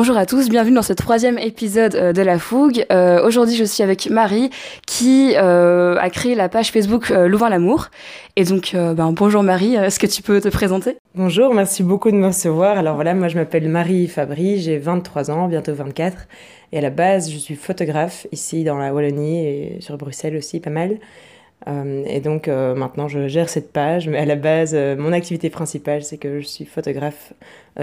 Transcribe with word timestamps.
Bonjour 0.00 0.16
à 0.16 0.26
tous, 0.26 0.48
bienvenue 0.48 0.76
dans 0.76 0.82
ce 0.82 0.92
troisième 0.92 1.40
épisode 1.40 1.96
euh, 1.96 2.12
de 2.12 2.22
La 2.22 2.38
Fougue. 2.38 2.86
Euh, 2.92 3.26
aujourd'hui, 3.26 3.56
je 3.56 3.64
suis 3.64 3.82
avec 3.82 4.08
Marie 4.08 4.48
qui 4.86 5.34
euh, 5.34 5.96
a 5.98 6.08
créé 6.08 6.36
la 6.36 6.48
page 6.48 6.70
Facebook 6.70 7.08
Louvain 7.08 7.48
l'amour. 7.48 7.88
Et 8.36 8.44
donc, 8.44 8.76
ben, 8.76 9.10
bonjour 9.10 9.42
Marie, 9.42 9.74
est-ce 9.74 9.98
que 9.98 10.06
tu 10.06 10.22
peux 10.22 10.40
te 10.40 10.50
présenter? 10.50 10.98
Bonjour, 11.16 11.52
merci 11.52 11.82
beaucoup 11.82 12.12
de 12.12 12.16
me 12.16 12.28
recevoir. 12.28 12.78
Alors 12.78 12.94
voilà, 12.94 13.12
moi 13.12 13.26
je 13.26 13.34
m'appelle 13.34 13.68
Marie 13.68 14.06
Fabry, 14.06 14.60
j'ai 14.60 14.78
23 14.78 15.32
ans, 15.32 15.48
bientôt 15.48 15.74
24. 15.74 16.28
Et 16.70 16.78
à 16.78 16.80
la 16.80 16.90
base, 16.90 17.28
je 17.28 17.36
suis 17.36 17.56
photographe 17.56 18.28
ici 18.30 18.62
dans 18.62 18.78
la 18.78 18.94
Wallonie 18.94 19.44
et 19.48 19.78
sur 19.80 19.98
Bruxelles 19.98 20.36
aussi, 20.36 20.60
pas 20.60 20.70
mal. 20.70 20.98
Euh, 21.66 22.04
et 22.06 22.20
donc 22.20 22.46
euh, 22.46 22.74
maintenant 22.74 23.08
je 23.08 23.26
gère 23.28 23.48
cette 23.48 23.72
page, 23.72 24.08
mais 24.08 24.18
à 24.18 24.24
la 24.24 24.36
base 24.36 24.72
euh, 24.74 24.96
mon 24.96 25.12
activité 25.12 25.50
principale 25.50 26.02
c'est 26.02 26.16
que 26.16 26.40
je 26.40 26.46
suis 26.46 26.64
photographe 26.64 27.32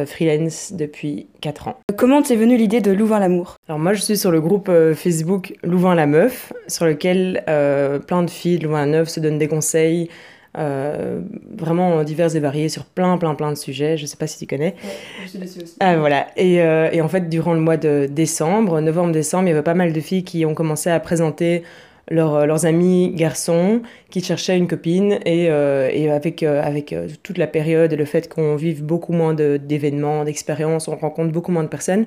freelance 0.05 0.73
depuis 0.73 1.27
4 1.39 1.69
ans. 1.69 1.77
Comment 1.95 2.21
t'es 2.21 2.35
venue 2.35 2.57
l'idée 2.57 2.81
de 2.81 2.91
Louvain 2.91 3.17
l'amour? 3.17 3.55
Alors 3.69 3.79
moi 3.79 3.93
je 3.93 4.01
suis 4.01 4.17
sur 4.17 4.29
le 4.29 4.41
groupe 4.41 4.69
Facebook 4.93 5.53
Louvain 5.63 5.95
la 5.95 6.05
meuf, 6.05 6.51
sur 6.67 6.85
lequel 6.85 7.41
plein 7.45 8.23
de 8.23 8.29
filles 8.29 8.59
de 8.59 8.65
Louvain 8.65 8.81
la 8.81 8.91
Neuve 8.91 9.07
se 9.07 9.21
donnent 9.21 9.37
des 9.37 9.47
conseils. 9.47 10.09
vraiment 10.53 12.03
divers 12.03 12.35
et 12.35 12.41
variés 12.41 12.67
sur 12.67 12.83
plein 12.83 13.17
plein 13.17 13.35
plein 13.35 13.53
de 13.53 13.57
sujets, 13.57 13.95
je 13.95 14.05
sais 14.05 14.17
pas 14.17 14.27
si 14.27 14.37
tu 14.37 14.47
connais. 14.47 14.75
je 15.23 15.29
suis 15.29 15.39
dessus 15.39 15.59
aussi. 15.63 15.75
Ah 15.79 15.95
voilà, 15.95 16.27
et, 16.35 16.55
et 16.55 16.99
en 16.99 17.07
fait 17.07 17.29
durant 17.29 17.53
le 17.53 17.61
mois 17.61 17.77
de 17.77 18.09
décembre, 18.11 18.81
novembre-décembre, 18.81 19.45
il 19.45 19.51
y 19.51 19.53
avait 19.53 19.61
pas 19.61 19.75
mal 19.75 19.93
de 19.93 20.01
filles 20.01 20.25
qui 20.25 20.45
ont 20.45 20.53
commencé 20.53 20.89
à 20.89 20.99
présenter 20.99 21.63
euh, 22.11 22.45
leurs 22.45 22.65
amis 22.65 23.11
garçons 23.15 23.81
qui 24.11 24.21
cherchaient 24.21 24.57
une 24.57 24.67
copine 24.67 25.13
et, 25.25 25.49
euh, 25.49 25.89
et 25.91 26.11
avec, 26.11 26.43
euh, 26.43 26.61
avec 26.63 26.95
toute 27.23 27.37
la 27.39 27.47
période 27.47 27.91
et 27.93 27.95
le 27.95 28.05
fait 28.05 28.31
qu'on 28.31 28.55
vive 28.55 28.83
beaucoup 28.83 29.13
moins 29.13 29.33
d'événements, 29.33 30.23
d'expériences, 30.23 30.87
on 30.87 30.95
rencontre 30.95 31.31
beaucoup 31.31 31.51
moins 31.51 31.63
de 31.63 31.67
personnes. 31.69 32.05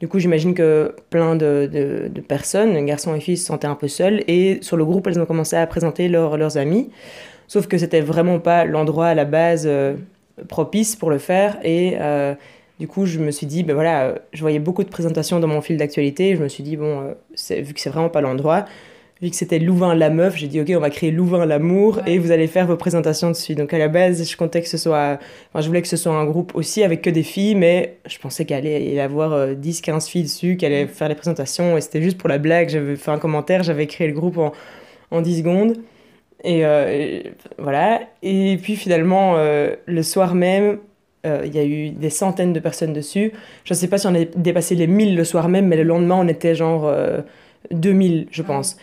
Du 0.00 0.08
coup, 0.08 0.18
j'imagine 0.18 0.54
que 0.54 0.96
plein 1.10 1.36
de, 1.36 1.68
de, 2.12 2.20
personnes, 2.20 2.84
garçons 2.84 3.14
et 3.14 3.20
filles, 3.20 3.36
se 3.36 3.46
sentaient 3.46 3.66
un 3.66 3.74
peu 3.74 3.88
seuls 3.88 4.24
et 4.26 4.58
sur 4.60 4.76
le 4.76 4.84
groupe, 4.84 5.06
elles 5.06 5.20
ont 5.20 5.26
commencé 5.26 5.56
à 5.56 5.66
présenter 5.66 6.08
leurs 6.08 6.56
amis. 6.56 6.90
Sauf 7.46 7.68
que 7.68 7.78
c'était 7.78 8.00
vraiment 8.00 8.40
pas 8.40 8.64
l'endroit 8.64 9.06
à 9.08 9.14
la 9.14 9.24
base 9.24 9.68
propice 10.48 10.96
pour 10.96 11.10
le 11.10 11.18
faire 11.18 11.58
et 11.62 11.96
du 12.80 12.88
coup, 12.88 13.06
je 13.06 13.20
me 13.20 13.30
suis 13.30 13.46
dit, 13.46 13.62
ben 13.62 13.74
voilà, 13.74 14.16
je 14.32 14.40
voyais 14.40 14.58
beaucoup 14.58 14.82
de 14.82 14.88
présentations 14.88 15.38
dans 15.38 15.46
mon 15.46 15.60
fil 15.60 15.76
d'actualité. 15.76 16.34
Je 16.34 16.42
me 16.42 16.48
suis 16.48 16.64
dit, 16.64 16.76
bon, 16.76 17.14
vu 17.50 17.72
que 17.72 17.80
c'est 17.80 17.90
vraiment 17.90 18.08
pas 18.08 18.20
l'endroit, 18.20 18.64
vu 19.24 19.30
que 19.30 19.36
c'était 19.36 19.58
Louvain 19.58 19.94
la 19.94 20.10
meuf, 20.10 20.36
j'ai 20.36 20.48
dit 20.48 20.60
ok, 20.60 20.70
on 20.76 20.80
va 20.80 20.90
créer 20.90 21.10
Louvain 21.10 21.46
l'amour 21.46 22.00
et 22.06 22.18
vous 22.18 22.30
allez 22.30 22.46
faire 22.46 22.66
vos 22.66 22.76
présentations 22.76 23.30
dessus. 23.30 23.54
Donc 23.54 23.72
à 23.72 23.78
la 23.78 23.88
base, 23.88 24.30
je 24.30 24.36
comptais 24.36 24.60
que 24.60 24.68
ce 24.68 24.76
soit, 24.76 25.18
enfin, 25.48 25.62
je 25.62 25.66
voulais 25.66 25.80
que 25.80 25.88
ce 25.88 25.96
soit 25.96 26.12
un 26.12 26.26
groupe 26.26 26.54
aussi 26.54 26.82
avec 26.82 27.00
que 27.00 27.08
des 27.08 27.22
filles, 27.22 27.54
mais 27.54 27.96
je 28.04 28.18
pensais 28.18 28.44
qu'il 28.44 28.54
allait 28.54 28.84
y 28.84 29.00
avoir 29.00 29.54
10-15 29.54 29.94
euh, 29.94 30.00
filles 30.00 30.22
dessus, 30.24 30.56
qui 30.58 30.66
allaient 30.66 30.86
faire 30.86 31.08
les 31.08 31.14
présentations 31.14 31.78
et 31.78 31.80
c'était 31.80 32.02
juste 32.02 32.18
pour 32.18 32.28
la 32.28 32.36
blague. 32.36 32.68
J'avais 32.68 32.96
fait 32.96 33.12
un 33.12 33.18
commentaire, 33.18 33.62
j'avais 33.62 33.86
créé 33.86 34.08
le 34.08 34.12
groupe 34.12 34.36
en, 34.36 34.52
en 35.10 35.22
10 35.22 35.38
secondes. 35.38 35.78
Euh, 36.44 36.90
et, 36.90 37.32
voilà. 37.56 38.02
Et 38.22 38.58
puis 38.62 38.76
finalement, 38.76 39.36
euh, 39.38 39.74
le 39.86 40.02
soir 40.02 40.34
même, 40.34 40.80
il 41.24 41.54
y 41.54 41.58
a 41.58 41.64
eu 41.64 41.88
des 41.88 42.10
centaines 42.10 42.52
de 42.52 42.60
personnes 42.60 42.92
dessus. 42.92 43.32
Je 43.64 43.72
ne 43.72 43.78
sais 43.78 43.88
pas 43.88 43.96
si 43.96 44.06
on 44.06 44.14
a 44.14 44.26
dépassé 44.36 44.74
les 44.74 44.86
1000 44.86 45.16
le 45.16 45.24
soir 45.24 45.48
même, 45.48 45.68
mais 45.68 45.76
le 45.78 45.82
lendemain, 45.82 46.16
on 46.16 46.28
était 46.28 46.54
genre 46.54 46.94
2000, 47.70 48.26
je 48.30 48.42
pense. 48.42 48.76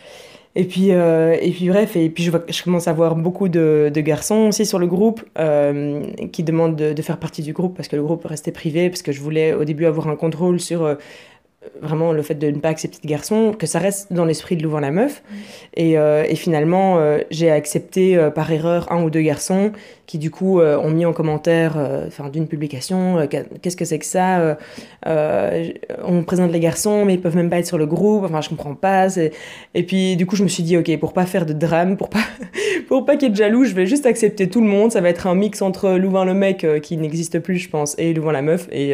Et 0.56 0.66
puis, 0.66 0.92
euh, 0.92 1.38
et 1.40 1.52
puis 1.52 1.70
bref, 1.70 1.96
et 1.96 2.10
puis 2.10 2.24
je, 2.24 2.32
je, 2.50 2.64
commence 2.64 2.90
à 2.90 2.94
voir 2.94 3.16
beaucoup 3.16 3.48
de, 3.48 3.90
de 3.94 4.02
garçons 4.02 4.48
aussi 4.50 4.66
sur 4.66 4.80
le 4.80 4.88
groupe 4.88 5.24
euh, 5.40 6.04
qui 6.34 6.44
demandent 6.44 6.76
de, 6.76 6.92
de, 6.92 7.02
faire 7.02 7.18
partie 7.18 7.42
du 7.42 7.54
groupe 7.54 7.74
parce 7.78 7.88
que 7.88 7.96
le 7.96 8.04
groupe 8.04 8.26
restait 8.26 8.52
privé, 8.52 8.90
parce 8.90 9.02
que 9.02 9.14
je 9.14 9.22
voulais 9.22 9.54
au 9.54 9.64
début 9.64 9.86
avoir 9.86 10.10
un 10.10 10.18
contrôle 10.18 10.60
sur 10.60 10.84
euh, 10.84 10.96
vraiment 11.82 12.12
le 12.12 12.22
fait 12.22 12.36
de 12.36 12.50
ne 12.50 12.60
pas 12.60 12.70
accepter 12.70 13.00
de 13.04 13.08
garçon, 13.08 13.54
que 13.58 13.68
ça 13.68 13.80
reste 13.80 14.12
dans 14.12 14.26
l'esprit 14.26 14.56
de 14.56 14.64
Louvain 14.64 14.82
la 14.82 14.92
meuf. 14.92 15.24
Et, 15.76 15.98
euh, 15.98 16.24
et, 16.28 16.36
finalement, 16.36 16.98
euh, 16.98 17.20
j'ai 17.30 17.52
accepté 17.52 18.18
euh, 18.18 18.30
par 18.30 18.52
erreur 18.52 18.92
un 18.92 19.04
ou 19.04 19.10
deux 19.10 19.22
garçons 19.22 19.72
qui 20.08 20.18
du 20.18 20.30
coup 20.30 20.60
ont 20.60 20.90
mis 20.90 21.06
en 21.06 21.14
commentaire 21.14 21.78
enfin 22.06 22.28
d'une 22.28 22.46
publication 22.46 23.26
qu'est-ce 23.62 23.78
que 23.78 23.86
c'est 23.86 23.98
que 23.98 24.06
ça 24.06 24.58
On 25.06 26.24
présente 26.24 26.52
les 26.52 26.60
garçons, 26.60 27.06
mais 27.06 27.14
ils 27.14 27.22
peuvent 27.22 27.38
même 27.38 27.50
pas 27.50 27.60
être 27.60 27.66
sur 27.66 27.78
le 27.78 27.86
groupe. 27.86 28.26
Enfin, 28.26 28.42
je 28.42 28.50
comprends 28.50 28.76
pas. 28.76 29.08
Et 29.74 29.84
puis 29.84 30.18
du 30.18 30.26
coup, 30.26 30.36
je 30.36 30.44
me 30.44 30.50
suis 30.50 30.64
dit 30.64 30.76
ok, 30.76 31.00
pour 31.00 31.14
pas 31.14 31.26
faire 31.26 31.46
de 31.46 31.54
drame, 31.54 31.96
pour 31.96 32.10
pas 32.10 32.20
pour 32.90 33.06
pas 33.06 33.14
qu'il 33.14 33.24
y 33.24 33.26
ait 33.28 33.30
de 33.30 33.38
jaloux, 33.38 33.64
je 33.64 33.74
vais 33.74 33.86
juste 33.86 34.06
accepter 34.06 34.50
tout 34.50 34.60
le 34.60 34.68
monde. 34.68 34.92
Ça 34.92 35.00
va 35.00 35.08
être 35.08 35.28
un 35.28 35.36
mix 35.36 35.62
entre 35.62 35.92
Louvain 35.92 36.26
le 36.26 36.34
mec 36.34 36.68
qui 36.82 36.98
n'existe 36.98 37.40
plus, 37.40 37.60
je 37.60 37.70
pense, 37.70 37.96
et 37.98 38.14
Louvain 38.14 38.34
la 38.34 38.42
meuf. 38.42 38.68
Et, 38.74 38.94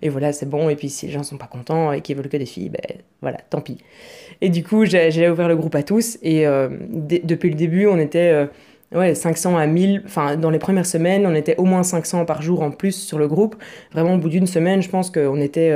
et 0.00 0.08
voilà, 0.08 0.32
c'est 0.32 0.48
bon. 0.48 0.70
Et 0.70 0.76
puis 0.76 0.88
si 0.88 1.08
les 1.08 1.12
gens 1.12 1.24
sont 1.24 1.36
pas 1.36 1.46
contents 1.46 1.87
et 1.92 2.00
qui 2.00 2.14
veulent 2.14 2.28
que 2.28 2.36
des 2.36 2.46
filles, 2.46 2.70
ben 2.70 2.98
voilà, 3.22 3.38
tant 3.50 3.60
pis. 3.60 3.78
Et 4.40 4.50
du 4.50 4.62
coup, 4.62 4.84
j'ai 4.84 5.28
ouvert 5.28 5.48
le 5.48 5.56
groupe 5.56 5.74
à 5.74 5.82
tous 5.82 6.18
et 6.22 6.46
euh, 6.46 6.68
depuis 6.90 7.50
le 7.50 7.56
début, 7.56 7.86
on 7.86 7.98
était 7.98 8.30
euh, 8.30 8.46
ouais, 8.94 9.14
500 9.14 9.56
à 9.56 9.66
1000. 9.66 10.02
Enfin, 10.04 10.36
dans 10.36 10.50
les 10.50 10.58
premières 10.58 10.86
semaines, 10.86 11.26
on 11.26 11.34
était 11.34 11.56
au 11.56 11.64
moins 11.64 11.82
500 11.82 12.24
par 12.24 12.42
jour 12.42 12.62
en 12.62 12.70
plus 12.70 12.92
sur 12.92 13.18
le 13.18 13.26
groupe. 13.26 13.56
Vraiment, 13.92 14.14
au 14.14 14.18
bout 14.18 14.28
d'une 14.28 14.46
semaine, 14.46 14.82
je 14.82 14.88
pense 14.88 15.10
qu'on 15.10 15.40
était 15.40 15.72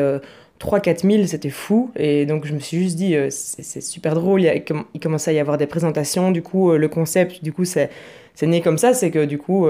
3-4 0.60 1.10
000, 1.10 1.26
c'était 1.26 1.50
fou. 1.50 1.90
Et 1.96 2.24
donc, 2.24 2.46
je 2.46 2.54
me 2.54 2.60
suis 2.60 2.78
juste 2.78 2.96
dit, 2.96 3.16
euh, 3.16 3.28
c'est 3.30 3.82
super 3.82 4.14
drôle. 4.14 4.42
Il, 4.42 4.62
il, 4.94 5.00
commençait 5.00 5.32
à 5.32 5.34
y 5.34 5.40
avoir 5.40 5.58
des 5.58 5.66
présentations. 5.66 6.30
Du 6.30 6.42
coup, 6.42 6.72
le 6.72 6.88
concept, 6.88 7.42
du 7.42 7.52
coup, 7.52 7.64
c'est 7.64 7.90
né 8.42 8.60
comme 8.60 8.78
ça. 8.78 8.94
C'est 8.94 9.10
que 9.10 9.24
du 9.24 9.38
coup, 9.38 9.66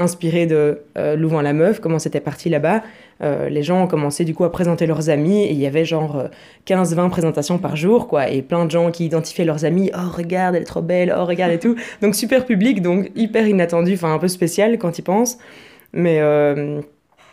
inspiré 0.00 0.46
de 0.46 0.80
Louvain 0.96 1.42
la 1.42 1.52
Meuf, 1.52 1.80
comment 1.80 1.98
c'était 1.98 2.20
parti 2.20 2.48
là-bas. 2.48 2.82
Euh, 3.22 3.50
les 3.50 3.62
gens 3.62 3.82
ont 3.82 3.86
commencé 3.86 4.24
du 4.24 4.34
coup 4.34 4.44
à 4.44 4.52
présenter 4.52 4.86
leurs 4.86 5.10
amis 5.10 5.42
et 5.44 5.52
il 5.52 5.58
y 5.58 5.66
avait 5.66 5.84
genre 5.84 6.24
15-20 6.66 6.98
euh, 6.98 7.08
présentations 7.08 7.58
par 7.58 7.76
jour, 7.76 8.08
quoi, 8.08 8.30
et 8.30 8.40
plein 8.40 8.64
de 8.64 8.70
gens 8.70 8.90
qui 8.90 9.04
identifiaient 9.04 9.44
leurs 9.44 9.64
amis, 9.64 9.90
oh 9.94 10.10
regarde, 10.10 10.54
elle 10.54 10.62
est 10.62 10.66
trop 10.66 10.80
belle, 10.80 11.14
oh 11.16 11.26
regarde 11.26 11.52
et 11.52 11.58
tout. 11.58 11.76
Donc 12.00 12.14
super 12.14 12.46
public, 12.46 12.80
donc 12.80 13.10
hyper 13.14 13.46
inattendu, 13.46 13.94
enfin 13.94 14.14
un 14.14 14.18
peu 14.18 14.28
spécial 14.28 14.78
quand 14.78 14.98
ils 14.98 15.02
pensent. 15.02 15.38
Mais, 15.92 16.20
euh, 16.20 16.80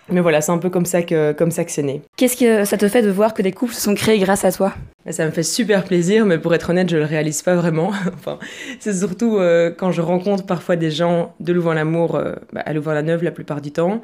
mais 0.10 0.22
voilà, 0.22 0.42
c'est 0.42 0.52
un 0.52 0.58
peu 0.58 0.70
comme 0.70 0.86
ça 0.86 1.02
que, 1.02 1.34
comme 1.34 1.52
ça 1.52 1.66
que 1.66 1.72
c'est 1.72 1.84
né. 1.84 2.02
Qu'est-ce 2.16 2.38
que 2.38 2.66
ça 2.66 2.78
te 2.78 2.88
fait 2.88 3.02
de 3.02 3.10
voir 3.10 3.34
que 3.34 3.42
des 3.42 3.52
couples 3.52 3.74
se 3.74 3.82
sont 3.82 3.96
créés 3.96 4.20
grâce 4.20 4.46
à 4.46 4.52
toi? 4.52 4.74
Ça 5.10 5.26
me 5.26 5.32
fait 5.32 5.44
super 5.44 5.84
plaisir, 5.84 6.26
mais 6.26 6.38
pour 6.38 6.54
être 6.54 6.70
honnête, 6.70 6.90
je 6.90 6.98
le 6.98 7.06
réalise 7.06 7.42
pas 7.42 7.56
vraiment. 7.56 7.90
enfin, 8.14 8.40
c'est 8.80 8.94
surtout 8.94 9.40
quand 9.78 9.92
je 9.92 10.02
rencontre 10.02 10.46
parfois 10.46 10.76
des 10.76 10.92
gens 10.92 11.34
de 11.40 11.54
Louvain-l'Amour, 11.54 12.20
bah, 12.54 12.62
à 12.66 12.74
Louvain-la-Neuve 12.74 13.24
la 13.24 13.32
plupart 13.32 13.62
du 13.62 13.72
temps, 13.72 14.02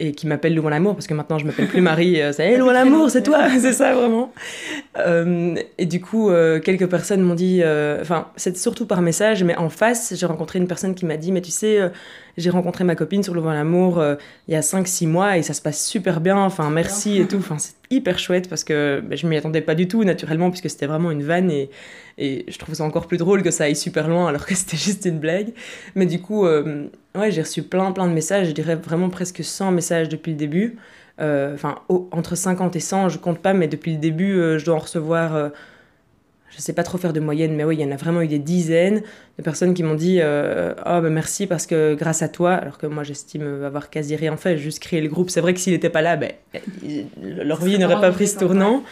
et 0.00 0.12
qui 0.12 0.26
m'appelle 0.26 0.54
Louvain 0.54 0.70
l'amour 0.70 0.94
parce 0.94 1.06
que 1.06 1.14
maintenant 1.14 1.38
je 1.38 1.46
m'appelle 1.46 1.68
plus 1.68 1.80
Marie 1.82 2.20
euh, 2.20 2.32
c'est 2.32 2.50
hey, 2.50 2.56
Louvain 2.56 2.72
l'amour 2.72 3.10
c'est 3.10 3.22
toi 3.22 3.48
c'est 3.60 3.72
ça 3.72 3.94
vraiment. 3.94 4.32
Euh, 4.98 5.54
et 5.78 5.86
du 5.86 6.00
coup 6.00 6.30
euh, 6.30 6.58
quelques 6.58 6.88
personnes 6.88 7.22
m'ont 7.22 7.34
dit 7.34 7.62
enfin 8.00 8.28
c'est 8.36 8.56
surtout 8.56 8.86
par 8.86 9.02
message 9.02 9.44
mais 9.44 9.56
en 9.56 9.68
face 9.68 10.14
j'ai 10.16 10.26
rencontré 10.26 10.58
une 10.58 10.66
personne 10.66 10.94
qui 10.94 11.06
m'a 11.06 11.16
dit 11.16 11.30
mais 11.30 11.40
tu 11.40 11.50
sais 11.50 11.78
j'ai 12.36 12.50
rencontré 12.50 12.82
ma 12.82 12.96
copine 12.96 13.22
sur 13.22 13.34
Louvain 13.34 13.54
l'amour 13.54 14.02
il 14.48 14.54
y 14.54 14.56
a 14.56 14.60
5-6 14.60 15.06
mois 15.06 15.38
et 15.38 15.42
ça 15.42 15.54
se 15.54 15.62
passe 15.62 15.84
super 15.84 16.20
bien 16.20 16.36
enfin 16.36 16.70
merci 16.70 17.20
et 17.20 17.26
tout. 17.26 17.36
Enfin 17.36 17.58
c'est 17.58 17.74
hyper 17.90 18.18
chouette 18.18 18.48
parce 18.48 18.64
que 18.64 19.00
ben, 19.04 19.16
je 19.16 19.26
m'y 19.28 19.36
attendais 19.36 19.60
pas 19.60 19.76
du 19.76 19.86
tout 19.86 20.02
naturellement 20.02 20.50
puisque 20.50 20.68
c'était 20.68 20.86
vraiment 20.86 21.12
une 21.12 21.22
vanne 21.22 21.50
et, 21.50 21.70
et 22.18 22.44
je 22.48 22.58
trouve 22.58 22.74
ça 22.74 22.82
encore 22.82 23.06
plus 23.06 23.18
drôle 23.18 23.42
que 23.44 23.52
ça 23.52 23.64
aille 23.64 23.76
super 23.76 24.08
loin 24.08 24.26
alors 24.26 24.44
que 24.44 24.54
c'était 24.56 24.76
juste 24.76 25.04
une 25.04 25.20
blague. 25.20 25.52
Mais 25.94 26.06
du 26.06 26.20
coup 26.20 26.44
Ouais, 27.16 27.30
j'ai 27.30 27.42
reçu 27.42 27.62
plein, 27.62 27.92
plein 27.92 28.08
de 28.08 28.12
messages, 28.12 28.48
je 28.48 28.52
dirais 28.52 28.74
vraiment 28.74 29.08
presque 29.08 29.44
100 29.44 29.70
messages 29.70 30.08
depuis 30.08 30.32
le 30.32 30.36
début. 30.36 30.78
Euh, 31.20 31.54
enfin, 31.54 31.76
entre 32.10 32.34
50 32.34 32.74
et 32.74 32.80
100, 32.80 33.08
je 33.08 33.18
compte 33.18 33.38
pas, 33.38 33.54
mais 33.54 33.68
depuis 33.68 33.92
le 33.92 33.98
début, 33.98 34.32
euh, 34.32 34.58
je 34.58 34.64
dois 34.64 34.74
en 34.74 34.78
recevoir 34.80 35.36
euh, 35.36 35.50
je 36.50 36.60
sais 36.60 36.72
pas 36.72 36.82
trop 36.84 36.98
faire 36.98 37.12
de 37.12 37.20
moyenne, 37.20 37.54
mais 37.56 37.64
oui, 37.64 37.76
il 37.76 37.82
y 37.82 37.84
en 37.84 37.90
a 37.92 37.96
vraiment 37.96 38.22
eu 38.22 38.28
des 38.28 38.38
dizaines 38.38 39.02
de 39.38 39.42
personnes 39.42 39.74
qui 39.74 39.82
m'ont 39.82 39.94
dit 39.94 40.18
euh, 40.20 40.74
Oh, 40.86 41.00
ben 41.00 41.10
merci 41.10 41.46
parce 41.46 41.66
que 41.66 41.94
grâce 41.94 42.22
à 42.22 42.28
toi, 42.28 42.52
alors 42.52 42.78
que 42.78 42.86
moi 42.86 43.02
j'estime 43.02 43.64
avoir 43.64 43.90
quasi 43.90 44.16
rien 44.16 44.36
fait, 44.36 44.58
juste 44.58 44.78
créé 44.78 45.00
le 45.00 45.08
groupe. 45.08 45.30
C'est 45.30 45.40
vrai 45.40 45.54
que 45.54 45.60
s'il 45.60 45.72
n'était 45.72 45.90
pas 45.90 46.02
là, 46.02 46.16
ben, 46.16 46.32
leur 47.22 47.62
vie 47.62 47.78
n'aurait 47.78 48.00
pas 48.00 48.10
pris 48.10 48.28
ce 48.28 48.38
tournant. 48.38 48.84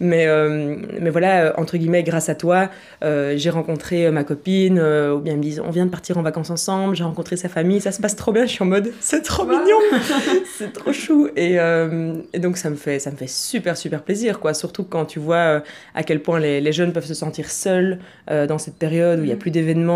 Mais, 0.00 0.26
euh, 0.26 0.76
mais 1.00 1.10
voilà, 1.10 1.44
euh, 1.44 1.52
entre 1.56 1.76
guillemets, 1.76 2.02
grâce 2.02 2.28
à 2.28 2.34
toi, 2.34 2.70
j'ai 3.02 3.50
rencontré 3.50 4.10
ma 4.10 4.24
copine, 4.24 4.78
ou 4.78 5.18
bien 5.20 5.34
ils 5.34 5.38
me 5.38 5.42
disent 5.42 5.60
On 5.64 5.70
vient 5.70 5.86
de 5.86 5.90
partir 5.90 6.18
en 6.18 6.22
vacances 6.22 6.50
ensemble, 6.50 6.96
j'ai 6.96 7.04
rencontré 7.04 7.36
sa 7.36 7.48
famille, 7.48 7.80
ça 7.80 7.92
se 7.92 8.00
passe 8.00 8.16
trop 8.16 8.32
bien. 8.32 8.46
Je 8.46 8.52
suis 8.52 8.62
en 8.62 8.66
mode 8.66 8.92
C'est 9.00 9.22
trop 9.22 9.44
mignon, 9.44 9.78
c'est 10.58 10.72
trop 10.72 10.92
chou. 10.92 11.28
Et, 11.36 11.56
et, 12.32 12.38
donc 12.38 12.56
ça 12.56 12.70
me, 12.70 12.76
fait, 12.76 12.98
ça 12.98 13.10
me 13.10 13.16
fait 13.16 13.28
super, 13.28 13.76
super 13.76 14.02
plaisir, 14.02 14.40
quoi. 14.40 14.54
Surtout 14.54 14.84
quand 14.84 15.04
tu 15.04 15.18
vois 15.18 15.62
à 15.94 16.02
quel 16.02 16.20
point 16.20 16.38
les, 16.38 16.60
les 16.60 16.72
jeunes 16.72 16.92
peuvent 16.92 17.04
se 17.04 17.14
sentir 17.14 17.50
seul 17.50 17.98
euh, 18.30 18.46
dans 18.46 18.58
cette 18.58 18.76
période 18.76 19.20
où 19.20 19.22
il 19.22 19.26
n'y 19.26 19.32
a 19.32 19.36
mm. 19.36 19.38
plus 19.38 19.50
d'événements, 19.50 19.87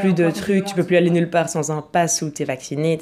plus 0.00 0.12
de 0.12 0.30
trucs, 0.30 0.64
tu 0.64 0.74
peux 0.74 0.84
plus 0.84 0.96
aller 0.96 1.10
nulle 1.10 1.30
part 1.30 1.48
sans 1.48 1.70
un 1.70 1.82
pass 1.82 2.22
où 2.22 2.30
tu 2.30 2.42
es 2.42 2.44
vacciné. 2.44 2.98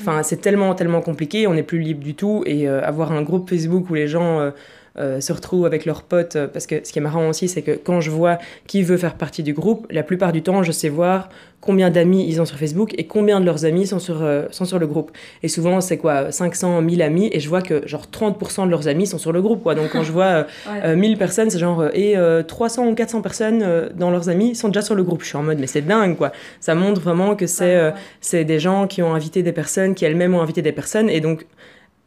Enfin, 0.00 0.20
mm. 0.20 0.24
c'est 0.24 0.40
tellement, 0.40 0.74
tellement 0.74 1.00
compliqué, 1.00 1.46
on 1.46 1.54
n'est 1.54 1.62
plus 1.62 1.80
libre 1.80 2.02
du 2.02 2.14
tout. 2.14 2.42
Et 2.46 2.68
euh, 2.68 2.82
avoir 2.84 3.12
un 3.12 3.22
groupe 3.22 3.48
Facebook 3.48 3.90
où 3.90 3.94
les 3.94 4.08
gens 4.08 4.52
euh, 4.98 5.20
se 5.20 5.32
retrouvent 5.32 5.64
avec 5.64 5.86
leurs 5.86 6.02
potes. 6.02 6.36
Parce 6.52 6.66
que 6.66 6.80
ce 6.84 6.92
qui 6.92 6.98
est 6.98 7.02
marrant 7.02 7.28
aussi, 7.28 7.48
c'est 7.48 7.62
que 7.62 7.72
quand 7.72 8.00
je 8.00 8.10
vois 8.10 8.38
qui 8.66 8.82
veut 8.82 8.96
faire 8.96 9.14
partie 9.14 9.42
du 9.42 9.54
groupe, 9.54 9.86
la 9.90 10.02
plupart 10.02 10.32
du 10.32 10.42
temps, 10.42 10.62
je 10.62 10.72
sais 10.72 10.88
voir 10.88 11.28
combien 11.60 11.90
d'amis 11.90 12.26
ils 12.28 12.40
ont 12.40 12.44
sur 12.44 12.58
Facebook 12.58 12.92
et 12.98 13.06
combien 13.06 13.38
de 13.38 13.46
leurs 13.46 13.64
amis 13.64 13.86
sont 13.86 14.00
sur, 14.00 14.28
sont 14.50 14.64
sur 14.64 14.80
le 14.80 14.86
groupe. 14.88 15.12
Et 15.44 15.48
souvent, 15.48 15.80
c'est 15.80 15.96
quoi 15.96 16.32
500, 16.32 16.82
1000 16.82 17.02
amis, 17.02 17.30
et 17.32 17.38
je 17.38 17.48
vois 17.48 17.62
que 17.62 17.86
genre 17.86 18.06
30% 18.12 18.66
de 18.66 18.70
leurs 18.70 18.88
amis 18.88 19.06
sont 19.06 19.18
sur 19.18 19.30
le 19.30 19.40
groupe. 19.40 19.62
Quoi. 19.62 19.76
Donc 19.76 19.90
quand 19.90 20.02
je 20.02 20.10
vois 20.10 20.46
1000 20.84 21.16
personnes, 21.18 21.50
c'est 21.50 21.60
genre, 21.60 21.84
et 21.94 22.16
300 22.48 22.88
ou 22.88 22.94
400 22.96 23.22
personnes 23.22 23.90
dans 23.94 24.10
leurs 24.10 24.28
amis 24.28 24.56
sont 24.56 24.68
déjà 24.68 24.82
sur 24.82 24.96
le 24.96 25.04
groupe. 25.04 25.22
Je 25.22 25.28
suis 25.28 25.36
en 25.36 25.44
mode, 25.44 25.60
mais 25.60 25.68
c'est 25.68 25.82
dingue, 25.82 26.16
quoi. 26.16 26.32
Ça 26.58 26.74
montre 26.74 27.00
vraiment 27.00 27.36
que 27.36 27.46
c'est 27.46 27.92
c'est 28.20 28.44
des 28.44 28.58
gens 28.58 28.88
qui 28.88 29.00
ont 29.00 29.14
invité 29.14 29.44
des 29.44 29.52
personnes, 29.52 29.94
qui 29.94 30.04
elles-mêmes 30.04 30.34
ont 30.34 30.42
invité 30.42 30.62
des 30.62 30.72
personnes, 30.72 31.08
et 31.08 31.20
donc 31.20 31.46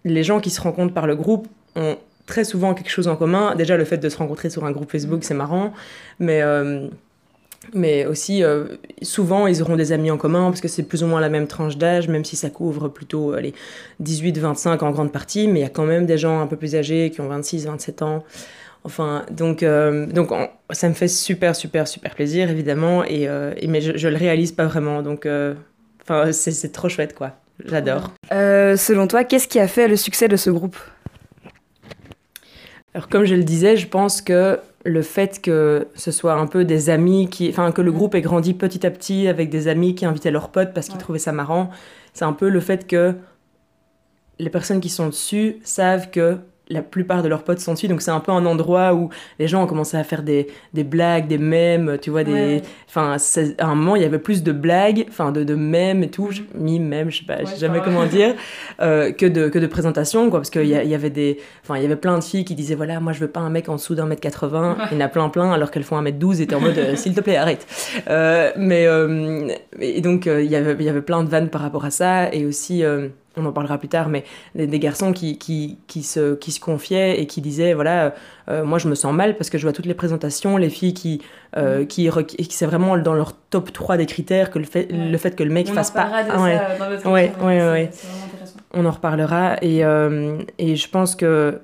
les 0.03 0.23
gens 0.23 0.39
qui 0.39 0.49
se 0.49 0.61
rencontrent 0.61 0.93
par 0.93 1.07
le 1.07 1.15
groupe 1.15 1.47
ont 1.75 1.97
très 2.25 2.43
souvent 2.43 2.73
quelque 2.73 2.89
chose 2.89 3.07
en 3.07 3.15
commun. 3.15 3.55
Déjà, 3.55 3.77
le 3.77 3.85
fait 3.85 3.97
de 3.97 4.09
se 4.09 4.17
rencontrer 4.17 4.49
sur 4.49 4.65
un 4.65 4.71
groupe 4.71 4.91
Facebook, 4.91 5.23
c'est 5.23 5.33
marrant, 5.33 5.73
mais, 6.19 6.41
euh, 6.41 6.87
mais 7.73 8.05
aussi, 8.05 8.43
euh, 8.43 8.65
souvent, 9.01 9.47
ils 9.47 9.61
auront 9.61 9.75
des 9.75 9.91
amis 9.91 10.11
en 10.11 10.17
commun 10.17 10.49
parce 10.49 10.61
que 10.61 10.67
c'est 10.67 10.83
plus 10.83 11.03
ou 11.03 11.07
moins 11.07 11.21
la 11.21 11.29
même 11.29 11.47
tranche 11.47 11.77
d'âge, 11.77 12.07
même 12.07 12.25
si 12.25 12.35
ça 12.35 12.49
couvre 12.49 12.89
plutôt 12.89 13.33
euh, 13.33 13.41
les 13.41 13.53
18-25 14.03 14.83
en 14.83 14.91
grande 14.91 15.11
partie, 15.11 15.47
mais 15.47 15.59
il 15.59 15.63
y 15.63 15.65
a 15.65 15.69
quand 15.69 15.85
même 15.85 16.05
des 16.05 16.17
gens 16.17 16.39
un 16.41 16.47
peu 16.47 16.55
plus 16.55 16.75
âgés 16.75 17.11
qui 17.11 17.21
ont 17.21 17.29
26-27 17.29 18.03
ans. 18.03 18.23
Enfin, 18.83 19.25
donc, 19.31 19.65
donc 19.65 20.29
ça 20.69 20.87
me 20.87 20.93
fait 20.93 21.07
super, 21.07 21.55
super, 21.55 21.87
super 21.87 22.13
plaisir, 22.13 22.51
évidemment, 22.51 23.03
et, 23.03 23.27
mais 23.67 23.81
je, 23.81 23.97
je 23.97 24.07
le 24.07 24.15
réalise 24.15 24.51
pas 24.51 24.67
vraiment, 24.67 25.01
donc 25.01 25.27
c'est 26.31 26.71
trop 26.71 26.87
chouette, 26.87 27.15
quoi. 27.15 27.31
J'adore. 27.65 28.11
Selon 28.29 29.07
toi, 29.07 29.23
qu'est-ce 29.23 29.47
qui 29.47 29.59
a 29.59 29.67
fait 29.67 29.87
le 29.87 29.95
succès 29.95 30.27
de 30.27 30.35
ce 30.35 30.51
groupe? 30.51 30.77
Alors, 32.95 33.09
comme 33.09 33.25
je 33.25 33.35
le 33.35 33.43
disais, 33.43 33.75
je 33.75 33.89
pense 33.89 34.21
que 34.21 34.57
le 34.85 35.01
fait 35.01 35.41
que 35.41 35.89
ce 35.95 36.11
soit 36.11 36.35
un 36.35 36.47
peu 36.47 36.63
des 36.63 36.89
amis 36.89 37.29
qui. 37.29 37.49
Enfin, 37.49 37.73
que 37.73 37.81
le 37.81 37.91
groupe 37.91 38.15
ait 38.15 38.21
grandi 38.21 38.53
petit 38.53 38.85
à 38.85 38.89
petit 38.89 39.27
avec 39.27 39.49
des 39.49 39.67
amis 39.67 39.95
qui 39.95 40.05
invitaient 40.05 40.31
leurs 40.31 40.47
potes 40.47 40.73
parce 40.73 40.87
qu'ils 40.87 40.97
trouvaient 40.97 41.19
ça 41.19 41.33
marrant, 41.33 41.71
c'est 42.13 42.23
un 42.23 42.31
peu 42.31 42.47
le 42.47 42.61
fait 42.61 42.87
que 42.87 43.13
les 44.39 44.49
personnes 44.49 44.79
qui 44.79 44.87
sont 44.87 45.07
dessus 45.07 45.57
savent 45.65 46.09
que 46.09 46.37
la 46.69 46.81
plupart 46.81 47.21
de 47.21 47.27
leurs 47.27 47.43
potes 47.43 47.59
sont 47.59 47.73
dessus, 47.73 47.87
donc 47.87 48.01
c'est 48.01 48.11
un 48.11 48.19
peu 48.19 48.31
un 48.31 48.45
endroit 48.45 48.93
où 48.93 49.09
les 49.39 49.47
gens 49.47 49.63
ont 49.63 49.67
commencé 49.67 49.97
à 49.97 50.03
faire 50.03 50.23
des, 50.23 50.47
des 50.73 50.83
blagues, 50.83 51.27
des 51.27 51.37
mèmes, 51.37 51.97
tu 52.01 52.09
vois, 52.09 52.23
des... 52.23 52.61
Enfin, 52.87 53.17
à 53.59 53.65
un 53.65 53.75
moment, 53.75 53.95
il 53.95 54.01
y 54.01 54.05
avait 54.05 54.19
plus 54.19 54.41
de 54.41 54.51
blagues, 54.51 55.05
enfin, 55.09 55.31
de, 55.31 55.43
de 55.43 55.55
mèmes 55.55 56.03
et 56.03 56.09
tout, 56.09 56.29
mimes, 56.55 56.87
mèmes, 56.87 57.11
je 57.11 57.19
sais 57.19 57.25
pas, 57.25 57.39
je 57.41 57.45
sais 57.45 57.57
jamais 57.57 57.81
comment 57.83 58.05
dire, 58.05 58.33
euh, 58.81 59.11
que, 59.11 59.25
de, 59.25 59.49
que 59.49 59.59
de 59.59 59.67
présentations, 59.67 60.29
quoi, 60.29 60.39
parce 60.39 60.49
qu'il 60.49 60.65
y, 60.65 60.69
y, 60.69 60.95
avait 60.95 61.09
des... 61.09 61.39
Enfin, 61.63 61.77
il 61.77 61.83
y 61.83 61.85
avait 61.85 61.95
plein 61.95 62.17
de 62.17 62.23
filles 62.23 62.45
qui 62.45 62.55
disaient, 62.55 62.75
voilà, 62.75 62.99
moi, 62.99 63.13
je 63.13 63.19
veux 63.19 63.29
pas 63.29 63.41
un 63.41 63.49
mec 63.49 63.69
en 63.69 63.75
dessous 63.75 63.95
d'un 63.95 64.07
mètre 64.07 64.21
80, 64.21 64.77
il 64.91 64.97
y 64.97 65.01
en 65.01 65.05
a 65.05 65.09
plein, 65.09 65.29
plein, 65.29 65.51
alors 65.51 65.69
qu'elles 65.69 65.83
font 65.83 65.97
un 65.97 66.01
mètre 66.01 66.17
12, 66.17 66.41
et 66.41 66.47
en 66.53 66.59
mode, 66.59 66.77
euh, 66.77 66.95
s'il 66.95 67.13
te 67.13 67.21
plaît, 67.21 67.37
arrête. 67.37 67.67
Euh, 68.09 68.51
mais, 68.57 68.87
et 69.79 70.01
donc, 70.01 70.25
il 70.25 70.45
y 70.45 70.55
avait, 70.55 70.75
il 70.79 70.85
y 70.85 70.89
avait 70.89 71.01
plein 71.01 71.23
de 71.23 71.29
vannes 71.29 71.49
par 71.49 71.61
rapport 71.61 71.85
à 71.85 71.91
ça, 71.91 72.33
et 72.33 72.45
aussi 72.45 72.83
on 73.37 73.45
en 73.45 73.51
parlera 73.51 73.77
plus 73.77 73.87
tard, 73.87 74.09
mais 74.09 74.23
des, 74.55 74.79
garçons 74.79 75.13
qui, 75.13 75.37
qui, 75.37 75.77
qui, 75.87 76.03
se, 76.03 76.35
qui 76.35 76.51
se 76.51 76.59
confiaient 76.59 77.19
et 77.19 77.27
qui 77.27 77.41
disaient, 77.41 77.73
voilà, 77.73 78.13
euh, 78.49 78.63
moi 78.63 78.77
je 78.77 78.87
me 78.87 78.95
sens 78.95 79.13
mal 79.13 79.35
parce 79.37 79.49
que 79.49 79.57
je 79.57 79.63
vois 79.63 79.73
toutes 79.73 79.85
les 79.85 79.93
présentations, 79.93 80.57
les 80.57 80.69
filles 80.69 80.93
qui, 80.93 81.21
euh, 81.57 81.83
mm. 81.83 81.87
qui, 81.87 82.09
qui 82.09 82.55
c'est 82.55 82.65
vraiment 82.65 82.97
dans 82.97 83.13
leur 83.13 83.33
top 83.49 83.73
3 83.73 83.97
des 83.97 84.05
critères 84.05 84.51
que 84.51 84.59
le 84.59 84.65
fait, 84.65 84.87
le 84.91 85.17
fait 85.17 85.35
que 85.35 85.43
le 85.43 85.51
mec 85.51 85.67
on 85.69 85.73
fasse 85.73 85.91
pas... 85.91 86.09
Ah, 86.11 86.41
ouais. 86.41 86.59
dans 87.03 87.11
ouais, 87.11 87.31
ouais, 87.41 87.61
ouais, 87.71 87.89
On 88.73 88.85
en 88.85 88.91
reparlera 88.91 89.57
et, 89.61 89.83
euh, 89.83 90.37
et 90.57 90.75
je 90.75 90.89
pense 90.89 91.15
que 91.15 91.59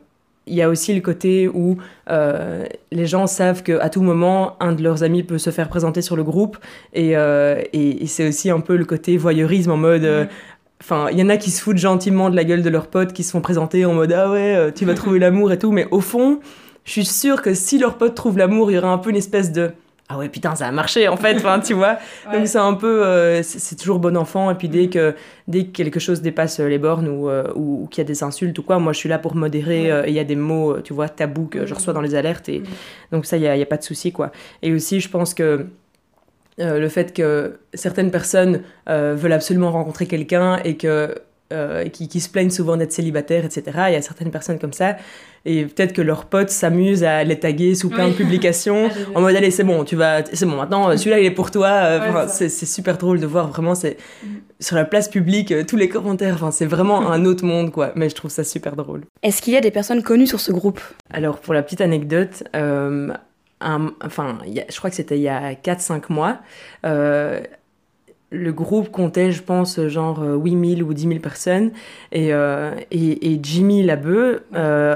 il 0.48 0.56
y 0.56 0.64
a 0.64 0.70
aussi 0.70 0.94
le 0.94 1.02
côté 1.02 1.48
où 1.48 1.78
les 2.10 3.06
gens 3.06 3.28
savent 3.28 3.62
qu'à 3.62 3.90
tout 3.90 4.02
moment, 4.02 4.58
un 4.60 4.74
de 4.74 4.82
leurs 4.82 5.04
amis 5.04 5.22
peut 5.22 5.38
se 5.38 5.52
faire 5.52 5.70
présenter 5.70 6.02
sur 6.02 6.16
le 6.16 6.24
groupe. 6.24 6.58
Et, 6.94 7.12
et, 7.12 8.08
c'est 8.08 8.28
aussi 8.28 8.50
un 8.50 8.60
peu 8.60 8.76
le 8.76 8.84
côté 8.84 9.18
voyeurisme 9.18 9.72
en 9.72 9.78
mode 9.78 10.02
mm. 10.02 10.28
Enfin, 10.82 11.10
il 11.12 11.20
y 11.20 11.24
en 11.24 11.30
a 11.30 11.38
qui 11.38 11.52
se 11.52 11.62
foutent 11.62 11.78
gentiment 11.78 12.32
de 12.32 12.36
la 12.36 12.44
gueule 12.44 12.64
de 12.64 12.70
leurs 12.70 12.88
potes, 12.88 13.14
qui 13.14 13.24
se 13.24 13.32
font 13.32 13.42
présenter 13.42 13.86
en 13.86 13.94
mode 13.94 14.12
ah 14.14 14.32
ouais, 14.32 14.56
euh, 14.56 14.72
tu 14.72 14.84
vas 14.86 14.96
trouver 14.96 15.20
l'amour 15.20 15.52
et 15.52 15.60
tout. 15.60 15.72
Mais 15.72 15.88
au 15.92 16.02
fond, 16.02 16.40
je 16.86 16.92
suis 16.92 17.06
sûre 17.06 17.44
que 17.44 17.54
si 17.54 17.78
leurs 17.78 18.00
potes 18.00 18.16
trouvent 18.16 18.40
l'amour, 18.40 18.72
il 18.72 18.74
y 18.74 18.78
aura 18.80 18.90
un 18.90 18.98
peu 18.98 19.12
une 19.12 19.16
espèce 19.16 19.52
de 19.52 19.72
ah 20.14 20.18
ouais 20.18 20.28
putain 20.28 20.56
ça 20.56 20.68
a 20.68 20.72
marché 20.72 21.08
en 21.08 21.18
fait. 21.18 21.36
Enfin 21.36 21.60
tu 21.60 21.74
vois. 21.74 21.98
Donc 22.34 22.48
c'est 22.48 22.58
un 22.58 22.74
peu 22.74 23.06
euh, 23.06 23.44
c'est 23.44 23.76
toujours 23.76 24.00
bon 24.00 24.18
enfant. 24.18 24.50
Et 24.50 24.56
puis 24.56 24.70
dès 24.70 24.90
que 24.90 25.14
dès 25.48 25.66
que 25.66 25.72
quelque 25.72 26.00
chose 26.00 26.24
dépasse 26.24 26.60
les 26.60 26.80
bornes 26.80 27.08
ou, 27.08 27.30
euh, 27.30 27.44
ou, 27.56 27.88
qu'il 27.90 28.02
y 28.02 28.06
a 28.06 28.08
des 28.08 28.24
insultes 28.24 28.58
ou 28.58 28.64
quoi 28.64 28.80
moi 28.80 28.92
je 28.92 28.98
suis 28.98 29.08
là 29.08 29.20
pour 29.20 29.36
modérer 29.36 29.86
et 29.86 30.08
il 30.10 30.14
y 30.14 30.20
a 30.20 30.24
des 30.24 30.36
mots 30.36 30.82
tu 30.82 30.94
vois 30.94 31.10
tabous 31.10 31.46
que 31.46 31.68
je 31.68 31.76
reçois 31.76 31.94
dans 31.94 32.02
les 32.02 32.16
alertes 32.16 32.50
et 32.50 32.64
donc 33.12 33.26
ça 33.26 33.38
il 33.38 33.44
y 33.44 33.48
a, 33.48 33.56
y 33.56 33.62
a, 33.62 33.66
pas 33.68 33.78
de 33.78 33.84
souci 33.84 34.12
quoi. 34.12 34.32
Et 34.64 34.74
aussi 34.74 35.00
je 35.00 35.10
pense 35.10 35.34
que 35.34 35.68
euh, 36.62 36.80
le 36.80 36.90
fait 36.90 37.14
que 37.14 37.60
certaines 37.74 38.12
personnes 38.12 38.62
euh, 38.88 39.16
veulent 39.18 39.34
absolument 39.34 39.72
rencontrer 39.72 40.06
quelqu'un 40.06 40.58
et 40.64 40.78
que 40.78 41.16
euh, 41.52 41.90
qui, 41.90 42.20
se 42.22 42.30
plaignent 42.30 42.52
souvent 42.52 42.78
d'être 42.78 42.94
célibataires, 42.94 43.44
etc. 43.44 43.64
Il 43.90 43.94
y 43.94 43.98
a 43.98 44.02
certaines 44.02 44.32
personnes 44.32 44.58
comme 44.58 44.72
ça. 44.72 44.96
Et 45.44 45.66
peut-être 45.66 45.92
que 45.92 46.02
leurs 46.02 46.26
potes 46.26 46.50
s'amusent 46.50 47.04
à 47.04 47.26
les 47.26 47.40
taguer 47.40 47.76
sous 47.76 47.90
plein 47.90 48.08
de 48.08 48.14
publications 48.22 48.90
ah, 48.90 49.18
en 49.18 49.22
mode 49.22 49.36
allez, 49.36 49.52
c'est 49.52 49.66
bon, 49.66 49.84
tu 49.84 49.98
vas, 49.98 50.24
c'est 50.32 50.46
bon, 50.46 50.56
maintenant 50.56 50.96
celui-là 50.96 51.20
il 51.20 51.26
est 51.26 51.32
pour 51.32 51.52
toi. 51.52 52.28
c'est 52.30 52.48
super 52.50 52.98
drôle 52.98 53.20
de 53.20 53.26
voir 53.26 53.50
vraiment, 53.50 53.76
c'est 53.76 53.98
mm. 54.24 54.28
sur 54.62 54.78
la 54.78 54.86
place 54.86 55.10
publique, 55.10 55.54
tous 55.66 55.78
les 55.78 55.90
commentaires, 55.90 56.36
enfin, 56.36 56.52
c'est 56.52 56.68
vraiment 56.68 57.12
un 57.12 57.26
autre 57.26 57.44
monde 57.44 57.72
quoi. 57.72 57.92
Mais 57.96 58.08
je 58.08 58.16
trouve 58.16 58.32
ça 58.32 58.46
super 58.46 58.78
drôle. 58.78 59.02
Est-ce 59.24 59.42
qu'il 59.42 59.54
y 59.54 59.58
a 59.58 59.62
des 59.62 59.72
personnes 59.72 60.04
connues 60.04 60.28
sur 60.28 60.40
ce 60.40 60.54
groupe? 60.54 60.80
Alors, 61.10 61.40
pour 61.40 61.54
la 61.54 61.64
petite 61.64 61.82
anecdote, 61.82 62.44
enfin, 63.62 64.40
je 64.46 64.78
crois 64.78 64.90
que 64.90 64.96
c'était 64.96 65.18
il 65.18 65.22
y 65.22 65.30
a 65.30 65.54
4-5 65.54 66.04
mois. 66.10 66.40
Euh, 66.86 67.42
le 68.32 68.54
groupe 68.54 68.90
comptait, 68.92 69.32
je 69.32 69.44
pense, 69.44 69.80
genre 69.88 70.22
8000 70.22 70.84
ou 70.84 70.94
10 70.94 71.08
000 71.08 71.20
personnes. 71.20 71.72
Et, 72.12 72.34
euh, 72.34 72.72
et, 72.92 73.40
Jimmy 73.44 73.84
Labeu, 73.84 74.44
euh, 74.56 74.96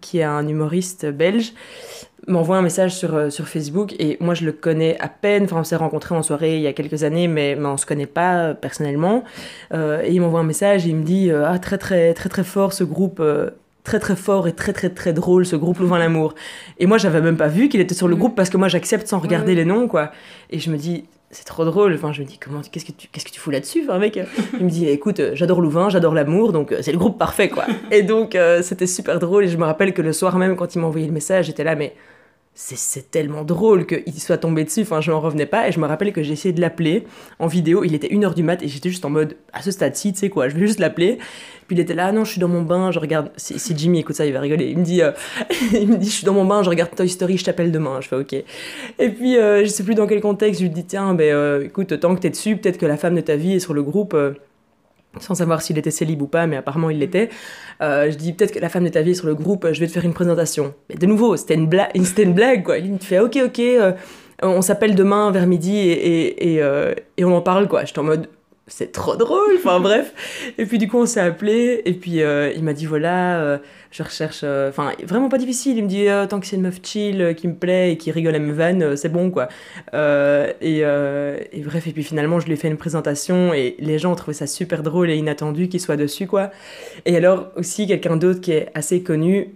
qui 0.00 0.18
est 0.18 0.24
un 0.24 0.46
humoriste 0.46 1.06
belge, 1.06 1.54
m'envoie 2.28 2.56
un 2.58 2.62
message 2.62 2.94
sur, 2.94 3.32
sur 3.32 3.48
Facebook. 3.48 3.94
Et 3.98 4.18
moi, 4.20 4.34
je 4.34 4.44
le 4.44 4.52
connais 4.52 4.98
à 5.00 5.08
peine. 5.08 5.44
Enfin, 5.44 5.60
on 5.60 5.64
s'est 5.64 5.76
rencontrés 5.76 6.14
en 6.14 6.22
soirée 6.22 6.56
il 6.56 6.62
y 6.62 6.66
a 6.66 6.74
quelques 6.74 7.02
années, 7.02 7.28
mais, 7.28 7.56
mais 7.56 7.66
on 7.66 7.78
se 7.78 7.86
connaît 7.86 8.04
pas 8.06 8.52
personnellement. 8.52 9.24
et 9.72 10.10
il 10.10 10.20
m'envoie 10.20 10.40
un 10.40 10.44
message 10.44 10.86
et 10.86 10.90
il 10.90 10.96
me 10.96 11.04
dit 11.04 11.30
Ah, 11.30 11.58
très, 11.58 11.78
très, 11.78 12.12
très, 12.12 12.28
très 12.28 12.44
fort 12.44 12.74
ce 12.74 12.84
groupe 12.84 13.22
très 13.86 14.00
très 14.00 14.16
fort 14.16 14.48
et 14.48 14.52
très 14.52 14.72
très 14.72 14.90
très 14.90 15.12
drôle 15.12 15.46
ce 15.46 15.54
groupe 15.54 15.78
Louvain 15.78 15.98
l'amour. 15.98 16.34
Et 16.78 16.86
moi 16.86 16.98
j'avais 16.98 17.20
même 17.20 17.36
pas 17.36 17.46
vu 17.46 17.68
qu'il 17.68 17.80
était 17.80 17.94
sur 17.94 18.08
le 18.08 18.16
mm. 18.16 18.18
groupe 18.18 18.34
parce 18.34 18.50
que 18.50 18.56
moi 18.56 18.66
j'accepte 18.66 19.06
sans 19.06 19.20
regarder 19.20 19.54
les 19.54 19.64
noms 19.64 19.86
quoi. 19.86 20.10
Et 20.50 20.58
je 20.58 20.70
me 20.70 20.76
dis 20.76 21.04
c'est 21.30 21.44
trop 21.44 21.64
drôle. 21.64 21.94
Enfin 21.94 22.12
je 22.12 22.20
me 22.20 22.26
dis 22.26 22.36
comment 22.36 22.60
qu'est-ce 22.60 22.84
que 22.84 22.92
tu 22.92 23.06
qu'est-ce 23.06 23.24
que 23.24 23.30
tu 23.30 23.38
fous 23.38 23.52
là-dessus 23.52 23.84
enfin 23.84 23.98
mec? 24.00 24.18
Il 24.58 24.64
me 24.64 24.70
dit 24.70 24.88
écoute 24.88 25.22
j'adore 25.34 25.60
Louvain 25.60 25.88
j'adore 25.88 26.14
l'amour 26.14 26.52
donc 26.52 26.72
euh, 26.72 26.80
c'est 26.82 26.90
le 26.90 26.98
groupe 26.98 27.16
parfait 27.16 27.48
quoi. 27.48 27.64
Et 27.92 28.02
donc 28.02 28.34
euh, 28.34 28.60
c'était 28.60 28.88
super 28.88 29.20
drôle. 29.20 29.44
Et 29.44 29.48
je 29.48 29.56
me 29.56 29.64
rappelle 29.64 29.94
que 29.94 30.02
le 30.02 30.12
soir 30.12 30.36
même 30.36 30.56
quand 30.56 30.74
il 30.74 30.80
m'a 30.80 30.88
envoyé 30.88 31.06
le 31.06 31.12
message 31.12 31.46
j'étais 31.46 31.64
là 31.64 31.76
mais 31.76 31.94
c'est 32.58 33.10
tellement 33.10 33.44
drôle 33.44 33.84
qu'il 33.86 34.18
soit 34.18 34.38
tombé 34.38 34.64
dessus, 34.64 34.80
enfin 34.80 35.02
je 35.02 35.10
n'en 35.10 35.20
revenais 35.20 35.44
pas, 35.44 35.68
et 35.68 35.72
je 35.72 35.78
me 35.78 35.86
rappelle 35.86 36.12
que 36.12 36.22
j'ai 36.22 36.32
essayé 36.32 36.54
de 36.54 36.60
l'appeler 36.60 37.04
en 37.38 37.46
vidéo, 37.46 37.84
il 37.84 37.94
était 37.94 38.08
1h 38.08 38.34
du 38.34 38.42
mat, 38.42 38.62
et 38.62 38.68
j'étais 38.68 38.88
juste 38.88 39.04
en 39.04 39.10
mode, 39.10 39.36
à 39.52 39.60
ce 39.60 39.70
stade-ci, 39.70 40.14
tu 40.14 40.20
sais 40.20 40.30
quoi, 40.30 40.48
je 40.48 40.54
vais 40.54 40.66
juste 40.66 40.78
l'appeler, 40.78 41.18
puis 41.66 41.76
il 41.76 41.80
était 41.80 41.92
là, 41.92 42.06
ah 42.06 42.12
non, 42.12 42.24
je 42.24 42.32
suis 42.32 42.40
dans 42.40 42.48
mon 42.48 42.62
bain, 42.62 42.90
je 42.92 42.98
regarde, 42.98 43.30
si, 43.36 43.76
Jimmy 43.76 43.98
écoute 43.98 44.16
ça, 44.16 44.24
il 44.24 44.32
va 44.32 44.40
rigoler, 44.40 44.70
il 44.70 44.78
me 44.78 44.84
dit, 44.84 45.02
euh, 45.02 45.12
il 45.72 45.86
me 45.86 45.98
dit, 45.98 46.08
je 46.08 46.14
suis 46.14 46.24
dans 46.24 46.32
mon 46.32 46.46
bain, 46.46 46.62
je 46.62 46.70
regarde 46.70 46.94
Toy 46.96 47.10
Story, 47.10 47.36
je 47.36 47.44
t'appelle 47.44 47.70
demain, 47.70 48.00
je 48.00 48.08
fais 48.08 48.16
ok. 48.16 48.32
Et 48.32 49.10
puis, 49.10 49.36
euh, 49.36 49.62
je 49.62 49.68
sais 49.68 49.84
plus 49.84 49.94
dans 49.94 50.06
quel 50.06 50.22
contexte, 50.22 50.60
je 50.60 50.66
lui 50.66 50.72
dis, 50.72 50.84
tiens, 50.84 51.12
ben 51.12 51.30
euh, 51.30 51.64
écoute, 51.64 52.00
tant 52.00 52.14
que 52.14 52.20
t'es 52.20 52.30
dessus, 52.30 52.56
peut-être 52.56 52.78
que 52.78 52.86
la 52.86 52.96
femme 52.96 53.14
de 53.14 53.20
ta 53.20 53.36
vie 53.36 53.52
est 53.52 53.60
sur 53.60 53.74
le 53.74 53.82
groupe, 53.82 54.16
sans 55.20 55.34
savoir 55.34 55.62
s'il 55.62 55.78
était 55.78 55.90
célib 55.90 56.22
ou 56.22 56.26
pas, 56.26 56.46
mais 56.46 56.56
apparemment 56.56 56.90
il 56.90 56.98
l'était. 56.98 57.30
Euh, 57.82 58.10
je 58.10 58.16
dis 58.16 58.32
peut-être 58.32 58.52
que 58.52 58.58
la 58.58 58.68
femme 58.68 58.84
de 58.84 58.88
ta 58.88 59.02
vie 59.02 59.12
est 59.12 59.14
sur 59.14 59.26
le 59.26 59.34
groupe, 59.34 59.66
je 59.72 59.80
vais 59.80 59.86
te 59.86 59.92
faire 59.92 60.04
une 60.04 60.14
présentation. 60.14 60.74
Mais 60.88 60.96
de 60.96 61.06
nouveau, 61.06 61.36
c'était 61.36 61.54
une, 61.54 61.66
blague. 61.66 61.90
Il 62.82 62.92
me 62.92 62.98
fait 62.98 63.18
ok, 63.18 63.38
ok, 63.44 63.58
euh, 63.58 63.92
on 64.42 64.62
s'appelle 64.62 64.94
demain 64.94 65.30
vers 65.30 65.46
midi 65.46 65.94
euh, 65.98 66.94
et, 67.16 67.24
on 67.24 67.34
en 67.34 67.40
parle, 67.40 67.68
quoi. 67.68 67.84
J'étais 67.84 67.98
en 67.98 68.04
mode 68.04 68.28
c'est 68.66 68.92
trop 68.92 69.16
drôle, 69.16 69.54
enfin 69.56 69.80
bref. 69.80 70.12
Et 70.58 70.66
puis 70.66 70.78
du 70.78 70.88
coup 70.88 70.98
on 70.98 71.06
s'est 71.06 71.20
appelé 71.20 71.82
et 71.84 71.92
puis 71.94 72.20
il 72.20 72.62
m'a 72.64 72.72
dit 72.72 72.86
voilà, 72.86 73.60
je 73.90 74.02
recherche, 74.02 74.44
enfin 74.44 74.92
vraiment 75.04 75.28
pas 75.28 75.38
difficile. 75.38 75.76
Il 75.76 75.84
me 75.84 75.88
dit 75.88 76.06
tant 76.28 76.40
que 76.40 76.46
c'est 76.46 76.56
une 76.56 76.62
meuf 76.62 76.80
chill 76.82 77.34
qui 77.36 77.48
me 77.48 77.54
plaît 77.54 77.92
et 77.92 77.96
qui 77.96 78.10
rigole 78.10 78.34
à 78.34 78.38
me 78.38 78.52
vanne, 78.52 78.96
c'est 78.96 79.08
bon 79.08 79.30
quoi. 79.30 79.48
Et, 79.94 80.80
et, 80.80 81.62
bref 81.64 81.86
et 81.86 81.92
puis 81.92 82.02
finalement 82.02 82.40
je 82.40 82.46
lui 82.46 82.54
ai 82.54 82.56
fait 82.56 82.68
une 82.68 82.76
présentation 82.76 83.54
et 83.54 83.76
les 83.78 83.98
gens 83.98 84.12
ont 84.12 84.16
trouvé 84.16 84.34
ça 84.34 84.46
super 84.46 84.82
drôle 84.82 85.10
et 85.10 85.16
inattendu 85.16 85.68
qu'il 85.68 85.80
soit 85.80 85.96
dessus 85.96 86.26
quoi. 86.26 86.50
Et 87.04 87.16
alors 87.16 87.48
aussi 87.56 87.86
quelqu'un 87.86 88.16
d'autre 88.16 88.40
qui 88.40 88.52
est 88.52 88.68
assez 88.74 89.02
connu 89.02 89.54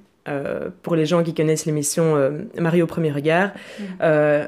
pour 0.83 0.97
les 0.97 1.07
gens 1.07 1.23
qui 1.23 1.35
connaissent 1.35 1.67
l'émission 1.67 2.17
Marie 2.59 2.83
au 2.83 2.87
premier 2.87 3.11
regard, 3.11 3.51
mm. 3.79 3.85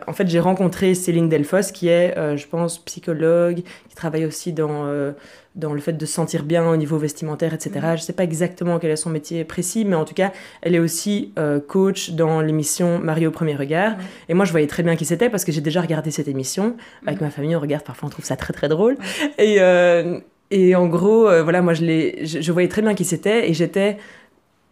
en 0.06 0.12
fait, 0.12 0.28
j'ai 0.28 0.40
rencontré 0.40 0.94
Céline 0.94 1.28
Delfos, 1.28 1.72
qui 1.72 1.88
est, 1.88 2.14
je 2.36 2.46
pense, 2.46 2.78
psychologue, 2.84 3.62
qui 3.88 3.96
travaille 3.96 4.26
aussi 4.26 4.52
dans 4.52 5.12
dans 5.54 5.74
le 5.74 5.80
fait 5.80 5.92
de 5.92 6.06
se 6.06 6.12
sentir 6.12 6.44
bien 6.44 6.68
au 6.68 6.76
niveau 6.76 6.96
vestimentaire, 6.98 7.52
etc. 7.54 7.70
Mm. 7.74 7.80
Je 7.82 7.92
ne 7.92 7.96
sais 7.98 8.12
pas 8.12 8.24
exactement 8.24 8.78
quel 8.78 8.90
est 8.90 8.96
son 8.96 9.10
métier 9.10 9.44
précis, 9.44 9.84
mais 9.84 9.96
en 9.96 10.04
tout 10.04 10.14
cas, 10.14 10.32
elle 10.62 10.74
est 10.74 10.78
aussi 10.78 11.32
euh, 11.38 11.60
coach 11.60 12.10
dans 12.10 12.40
l'émission 12.40 12.98
Marie 12.98 13.26
au 13.26 13.30
premier 13.30 13.54
regard. 13.54 13.94
Et 14.28 14.34
moi, 14.34 14.44
je 14.44 14.50
voyais 14.50 14.66
très 14.66 14.82
bien 14.82 14.96
qui 14.96 15.04
c'était 15.04 15.28
parce 15.28 15.44
que 15.44 15.52
j'ai 15.52 15.60
déjà 15.60 15.80
regardé 15.80 16.10
cette 16.10 16.28
émission. 16.28 16.76
Avec 17.06 17.20
mm. 17.20 17.24
ma 17.24 17.30
famille, 17.30 17.56
on 17.56 17.60
regarde, 17.60 17.84
parfois 17.84 18.06
on 18.06 18.10
trouve 18.10 18.24
ça 18.24 18.36
très 18.36 18.52
très 18.52 18.68
drôle. 18.68 18.96
Et, 19.38 19.56
euh, 19.60 20.20
et 20.50 20.74
en 20.74 20.86
gros, 20.86 21.28
euh, 21.28 21.42
voilà, 21.42 21.62
moi, 21.62 21.74
je, 21.74 21.84
je, 22.22 22.40
je 22.40 22.52
voyais 22.52 22.68
très 22.68 22.82
bien 22.82 22.94
qui 22.94 23.04
c'était 23.04 23.48
et 23.48 23.54
j'étais 23.54 23.98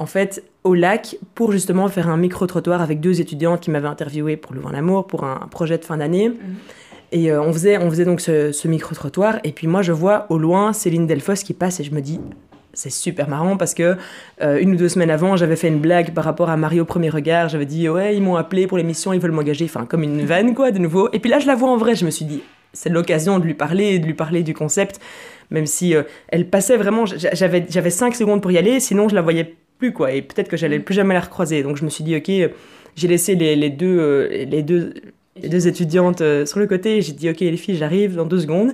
en 0.00 0.06
fait 0.06 0.42
au 0.64 0.74
lac 0.74 1.16
pour 1.34 1.52
justement 1.52 1.86
faire 1.88 2.08
un 2.08 2.16
micro-trottoir 2.16 2.80
avec 2.80 3.00
deux 3.00 3.20
étudiantes 3.20 3.60
qui 3.60 3.70
m'avaient 3.70 3.86
interviewé 3.86 4.36
pour 4.36 4.54
Louvain 4.54 4.72
l'amour, 4.72 5.06
pour 5.06 5.24
un 5.24 5.46
projet 5.50 5.78
de 5.78 5.84
fin 5.84 5.98
d'année. 5.98 6.30
Mm. 6.30 6.34
Et 7.12 7.30
euh, 7.30 7.42
on, 7.42 7.52
faisait, 7.52 7.76
on 7.76 7.90
faisait 7.90 8.06
donc 8.06 8.20
ce, 8.20 8.66
micro-trottoir. 8.66 9.40
Et 9.44 9.52
puis 9.52 9.66
moi, 9.66 9.82
je 9.82 9.92
vois 9.92 10.26
au 10.30 10.38
loin 10.38 10.72
Céline 10.72 11.06
Delfos 11.06 11.34
qui 11.44 11.52
passe 11.52 11.80
et 11.80 11.84
je 11.84 11.92
me 11.92 12.00
dis, 12.00 12.18
c'est 12.72 12.90
super 12.90 13.28
marrant 13.28 13.56
parce 13.56 13.74
que 13.74 13.96
euh, 14.42 14.58
une 14.58 14.72
ou 14.72 14.76
deux 14.76 14.88
semaines 14.88 15.10
avant, 15.10 15.36
j'avais 15.36 15.56
fait 15.56 15.68
une 15.68 15.80
blague 15.80 16.14
par 16.14 16.24
rapport 16.24 16.48
à 16.48 16.56
Marie 16.56 16.80
au 16.80 16.86
premier 16.86 17.10
regard. 17.10 17.50
J'avais 17.50 17.66
dit, 17.66 17.88
ouais, 17.88 18.16
ils 18.16 18.22
m'ont 18.22 18.36
appelé 18.36 18.66
pour 18.66 18.78
l'émission, 18.78 19.12
ils 19.12 19.20
veulent 19.20 19.32
m'engager. 19.32 19.66
Enfin, 19.66 19.84
comme 19.84 20.02
une 20.02 20.24
vanne, 20.24 20.54
quoi, 20.54 20.70
de 20.70 20.78
nouveau. 20.78 21.10
Et 21.12 21.18
puis 21.18 21.30
là, 21.30 21.40
je 21.40 21.46
la 21.46 21.56
vois 21.56 21.68
en 21.68 21.76
vrai. 21.76 21.94
Je 21.94 22.06
me 22.06 22.10
suis 22.10 22.24
dit, 22.24 22.42
c'est 22.72 22.88
l'occasion 22.88 23.38
de 23.38 23.44
lui 23.44 23.54
parler, 23.54 23.98
de 23.98 24.06
lui 24.06 24.14
parler 24.14 24.42
du 24.42 24.54
concept. 24.54 25.00
Même 25.50 25.66
si 25.66 25.94
euh, 25.94 26.04
elle 26.28 26.48
passait 26.48 26.76
vraiment, 26.76 27.04
j'avais, 27.06 27.66
j'avais 27.68 27.90
cinq 27.90 28.14
secondes 28.14 28.40
pour 28.40 28.52
y 28.52 28.58
aller, 28.58 28.78
sinon 28.78 29.08
je 29.08 29.16
la 29.16 29.20
voyais 29.20 29.56
plus, 29.80 29.92
quoi. 29.92 30.12
Et 30.12 30.22
peut-être 30.22 30.48
que 30.48 30.56
j'allais 30.56 30.78
plus 30.78 30.94
jamais 30.94 31.14
la 31.14 31.20
recroiser. 31.20 31.64
Donc 31.64 31.76
je 31.76 31.84
me 31.84 31.90
suis 31.90 32.04
dit, 32.04 32.14
ok, 32.14 32.52
j'ai 32.96 33.08
laissé 33.08 33.34
les, 33.34 33.56
les 33.56 33.70
deux, 33.70 34.28
les 34.30 34.62
deux 34.62 34.92
les 35.42 35.48
deux 35.48 35.68
étudiantes 35.68 36.20
euh, 36.20 36.46
sur 36.46 36.58
le 36.58 36.66
côté. 36.66 37.02
J'ai 37.02 37.12
dit, 37.12 37.30
ok, 37.30 37.40
les 37.40 37.56
filles, 37.56 37.76
j'arrive 37.76 38.16
dans 38.16 38.26
deux 38.26 38.40
secondes. 38.40 38.72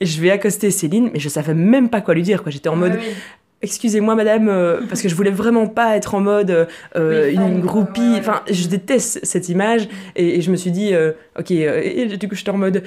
Et 0.00 0.06
je 0.06 0.20
vais 0.20 0.30
accoster 0.30 0.70
Céline, 0.70 1.10
mais 1.12 1.20
je 1.20 1.28
savais 1.28 1.54
même 1.54 1.88
pas 1.88 2.00
quoi 2.00 2.14
lui 2.14 2.22
dire. 2.22 2.42
Quoi. 2.42 2.50
J'étais 2.50 2.68
en 2.68 2.76
mode, 2.76 2.98
excusez-moi 3.62 4.16
madame, 4.16 4.48
euh, 4.48 4.80
parce 4.88 5.00
que 5.00 5.08
je 5.08 5.14
voulais 5.14 5.30
vraiment 5.30 5.66
pas 5.66 5.96
être 5.96 6.14
en 6.14 6.20
mode 6.20 6.68
euh, 6.96 7.32
une 7.32 7.60
groupie. 7.60 8.16
Enfin, 8.18 8.42
je 8.50 8.66
déteste 8.66 9.20
cette 9.22 9.48
image. 9.48 9.88
Et, 10.16 10.40
je 10.40 10.50
me 10.50 10.56
suis 10.56 10.72
dit, 10.72 10.92
ok, 11.38 11.50
et, 11.50 12.06
du 12.16 12.28
coup, 12.28 12.34
j'étais 12.34 12.50
en 12.50 12.58
mode, 12.58 12.82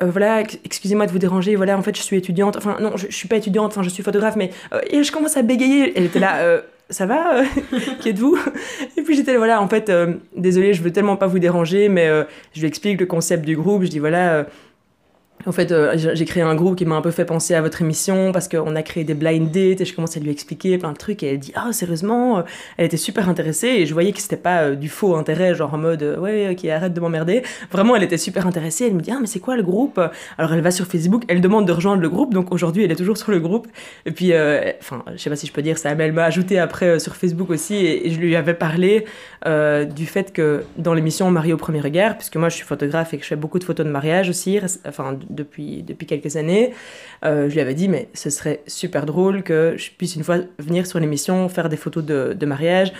voilà, 0.00 0.42
excusez-moi 0.64 1.06
de 1.06 1.12
vous 1.12 1.18
déranger. 1.18 1.56
Voilà, 1.56 1.76
en 1.76 1.82
fait, 1.82 1.96
je 1.96 2.02
suis 2.02 2.16
étudiante. 2.16 2.56
Enfin, 2.56 2.76
non, 2.80 2.96
je, 2.96 3.06
je 3.08 3.16
suis 3.16 3.28
pas 3.28 3.36
étudiante. 3.36 3.72
Enfin, 3.72 3.82
je 3.82 3.90
suis 3.90 4.02
photographe, 4.02 4.36
mais 4.36 4.50
et 4.88 5.02
je 5.02 5.12
commence 5.12 5.36
à 5.36 5.42
bégayer. 5.42 5.92
Elle 5.96 6.04
était 6.04 6.20
là 6.20 6.62
ça 6.92 7.06
va 7.06 7.38
euh, 7.38 7.44
Qui 8.00 8.10
êtes-vous? 8.10 8.38
Et 8.96 9.02
puis 9.02 9.16
j'étais 9.16 9.36
voilà, 9.36 9.60
en 9.60 9.68
fait, 9.68 9.88
euh, 9.88 10.14
désolé, 10.36 10.74
je 10.74 10.82
veux 10.82 10.92
tellement 10.92 11.16
pas 11.16 11.26
vous 11.26 11.38
déranger, 11.38 11.88
mais 11.88 12.06
euh, 12.06 12.24
je 12.54 12.60
lui 12.60 12.68
explique 12.68 13.00
le 13.00 13.06
concept 13.06 13.44
du 13.44 13.56
groupe. 13.56 13.82
Je 13.82 13.88
dis 13.88 13.98
voilà, 13.98 14.46
en 15.46 15.52
fait, 15.52 15.72
euh, 15.72 15.94
j'ai 15.96 16.24
créé 16.24 16.42
un 16.42 16.54
groupe 16.54 16.76
qui 16.76 16.84
m'a 16.84 16.94
un 16.94 17.00
peu 17.00 17.10
fait 17.10 17.24
penser 17.24 17.54
à 17.54 17.60
votre 17.60 17.82
émission 17.82 18.32
parce 18.32 18.48
qu'on 18.48 18.76
a 18.76 18.82
créé 18.82 19.04
des 19.04 19.14
blind 19.14 19.50
dates 19.50 19.80
et 19.80 19.84
je 19.84 19.94
commençais 19.94 20.20
à 20.20 20.22
lui 20.22 20.30
expliquer 20.30 20.78
plein 20.78 20.92
de 20.92 20.96
trucs 20.96 21.22
et 21.22 21.32
elle 21.32 21.38
dit 21.38 21.52
ah 21.54 21.72
sérieusement 21.72 22.38
euh, 22.38 22.42
elle 22.76 22.86
était 22.86 22.96
super 22.96 23.28
intéressée 23.28 23.68
et 23.68 23.86
je 23.86 23.92
voyais 23.92 24.12
que 24.12 24.20
c'était 24.20 24.36
pas 24.36 24.62
euh, 24.62 24.74
du 24.76 24.88
faux 24.88 25.16
intérêt 25.16 25.54
genre 25.54 25.74
en 25.74 25.78
mode 25.78 26.02
ouais 26.20 26.50
ok 26.50 26.64
arrête 26.66 26.94
de 26.94 27.00
m'emmerder. 27.00 27.42
Vraiment 27.70 27.96
elle 27.96 28.02
était 28.02 28.18
super 28.18 28.46
intéressée 28.46 28.86
elle 28.86 28.94
me 28.94 29.00
dit 29.00 29.10
ah 29.10 29.18
mais 29.20 29.26
c'est 29.26 29.40
quoi 29.40 29.56
le 29.56 29.62
groupe? 29.62 30.00
Alors 30.38 30.52
elle 30.52 30.60
va 30.60 30.70
sur 30.70 30.86
Facebook 30.86 31.24
elle 31.28 31.40
demande 31.40 31.66
de 31.66 31.72
rejoindre 31.72 32.02
le 32.02 32.08
groupe 32.08 32.34
donc 32.34 32.52
aujourd'hui 32.52 32.84
elle 32.84 32.92
est 32.92 32.96
toujours 32.96 33.18
sur 33.18 33.32
le 33.32 33.40
groupe. 33.40 33.66
Et 34.06 34.12
puis 34.12 34.32
enfin 34.80 35.02
je 35.12 35.16
sais 35.16 35.30
pas 35.30 35.36
si 35.36 35.46
je 35.46 35.52
peux 35.52 35.62
dire 35.62 35.78
ça 35.78 35.94
mais 35.94 36.04
elle 36.04 36.12
m'a 36.12 36.24
ajouté 36.24 36.58
après 36.58 37.00
sur 37.00 37.16
Facebook 37.16 37.50
aussi 37.50 37.76
et, 37.76 38.10
je 38.12 38.18
lui 38.18 38.36
avais 38.36 38.54
parlé 38.54 39.06
du 39.44 40.06
fait 40.06 40.32
que 40.32 40.64
dans 40.76 40.94
l'émission 40.94 41.30
Marie 41.30 41.52
au 41.52 41.56
premier 41.56 41.80
regard 41.80 42.16
puisque 42.16 42.36
moi 42.36 42.48
je 42.48 42.56
suis 42.56 42.64
photographe 42.64 43.14
et 43.14 43.16
que 43.16 43.22
je 43.22 43.28
fais 43.28 43.36
beaucoup 43.36 43.58
de 43.58 43.64
photos 43.64 43.86
de 43.86 43.90
mariage 43.90 44.28
aussi 44.28 44.60
enfin 44.86 45.16
depuis, 45.34 45.82
depuis 45.82 46.06
quelques 46.06 46.36
années. 46.36 46.72
Euh, 47.24 47.48
je 47.48 47.54
lui 47.54 47.60
avais 47.60 47.74
dit, 47.74 47.88
mais 47.88 48.08
ce 48.14 48.30
serait 48.30 48.62
super 48.66 49.06
drôle 49.06 49.42
que 49.42 49.74
je 49.76 49.90
puisse 49.90 50.16
une 50.16 50.24
fois 50.24 50.38
venir 50.58 50.86
sur 50.86 51.00
l'émission, 51.00 51.48
faire 51.48 51.68
des 51.68 51.76
photos 51.76 52.04
de, 52.04 52.36
de 52.38 52.46
mariage, 52.46 52.92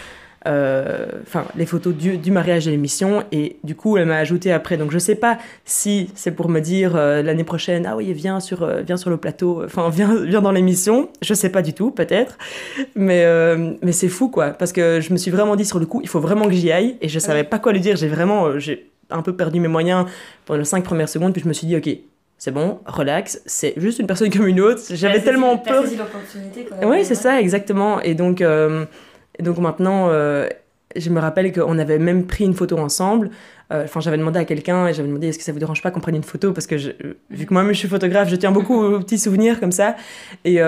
euh, 0.44 1.06
enfin 1.22 1.44
les 1.54 1.66
photos 1.66 1.94
du, 1.94 2.18
du 2.18 2.30
mariage 2.30 2.66
de 2.66 2.70
l'émission. 2.70 3.24
Et 3.32 3.58
du 3.62 3.74
coup 3.74 3.96
elle 3.96 4.06
m'a 4.06 4.16
ajouté 4.16 4.52
après. 4.52 4.76
Donc 4.76 4.90
je 4.90 4.98
sais 4.98 5.14
pas 5.14 5.38
si 5.64 6.10
c'est 6.14 6.32
pour 6.32 6.48
me 6.48 6.60
dire 6.60 6.96
euh, 6.96 7.22
l'année 7.22 7.44
prochaine 7.44 7.86
ah 7.86 7.96
oui 7.96 8.12
viens 8.12 8.40
sur 8.40 8.66
viens 8.82 8.96
sur 8.96 9.10
le 9.10 9.18
plateau 9.18 9.62
enfin 9.64 9.88
viens 9.90 10.14
viens 10.24 10.42
dans 10.42 10.52
l'émission. 10.52 11.08
Je 11.22 11.34
sais 11.34 11.50
pas 11.50 11.62
du 11.62 11.74
tout 11.74 11.90
peut-être. 11.90 12.38
Mais 12.96 13.24
mais 13.82 13.92
c'est 13.92 14.08
fou 14.08 14.28
quoi. 14.28 14.50
Parce 14.50 14.72
que 14.72 15.00
je 15.00 15.12
me 15.12 15.18
suis 15.18 15.30
vraiment 15.30 15.56
dit 15.56 15.64
sur 15.64 15.78
le 15.78 15.86
coup 15.86 16.00
il 16.02 16.08
faut 16.08 16.20
vraiment 16.20 16.46
que 16.46 16.54
j'y 16.54 16.72
aille. 16.72 16.96
Et 17.00 17.08
je 17.08 17.18
savais 17.18 17.44
pas 17.44 17.58
quoi 17.58 17.72
lui 17.72 17.80
dire. 17.80 17.96
J'ai 17.96 18.08
vraiment 18.08 18.58
j'ai 18.58 18.90
un 19.10 19.22
peu 19.22 19.36
perdu 19.36 19.60
mes 19.60 19.68
moyens 19.68 20.06
pendant 20.46 20.58
les 20.58 20.64
cinq 20.64 20.82
premières 20.84 21.08
secondes. 21.08 21.32
Puis 21.32 21.42
je 21.42 21.48
me 21.48 21.52
suis 21.52 21.66
dit 21.66 21.76
ok 21.76 22.11
c'est 22.44 22.50
bon, 22.50 22.80
relax, 22.86 23.40
c'est 23.46 23.72
juste 23.76 24.00
une 24.00 24.08
personne 24.08 24.28
comme 24.36 24.48
une 24.48 24.60
autre. 24.60 24.82
J'avais 24.90 25.20
tellement 25.20 25.58
peur. 25.58 25.84
Oui, 26.82 27.04
c'est 27.04 27.14
ça, 27.14 27.40
exactement. 27.40 28.00
Et 28.00 28.16
donc, 28.16 28.40
euh, 28.40 28.84
donc 29.38 29.58
maintenant, 29.58 30.08
euh, 30.08 30.48
je 30.96 31.08
me 31.10 31.20
rappelle 31.20 31.52
qu'on 31.52 31.78
avait 31.78 32.00
même 32.00 32.26
pris 32.26 32.42
une 32.42 32.54
photo 32.54 32.78
ensemble. 32.78 33.30
Euh, 33.72 33.84
enfin, 33.84 34.00
j'avais 34.00 34.18
demandé 34.18 34.40
à 34.40 34.44
quelqu'un 34.44 34.88
et 34.88 34.92
j'avais 34.92 35.06
demandé 35.06 35.28
est-ce 35.28 35.38
que 35.38 35.44
ça 35.44 35.52
vous 35.52 35.60
dérange 35.60 35.82
pas 35.82 35.92
qu'on 35.92 36.00
prenne 36.00 36.16
une 36.16 36.24
photo 36.24 36.52
parce 36.52 36.66
que 36.66 36.74
vu 37.30 37.46
que 37.46 37.54
moi-même 37.54 37.74
je 37.74 37.78
suis 37.78 37.86
photographe, 37.86 38.28
je 38.28 38.34
tiens 38.34 38.50
beaucoup 38.50 38.74
aux 38.74 38.98
petits 38.98 39.20
souvenirs 39.20 39.60
comme 39.60 39.70
ça. 39.70 39.94
Et 40.44 40.58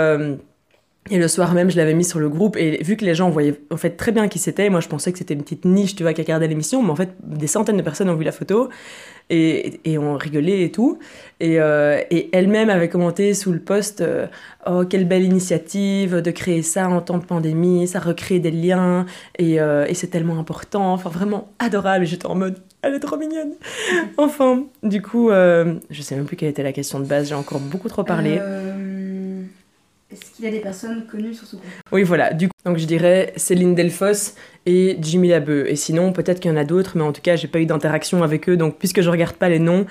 et 1.10 1.18
le 1.18 1.28
soir 1.28 1.52
même, 1.52 1.70
je 1.70 1.76
l'avais 1.76 1.92
mis 1.92 2.04
sur 2.04 2.18
le 2.18 2.30
groupe 2.30 2.56
et 2.56 2.82
vu 2.82 2.96
que 2.96 3.04
les 3.04 3.14
gens 3.14 3.28
voyaient 3.28 3.60
en 3.70 3.76
fait 3.76 3.90
très 3.90 4.10
bien 4.10 4.26
qui 4.26 4.38
c'était, 4.38 4.70
moi 4.70 4.80
je 4.80 4.88
pensais 4.88 5.12
que 5.12 5.18
c'était 5.18 5.34
une 5.34 5.42
petite 5.42 5.66
niche, 5.66 5.94
tu 5.94 6.02
vois, 6.02 6.14
qui 6.14 6.22
regardait 6.22 6.48
l'émission, 6.48 6.82
mais 6.82 6.90
en 6.90 6.96
fait 6.96 7.10
des 7.22 7.46
centaines 7.46 7.76
de 7.76 7.82
personnes 7.82 8.08
ont 8.08 8.14
vu 8.14 8.24
la 8.24 8.32
photo 8.32 8.70
et, 9.28 9.80
et 9.84 9.98
ont 9.98 10.16
rigolé 10.16 10.64
et 10.64 10.70
tout. 10.70 10.98
Et, 11.40 11.60
euh, 11.60 12.00
et 12.10 12.30
elle-même 12.32 12.70
avait 12.70 12.88
commenté 12.88 13.34
sous 13.34 13.52
le 13.52 13.58
post 13.58 14.00
euh, 14.00 14.26
Oh, 14.66 14.84
quelle 14.88 15.06
belle 15.06 15.24
initiative 15.24 16.22
de 16.22 16.30
créer 16.30 16.62
ça 16.62 16.88
en 16.88 17.02
temps 17.02 17.18
de 17.18 17.24
pandémie, 17.26 17.86
ça 17.86 18.00
recrée 18.00 18.38
des 18.38 18.50
liens 18.50 19.04
et, 19.38 19.60
euh, 19.60 19.84
et 19.86 19.92
c'est 19.92 20.06
tellement 20.06 20.38
important. 20.38 20.94
Enfin, 20.94 21.10
vraiment 21.10 21.50
adorable. 21.58 22.06
J'étais 22.06 22.26
en 22.26 22.34
mode 22.34 22.56
Elle 22.80 22.94
est 22.94 23.00
trop 23.00 23.18
mignonne. 23.18 23.52
enfin, 24.16 24.64
du 24.82 25.02
coup, 25.02 25.28
je 25.30 26.02
sais 26.02 26.16
même 26.16 26.24
plus 26.24 26.36
quelle 26.36 26.48
était 26.48 26.62
la 26.62 26.72
question 26.72 26.98
de 26.98 27.04
base, 27.04 27.28
j'ai 27.28 27.34
encore 27.34 27.60
beaucoup 27.60 27.90
trop 27.90 28.04
parlé. 28.04 28.40
Est-ce 30.14 30.30
qu'il 30.30 30.44
y 30.44 30.48
a 30.48 30.52
des 30.52 30.60
personnes 30.60 31.06
connues 31.10 31.34
sur 31.34 31.44
ce 31.44 31.56
groupe? 31.56 31.66
Oui, 31.90 32.04
voilà. 32.04 32.32
Du 32.32 32.46
coup, 32.46 32.54
donc 32.64 32.78
je 32.78 32.84
dirais 32.84 33.32
Céline 33.34 33.74
Delfos 33.74 34.36
et 34.64 34.96
Jimmy 35.00 35.28
Labeu. 35.28 35.68
Et 35.68 35.74
sinon, 35.74 36.12
peut-être 36.12 36.38
qu'il 36.38 36.52
y 36.52 36.54
en 36.54 36.56
a 36.56 36.62
d'autres, 36.62 36.92
mais 36.96 37.02
en 37.02 37.12
tout 37.12 37.20
cas, 37.20 37.34
j'ai 37.34 37.48
pas 37.48 37.58
eu 37.58 37.66
d'interaction 37.66 38.22
avec 38.22 38.48
eux. 38.48 38.56
Donc, 38.56 38.78
puisque 38.78 39.00
je 39.00 39.10
regarde 39.10 39.34
pas 39.34 39.48
les 39.48 39.58
noms, 39.58 39.86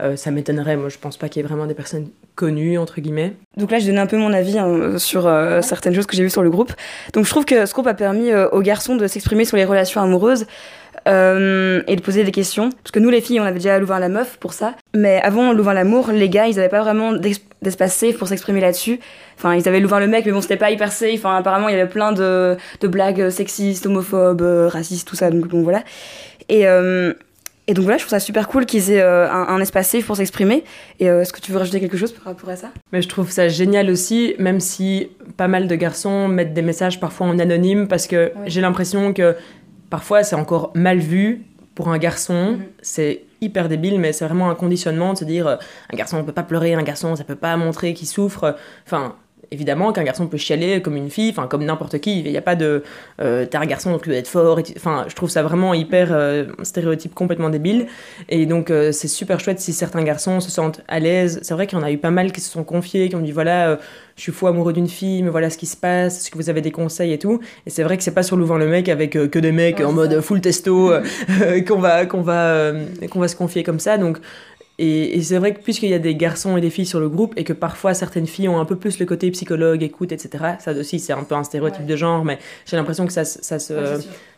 euh, 0.00 0.16
ça 0.16 0.30
m'étonnerait. 0.30 0.78
Moi, 0.78 0.88
je 0.88 0.96
pense 0.96 1.18
pas 1.18 1.28
qu'il 1.28 1.42
y 1.42 1.44
ait 1.44 1.48
vraiment 1.48 1.66
des 1.66 1.74
personnes 1.74 2.08
connues, 2.36 2.78
entre 2.78 3.02
guillemets. 3.02 3.34
Donc 3.58 3.70
là, 3.70 3.78
je 3.78 3.86
donne 3.86 3.98
un 3.98 4.06
peu 4.06 4.16
mon 4.16 4.32
avis 4.32 4.58
hein, 4.58 4.98
sur 4.98 5.26
euh, 5.26 5.60
certaines 5.60 5.94
choses 5.94 6.06
que 6.06 6.16
j'ai 6.16 6.22
vues 6.22 6.30
sur 6.30 6.42
le 6.42 6.50
groupe. 6.50 6.72
Donc 7.12 7.26
je 7.26 7.30
trouve 7.30 7.44
que 7.44 7.66
ce 7.66 7.72
groupe 7.74 7.86
a 7.86 7.94
permis 7.94 8.30
euh, 8.30 8.48
aux 8.48 8.62
garçons 8.62 8.96
de 8.96 9.06
s'exprimer 9.06 9.44
sur 9.44 9.58
les 9.58 9.66
relations 9.66 10.00
amoureuses. 10.00 10.46
Et 11.06 11.96
de 11.96 12.00
poser 12.00 12.24
des 12.24 12.32
questions. 12.32 12.70
Parce 12.70 12.90
que 12.90 12.98
nous, 12.98 13.10
les 13.10 13.20
filles, 13.20 13.40
on 13.40 13.44
avait 13.44 13.54
déjà 13.54 13.78
Louvain 13.78 13.98
la 13.98 14.08
meuf 14.08 14.38
pour 14.38 14.52
ça. 14.52 14.74
Mais 14.94 15.20
avant 15.22 15.52
Louvain 15.52 15.74
l'amour, 15.74 16.10
les 16.10 16.28
gars, 16.28 16.46
ils 16.46 16.56
n'avaient 16.56 16.68
pas 16.68 16.82
vraiment 16.82 17.12
d'espace 17.12 17.94
safe 17.94 18.18
pour 18.18 18.28
s'exprimer 18.28 18.60
là-dessus. 18.60 19.00
Enfin, 19.36 19.54
ils 19.54 19.68
avaient 19.68 19.80
Louvain 19.80 20.00
le 20.00 20.08
mec, 20.08 20.26
mais 20.26 20.32
bon, 20.32 20.40
c'était 20.40 20.56
pas 20.56 20.70
hyper 20.70 20.92
safe. 20.92 21.14
Enfin, 21.16 21.36
apparemment, 21.36 21.68
il 21.68 21.76
y 21.76 21.80
avait 21.80 21.88
plein 21.88 22.12
de, 22.12 22.56
de 22.80 22.88
blagues 22.88 23.30
sexistes, 23.30 23.86
homophobes, 23.86 24.68
racistes, 24.68 25.06
tout 25.06 25.16
ça. 25.16 25.30
Donc, 25.30 25.46
voilà. 25.52 25.82
Et, 26.48 26.66
et 27.68 27.74
donc 27.74 27.84
voilà, 27.84 27.98
je 27.98 28.04
trouve 28.04 28.10
ça 28.10 28.20
super 28.20 28.46
cool 28.46 28.64
qu'ils 28.64 28.92
aient 28.92 29.02
euh, 29.02 29.30
un, 29.30 29.60
espace 29.60 29.88
safe 29.88 30.06
pour 30.06 30.16
s'exprimer. 30.16 30.62
Et 31.00 31.10
euh, 31.10 31.22
est-ce 31.22 31.32
que 31.32 31.40
tu 31.40 31.50
veux 31.50 31.58
rajouter 31.58 31.80
quelque 31.80 31.96
chose 31.96 32.12
par 32.12 32.24
rapport 32.24 32.48
à 32.48 32.56
ça? 32.56 32.70
Mais 32.92 33.02
je 33.02 33.08
trouve 33.08 33.30
ça 33.30 33.48
génial 33.48 33.90
aussi, 33.90 34.36
même 34.38 34.60
si 34.60 35.08
pas 35.36 35.48
mal 35.48 35.66
de 35.66 35.74
garçons 35.74 36.28
mettent 36.28 36.54
des 36.54 36.62
messages 36.62 37.00
parfois 37.00 37.26
en 37.26 37.38
anonyme, 37.40 37.88
parce 37.88 38.06
que 38.06 38.30
j'ai 38.46 38.60
l'impression 38.60 39.12
que 39.12 39.34
parfois 39.90 40.22
c'est 40.22 40.36
encore 40.36 40.72
mal 40.74 40.98
vu 40.98 41.44
pour 41.74 41.88
un 41.88 41.98
garçon. 41.98 42.52
Mhm. 42.52 42.64
C'est 42.82 43.22
hyper 43.40 43.68
débile, 43.68 44.00
mais 44.00 44.12
c'est 44.12 44.24
vraiment 44.24 44.50
un 44.50 44.54
conditionnement 44.54 45.12
de 45.12 45.18
se 45.18 45.24
dire 45.24 45.46
euh, 45.46 45.56
un 45.92 45.96
garçon 45.96 46.18
ne 46.18 46.22
peut 46.22 46.32
pas 46.32 46.42
pleurer, 46.42 46.74
un 46.74 46.82
garçon 46.82 47.16
ça 47.16 47.24
peut 47.24 47.36
pas 47.36 47.56
montrer 47.56 47.94
qu'il 47.94 48.08
souffre. 48.08 48.56
Enfin, 48.86 49.14
évidemment 49.50 49.92
qu'un 49.92 50.04
garçon 50.04 50.26
peut 50.26 50.36
chialer 50.36 50.82
comme 50.82 50.96
une 50.96 51.10
fille, 51.10 51.30
enfin 51.30 51.46
comme 51.46 51.64
n'importe 51.64 51.98
qui. 51.98 52.20
Il 52.20 52.30
n'y 52.30 52.36
a 52.36 52.42
pas 52.42 52.56
de 52.56 52.82
euh, 53.20 53.46
t'es 53.46 53.56
un 53.56 53.66
garçon 53.66 53.92
donc 53.92 54.02
tu 54.02 54.08
dois 54.08 54.18
être 54.18 54.28
fort. 54.28 54.60
Enfin, 54.76 55.04
je 55.08 55.14
trouve 55.14 55.30
ça 55.30 55.42
vraiment 55.42 55.74
hyper 55.74 56.08
euh, 56.12 56.46
stéréotype 56.62 57.14
complètement 57.14 57.50
débile. 57.50 57.86
Et 58.28 58.46
donc 58.46 58.70
euh, 58.70 58.92
c'est 58.92 59.08
super 59.08 59.40
chouette 59.40 59.60
si 59.60 59.72
certains 59.72 60.02
garçons 60.02 60.40
se 60.40 60.50
sentent 60.50 60.82
à 60.88 60.98
l'aise. 60.98 61.40
C'est 61.42 61.54
vrai 61.54 61.66
qu'il 61.66 61.78
y 61.78 61.80
en 61.80 61.84
a 61.84 61.90
eu 61.90 61.98
pas 61.98 62.10
mal 62.10 62.32
qui 62.32 62.40
se 62.40 62.50
sont 62.50 62.64
confiés, 62.64 63.08
qui 63.08 63.16
ont 63.16 63.20
dit 63.20 63.32
voilà, 63.32 63.78
je 64.16 64.22
suis 64.22 64.32
fou 64.32 64.46
amoureux 64.46 64.72
d'une 64.72 64.88
fille, 64.88 65.22
mais 65.22 65.30
voilà 65.30 65.50
ce 65.50 65.58
qui 65.58 65.66
se 65.66 65.76
passe, 65.76 66.18
est-ce 66.18 66.30
que 66.30 66.38
vous 66.38 66.48
avez 66.50 66.62
des 66.62 66.72
conseils 66.72 67.12
et 67.12 67.18
tout. 67.18 67.40
Et 67.66 67.70
c'est 67.70 67.82
vrai 67.82 67.96
que 67.96 68.02
c'est 68.02 68.14
pas 68.14 68.22
sur 68.22 68.36
Louvain 68.36 68.58
le 68.58 68.66
mec 68.66 68.88
avec 68.88 69.12
que 69.12 69.38
des 69.38 69.52
mecs 69.52 69.80
en 69.80 69.92
mode 69.92 70.20
full 70.20 70.40
testo 70.40 70.92
qu'on 71.68 71.78
va 71.78 72.06
qu'on 72.06 72.22
va 72.22 72.72
qu'on 73.10 73.20
va 73.20 73.28
se 73.28 73.36
confier 73.36 73.62
comme 73.62 73.78
ça. 73.78 73.98
Donc 73.98 74.18
et, 74.78 75.22
c'est 75.22 75.38
vrai 75.38 75.54
que 75.54 75.60
puisqu'il 75.60 75.88
y 75.88 75.94
a 75.94 75.98
des 75.98 76.14
garçons 76.14 76.56
et 76.56 76.60
des 76.60 76.68
filles 76.68 76.86
sur 76.86 77.00
le 77.00 77.08
groupe 77.08 77.32
et 77.36 77.44
que 77.44 77.54
parfois 77.54 77.94
certaines 77.94 78.26
filles 78.26 78.48
ont 78.48 78.60
un 78.60 78.66
peu 78.66 78.76
plus 78.76 78.98
le 78.98 79.06
côté 79.06 79.30
psychologue, 79.30 79.82
écoute, 79.82 80.12
etc. 80.12 80.44
Ça 80.58 80.72
aussi, 80.72 80.98
c'est 80.98 81.14
un 81.14 81.24
peu 81.24 81.34
un 81.34 81.44
stéréotype 81.44 81.86
de 81.86 81.96
genre, 81.96 82.24
mais 82.24 82.38
j'ai 82.66 82.76
l'impression 82.76 83.06
que 83.06 83.12
ça, 83.12 83.24
ça 83.24 83.58
se. 83.58 83.74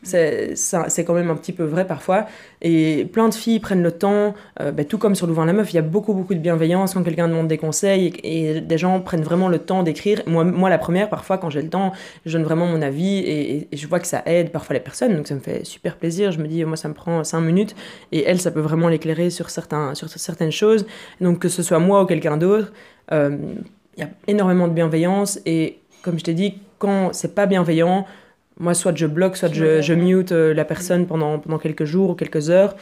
c'est 0.03 1.05
quand 1.05 1.15
même 1.15 1.31
un 1.31 1.35
petit 1.35 1.53
peu 1.53 1.65
vrai 1.65 1.87
parfois. 1.87 2.27
Et 2.63 3.09
plein 3.13 3.29
de 3.29 3.35
filles 3.35 3.59
prennent 3.59 3.83
le 3.83 3.91
temps, 3.91 4.35
euh, 4.61 4.71
ben, 4.71 4.85
tout 4.85 4.99
comme 4.99 5.17
sur 5.17 5.27
Louvain 5.27 5.45
la 5.45 5.53
Meuf, 5.53 5.73
il 5.73 5.77
y 5.77 5.79
a 5.79 5.83
beaucoup, 5.83 6.15
beaucoup 6.15 6.35
de 6.35 6.41
bienveillance 6.41 6.95
quand 6.95 7.03
quelqu'un 7.03 7.29
demande 7.29 7.49
des 7.49 7.59
conseils 7.59 8.13
et, 8.23 8.61
des 8.61 8.79
gens 8.79 9.01
prennent 9.01 9.23
vraiment 9.23 9.49
le 9.49 9.59
temps 9.59 9.83
d'écrire. 9.83 10.23
Moi, 10.27 10.45
moi, 10.45 10.71
la 10.71 10.79
première, 10.79 11.09
parfois, 11.09 11.39
quand 11.39 11.51
j'ai 11.51 11.63
le 11.63 11.69
temps, 11.69 11.93
je 12.27 12.33
donne 12.33 12.45
vraiment 12.45 12.67
mon 12.67 12.83
avis 12.83 13.19
et, 13.19 13.69
et, 13.73 13.77
je 13.77 13.87
vois 13.89 13.99
que 13.99 14.07
ça 14.07 14.23
aide 14.27 14.51
parfois 14.51 14.75
les 14.75 14.81
personnes, 14.81 15.17
donc 15.17 15.27
ça 15.27 15.35
me 15.35 15.41
fait 15.41 15.65
super 15.65 15.97
plaisir. 15.97 16.31
Je 16.31 16.39
me 16.39 16.47
dis, 16.47 16.65
moi, 16.65 16.77
ça 16.77 16.89
me 16.89 16.95
prend 16.95 17.25
cinq 17.25 17.41
minutes 17.41 17.75
et 18.13 18.23
elle, 18.25 18.41
ça 18.41 18.53
peut 18.53 18.61
vraiment 18.61 18.89
l'éclairer 18.89 19.31
sur 19.31 19.51
certains. 19.51 19.95
Sur 19.95 20.09
certaines 20.29 20.53
choses. 20.63 20.87
Donc 21.21 21.39
que 21.39 21.49
ce 21.49 21.63
soit 21.63 21.79
moi 21.79 22.03
ou 22.03 22.07
quelqu'un 22.07 22.37
d'autre, 22.37 22.73
euh, 23.13 23.37
il 23.97 24.01
y 24.01 24.07
a 24.07 24.11
énormément 24.27 24.69
de 24.69 24.75
bienveillance. 24.75 25.41
Et 25.45 25.79
comme 26.03 26.19
je 26.19 26.25
t'ai 26.25 26.35
dit, 26.35 26.51
quand 26.79 27.13
c'est 27.13 27.35
pas 27.35 27.47
bienveillant, 27.47 28.07
moi, 28.61 28.75
soit 28.75 28.97
je 28.97 29.07
bloque, 29.07 29.37
soit 29.37 29.53
je, 29.53 29.81
je 29.81 29.95
mute 29.95 30.33
euh, 30.33 30.53
la 30.53 30.65
personne 30.65 31.07
pendant, 31.07 31.39
pendant 31.39 31.59
quelques 31.59 31.85
jours 31.85 32.11
ou 32.11 32.15
quelques 32.15 32.51
heures. 32.51 32.75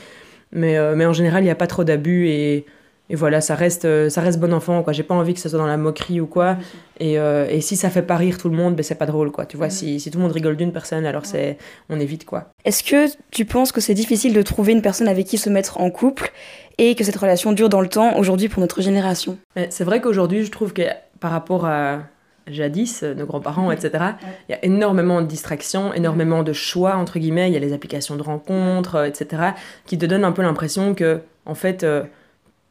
Mais, 0.52 0.76
euh, 0.76 0.94
mais 0.96 1.06
en 1.06 1.12
général, 1.12 1.42
il 1.42 1.46
n'y 1.46 1.50
a 1.50 1.56
pas 1.56 1.66
trop 1.66 1.84
d'abus 1.84 2.28
et 2.28 2.64
et 3.08 3.14
voilà, 3.14 3.40
ça 3.40 3.54
reste, 3.54 3.84
euh, 3.84 4.08
ça 4.08 4.20
reste 4.20 4.40
bon 4.40 4.52
enfant, 4.52 4.82
quoi. 4.82 4.92
J'ai 4.92 5.04
pas 5.04 5.14
envie 5.14 5.34
que 5.34 5.40
ça 5.40 5.48
soit 5.48 5.58
dans 5.58 5.66
la 5.66 5.76
moquerie 5.76 6.20
ou 6.20 6.26
quoi. 6.26 6.56
Et, 6.98 7.18
euh, 7.18 7.46
et 7.48 7.60
si 7.60 7.76
ça 7.76 7.88
fait 7.88 8.02
pas 8.02 8.16
rire 8.16 8.36
tout 8.38 8.48
le 8.48 8.56
monde, 8.56 8.75
ben 8.75 8.82
c'est 8.82 8.96
pas 8.96 9.06
drôle, 9.06 9.30
quoi. 9.30 9.46
Tu 9.46 9.56
vois, 9.56 9.70
si, 9.70 10.00
si, 10.00 10.10
tout 10.10 10.18
le 10.18 10.25
monde 10.25 10.32
rigole 10.32 10.56
d'une 10.56 10.72
personne, 10.72 11.06
alors 11.06 11.25
c'est, 11.25 11.56
on 11.88 12.00
évite, 12.00 12.25
quoi. 12.25 12.50
Est-ce 12.64 12.82
que 12.82 13.06
tu 13.30 13.44
penses 13.44 13.70
que 13.70 13.80
c'est 13.80 13.94
difficile 13.94 14.34
de 14.34 14.42
trouver 14.42 14.72
une 14.72 14.82
personne 14.82 15.06
avec 15.06 15.26
qui 15.26 15.38
se 15.38 15.48
mettre 15.48 15.80
en 15.80 15.90
couple 15.90 16.32
et 16.78 16.96
que 16.96 17.04
cette 17.04 17.16
relation 17.16 17.52
dure 17.52 17.68
dans 17.68 17.80
le 17.80 17.88
temps 17.88 18.18
aujourd'hui 18.18 18.48
pour 18.48 18.60
notre 18.60 18.82
génération? 18.82 19.38
C'est 19.70 19.84
vrai 19.84 20.00
qu'aujourd'hui, 20.00 20.44
je 20.44 20.50
trouve 20.50 20.72
que 20.72 20.82
par 21.20 21.30
rapport 21.30 21.64
à 21.64 22.00
jadis, 22.48 23.02
nos 23.02 23.26
grands-parents, 23.26 23.70
etc., 23.70 24.04
il 24.48 24.52
y 24.52 24.54
a 24.54 24.64
énormément 24.64 25.20
de 25.20 25.26
distractions, 25.26 25.92
énormément 25.94 26.42
de 26.42 26.52
choix, 26.52 26.96
entre 26.96 27.18
guillemets. 27.18 27.48
Il 27.50 27.54
y 27.54 27.56
a 27.56 27.60
les 27.60 27.72
applications 27.72 28.16
de 28.16 28.22
rencontres, 28.22 29.04
etc., 29.04 29.50
qui 29.84 29.96
te 29.96 30.06
donnent 30.06 30.25
un 30.25 30.32
peu 30.32 30.42
l'impression 30.42 30.94
que, 30.94 31.20
en 31.44 31.54
fait, 31.54 31.82
euh, 31.82 32.02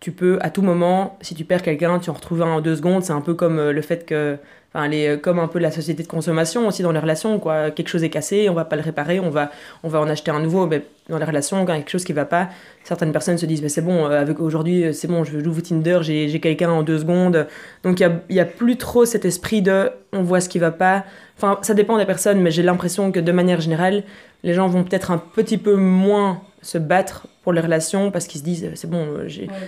tu 0.06 0.12
peux 0.12 0.38
à 0.42 0.52
tout 0.52 0.62
moment, 0.62 1.18
si 1.22 1.34
tu 1.34 1.46
perds 1.46 1.64
quelqu'un, 1.64 1.98
tu 1.98 2.12
en 2.12 2.14
retrouves 2.14 2.44
un 2.44 2.58
en 2.58 2.62
deux 2.62 2.76
secondes. 2.76 3.04
C'est 3.04 3.12
un 3.12 3.22
peu 3.22 3.34
comme 3.34 3.58
euh, 3.58 3.72
le 3.72 3.82
fait 3.82 4.06
que, 4.06 4.38
enfin, 4.76 4.88
les, 4.88 5.08
euh, 5.08 5.18
comme 5.18 5.40
un 5.40 5.48
peu 5.48 5.60
la 5.60 5.72
société 5.72 6.04
de 6.04 6.08
consommation 6.08 6.68
aussi 6.68 6.84
dans 6.84 6.92
les 6.92 7.00
relations, 7.00 7.40
quoi. 7.40 7.72
Quelque 7.72 7.88
chose 7.88 8.04
est 8.04 8.10
cassé, 8.10 8.50
on 8.50 8.54
va 8.54 8.66
pas 8.66 8.76
le 8.76 8.82
réparer, 8.82 9.20
on 9.20 9.30
va, 9.30 9.50
on 9.84 9.90
va 9.90 10.02
en 10.02 10.10
acheter 10.10 10.32
un 10.32 10.42
nouveau. 10.42 10.68
Mais 10.68 10.84
dans 11.10 11.18
les 11.18 11.26
relations, 11.26 11.66
quand 11.66 11.74
il 11.74 11.78
y 11.78 11.80
a 11.80 11.82
quelque 11.82 11.92
chose 11.92 12.04
qui 12.04 12.14
va 12.14 12.26
pas, 12.26 12.50
certaines 12.84 13.12
personnes 13.12 13.38
se 13.38 13.46
disent, 13.46 13.62
mais 13.62 13.70
c'est 13.70 13.82
bon, 13.82 14.06
euh, 14.06 14.20
avec 14.20 14.40
aujourd'hui, 14.40 14.94
c'est 14.94 15.08
bon, 15.08 15.24
je 15.24 15.40
j'ouvre 15.44 15.62
Tinder, 15.62 16.00
j'ai 16.02 16.40
quelqu'un 16.40 16.70
en 16.70 16.84
deux 16.84 17.00
secondes. 17.00 17.48
Donc 17.84 18.00
il 18.00 18.04
y 18.04 18.06
a, 18.06 18.22
y 18.30 18.40
a 18.40 18.46
plus 18.46 18.78
trop 18.78 19.06
cet 19.06 19.24
esprit 19.24 19.62
de, 19.62 19.92
on 20.12 20.24
voit 20.24 20.42
ce 20.42 20.50
qui 20.50 20.60
va 20.60 20.72
pas. 20.72 21.06
Enfin, 21.38 21.58
ça 21.62 21.74
dépend 21.74 21.98
des 21.98 22.06
personnes, 22.06 22.42
mais 22.42 22.52
j'ai 22.52 22.64
l'impression 22.64 23.12
que 23.12 23.20
de 23.20 23.32
manière 23.32 23.62
générale, 23.62 24.04
les 24.44 24.54
gens 24.54 24.68
vont 24.68 24.84
peut-être 24.84 25.12
un 25.12 25.18
petit 25.18 25.58
peu 25.58 25.76
moins 25.76 26.42
se 26.66 26.78
battre 26.78 27.28
pour 27.44 27.54
les 27.54 27.62
relations 27.62 28.10
parce 28.10 28.26
qu'ils 28.26 28.40
se 28.42 28.46
disent 28.46 28.72
c'est 28.74 28.90
bon, 28.90 29.06
euh, 29.06 29.28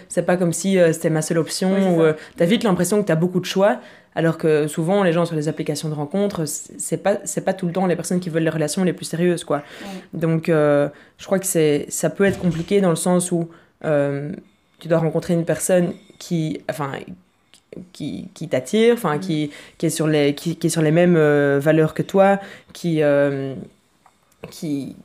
c'est 0.09 0.23
pas 0.23 0.35
comme 0.35 0.51
si 0.51 0.79
euh, 0.79 0.91
c'était 0.93 1.11
ma 1.11 1.21
seule 1.21 1.37
option 1.37 1.95
ou 1.95 2.01
euh, 2.01 2.13
t'as 2.35 2.45
vite 2.45 2.63
l'impression 2.63 3.01
que 3.01 3.07
t'as 3.07 3.15
beaucoup 3.15 3.39
de 3.39 3.45
choix 3.45 3.79
alors 4.17 4.37
que 4.37 4.67
souvent 4.67 5.03
les 5.03 5.13
gens 5.13 5.25
sur 5.25 5.35
les 5.35 5.47
applications 5.47 5.87
de 5.89 5.93
rencontres 5.93 6.45
c'est 6.45 6.97
pas 6.97 7.19
c'est 7.23 7.45
pas 7.45 7.53
tout 7.53 7.67
le 7.67 7.71
temps 7.71 7.85
les 7.85 7.95
personnes 7.95 8.19
qui 8.19 8.29
veulent 8.29 8.43
les 8.43 8.49
relations 8.49 8.83
les 8.83 8.91
plus 8.91 9.05
sérieuses 9.05 9.43
quoi. 9.43 9.61
Donc 10.13 10.47
je 10.47 11.25
crois 11.25 11.39
que 11.39 11.45
c'est 11.45 11.85
ça 11.89 12.09
peut 12.09 12.25
être 12.25 12.39
compliqué 12.39 12.81
dans 12.81 12.89
le 12.89 12.95
sens 12.95 13.31
où 13.31 13.47
tu 13.83 14.87
dois 14.87 14.97
rencontrer 14.97 15.33
une 15.33 15.45
personne 15.45 15.93
qui 16.19 16.59
enfin 16.69 16.91
qui, 17.93 18.29
qui 18.33 18.49
t'attire, 18.49 18.95
enfin 18.95 19.19
qui, 19.19 19.51
qui, 19.77 19.85
est 19.85 19.91
sur 19.91 20.07
les 20.07 20.33
qui, 20.33 20.55
qui 20.55 20.67
est 20.67 20.69
sur 20.71 20.81
les 20.81 20.91
mêmes 20.91 21.17
valeurs 21.59 21.93
que 21.93 22.01
toi, 22.01 22.39
qui 22.73 23.01
qui 24.49 24.95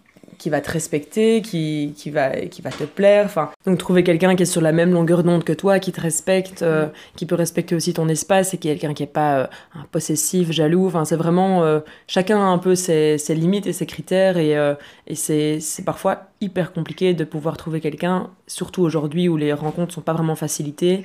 qui 0.42 0.50
va 0.50 0.60
te 0.60 0.72
respecter, 0.72 1.40
qui, 1.40 1.94
qui, 1.96 2.10
va, 2.10 2.30
qui 2.30 2.62
va 2.62 2.70
te 2.70 2.82
plaire. 2.82 3.26
Enfin, 3.26 3.50
donc 3.64 3.78
trouver 3.78 4.02
quelqu'un 4.02 4.34
qui 4.34 4.42
est 4.42 4.46
sur 4.46 4.60
la 4.60 4.72
même 4.72 4.92
longueur 4.92 5.22
d'onde 5.22 5.44
que 5.44 5.52
toi, 5.52 5.78
qui 5.78 5.92
te 5.92 6.00
respecte, 6.00 6.62
euh, 6.62 6.88
qui 7.14 7.26
peut 7.26 7.36
respecter 7.36 7.76
aussi 7.76 7.94
ton 7.94 8.08
espace 8.08 8.52
et 8.52 8.58
qui 8.58 8.68
est 8.68 8.72
quelqu'un 8.72 8.92
qui 8.92 9.04
n'est 9.04 9.08
pas 9.08 9.38
euh, 9.38 9.46
possessif, 9.92 10.50
jaloux. 10.50 10.88
Enfin, 10.88 11.04
c'est 11.04 11.14
vraiment 11.14 11.62
euh, 11.62 11.78
chacun 12.08 12.38
a 12.38 12.46
un 12.46 12.58
peu 12.58 12.74
ses, 12.74 13.18
ses, 13.18 13.36
limites 13.36 13.68
et 13.68 13.72
ses 13.72 13.86
critères 13.86 14.36
et, 14.36 14.56
et 15.06 15.14
c'est 15.14 15.60
parfois 15.86 16.24
hyper 16.40 16.72
compliqué 16.72 17.14
de 17.14 17.22
pouvoir 17.22 17.56
trouver 17.56 17.80
quelqu'un, 17.80 18.28
surtout 18.48 18.82
aujourd'hui 18.82 19.28
où 19.28 19.36
les 19.36 19.52
rencontres 19.52 19.94
sont 19.94 20.00
pas 20.00 20.12
vraiment 20.12 20.34
facilitées. 20.34 21.04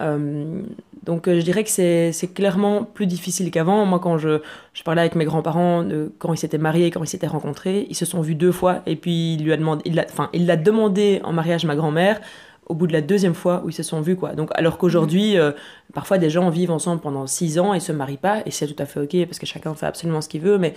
Euh, 0.00 0.62
donc 1.04 1.28
euh, 1.28 1.38
je 1.38 1.44
dirais 1.44 1.64
que 1.64 1.70
c'est 1.70 2.34
clairement 2.34 2.84
plus 2.84 3.06
difficile 3.06 3.50
qu'avant. 3.50 3.86
Moi, 3.86 3.98
quand 3.98 4.18
je, 4.18 4.40
je, 4.72 4.82
parlais 4.82 5.00
avec 5.00 5.14
mes 5.14 5.24
grands-parents, 5.24 5.86
quand 6.18 6.32
ils 6.32 6.38
s'étaient 6.38 6.58
mariés, 6.58 6.90
quand 6.90 7.02
ils 7.02 7.08
s'étaient 7.08 7.26
rencontrés, 7.26 7.86
ils 7.88 7.94
se 7.94 8.04
sont 8.04 8.20
vus 8.20 8.34
deux 8.34 8.52
fois 8.52 8.82
et 8.86 8.96
puis 8.96 9.34
il 9.34 9.44
lui 9.44 9.52
a 9.52 9.56
demandé, 9.56 9.82
il 9.86 9.98
enfin, 10.00 10.30
il 10.32 10.46
l'a 10.46 10.56
demandé 10.56 11.20
en 11.24 11.32
mariage 11.32 11.64
ma 11.64 11.76
grand-mère 11.76 12.20
au 12.68 12.74
bout 12.74 12.88
de 12.88 12.92
la 12.92 13.00
deuxième 13.00 13.34
fois 13.34 13.62
où 13.64 13.68
ils 13.68 13.72
se 13.74 13.84
sont 13.84 14.00
vus 14.00 14.16
quoi. 14.16 14.34
Donc 14.34 14.50
alors 14.54 14.76
qu'aujourd'hui, 14.78 15.38
euh, 15.38 15.52
parfois 15.94 16.18
des 16.18 16.30
gens 16.30 16.50
vivent 16.50 16.72
ensemble 16.72 17.00
pendant 17.00 17.28
six 17.28 17.60
ans 17.60 17.72
et 17.72 17.78
se 17.78 17.92
marient 17.92 18.16
pas 18.16 18.42
et 18.44 18.50
c'est 18.50 18.66
tout 18.66 18.82
à 18.82 18.86
fait 18.86 18.98
ok 18.98 19.26
parce 19.26 19.38
que 19.38 19.46
chacun 19.46 19.72
fait 19.74 19.86
absolument 19.86 20.20
ce 20.20 20.28
qu'il 20.28 20.40
veut, 20.40 20.58
mais 20.58 20.74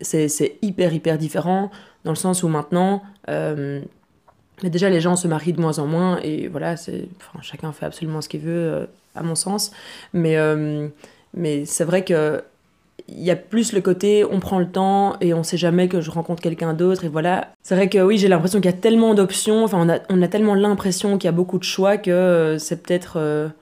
c'est 0.00 0.58
hyper 0.62 0.92
hyper 0.94 1.18
différent 1.18 1.72
dans 2.04 2.12
le 2.12 2.16
sens 2.16 2.44
où 2.44 2.48
maintenant 2.48 3.02
mais 4.62 4.70
déjà, 4.70 4.88
les 4.88 5.00
gens 5.00 5.16
se 5.16 5.26
marient 5.26 5.52
de 5.52 5.60
moins 5.60 5.78
en 5.78 5.86
moins 5.86 6.18
et 6.22 6.48
voilà, 6.48 6.76
c'est, 6.76 7.08
enfin, 7.16 7.40
chacun 7.42 7.72
fait 7.72 7.86
absolument 7.86 8.20
ce 8.20 8.28
qu'il 8.28 8.40
veut, 8.40 8.50
euh, 8.52 8.86
à 9.14 9.22
mon 9.22 9.34
sens. 9.34 9.72
Mais, 10.12 10.36
euh, 10.36 10.88
mais 11.34 11.64
c'est 11.64 11.84
vrai 11.84 12.04
que 12.04 12.42
il 13.08 13.22
y 13.22 13.30
a 13.30 13.36
plus 13.36 13.72
le 13.74 13.82
côté 13.82 14.24
on 14.24 14.40
prend 14.40 14.58
le 14.58 14.68
temps 14.68 15.16
et 15.20 15.34
on 15.34 15.42
sait 15.42 15.58
jamais 15.58 15.88
que 15.88 16.00
je 16.00 16.10
rencontre 16.10 16.40
quelqu'un 16.40 16.72
d'autre 16.72 17.04
et 17.04 17.08
voilà. 17.08 17.52
C'est 17.62 17.74
vrai 17.74 17.88
que 17.88 17.98
oui, 17.98 18.16
j'ai 18.16 18.28
l'impression 18.28 18.60
qu'il 18.60 18.70
y 18.70 18.74
a 18.74 18.76
tellement 18.76 19.14
d'options, 19.14 19.64
enfin 19.64 19.78
on 19.80 19.88
a, 19.90 19.98
on 20.08 20.22
a 20.22 20.28
tellement 20.28 20.54
l'impression 20.54 21.18
qu'il 21.18 21.26
y 21.26 21.28
a 21.28 21.32
beaucoup 21.32 21.58
de 21.58 21.64
choix 21.64 21.98
que 21.98 22.10
euh, 22.10 22.58
c'est 22.58 22.82
peut-être 22.82 23.52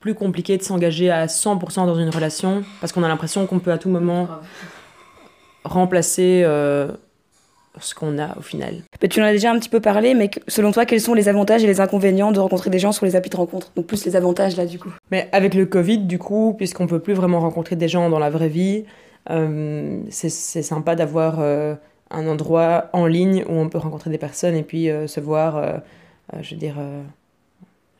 plus 0.00 0.14
compliqué 0.14 0.56
de 0.56 0.62
s'engager 0.62 1.10
à 1.10 1.26
100% 1.26 1.86
dans 1.86 1.98
une 1.98 2.08
relation 2.08 2.62
parce 2.80 2.92
qu'on 2.92 3.02
a 3.02 3.08
l'impression 3.08 3.46
qu'on 3.46 3.58
peut 3.58 3.72
à 3.72 3.78
tout 3.78 3.90
moment 3.90 4.28
remplacer 5.64 6.44
ce 7.80 7.94
qu'on 7.94 8.18
a 8.18 8.36
au 8.36 8.42
final. 8.42 8.82
tu 9.10 9.20
en 9.20 9.24
as 9.24 9.32
déjà 9.32 9.50
un 9.50 9.58
petit 9.58 9.68
peu 9.68 9.80
parlé, 9.80 10.14
mais 10.14 10.30
selon 10.48 10.72
toi, 10.72 10.86
quels 10.86 11.00
sont 11.00 11.14
les 11.14 11.28
avantages 11.28 11.64
et 11.64 11.66
les 11.66 11.80
inconvénients 11.80 12.32
de 12.32 12.40
rencontrer 12.40 12.70
des 12.70 12.78
gens 12.78 12.92
sur 12.92 13.06
les 13.06 13.16
applis 13.16 13.30
de 13.30 13.36
rencontre? 13.36 13.72
Donc 13.76 13.86
plus 13.86 14.04
les 14.04 14.16
avantages 14.16 14.56
là 14.56 14.66
du 14.66 14.78
coup. 14.78 14.90
Mais 15.10 15.28
avec 15.32 15.54
le 15.54 15.66
Covid, 15.66 15.98
du 15.98 16.18
coup, 16.18 16.54
puisqu'on 16.56 16.86
peut 16.86 17.00
plus 17.00 17.14
vraiment 17.14 17.40
rencontrer 17.40 17.76
des 17.76 17.88
gens 17.88 18.10
dans 18.10 18.18
la 18.18 18.30
vraie 18.30 18.48
vie, 18.48 18.84
euh, 19.30 20.00
c'est 20.10 20.30
sympa 20.62 20.94
d'avoir 20.94 21.40
euh, 21.40 21.74
un 22.10 22.26
endroit 22.26 22.88
en 22.92 23.06
ligne 23.06 23.44
où 23.48 23.52
on 23.52 23.68
peut 23.68 23.78
rencontrer 23.78 24.10
des 24.10 24.18
personnes 24.18 24.54
et 24.54 24.62
puis 24.62 24.90
euh, 24.90 25.06
se 25.06 25.20
voir, 25.20 25.82
je 26.40 26.54
veux 26.54 26.60
dire 26.60 26.76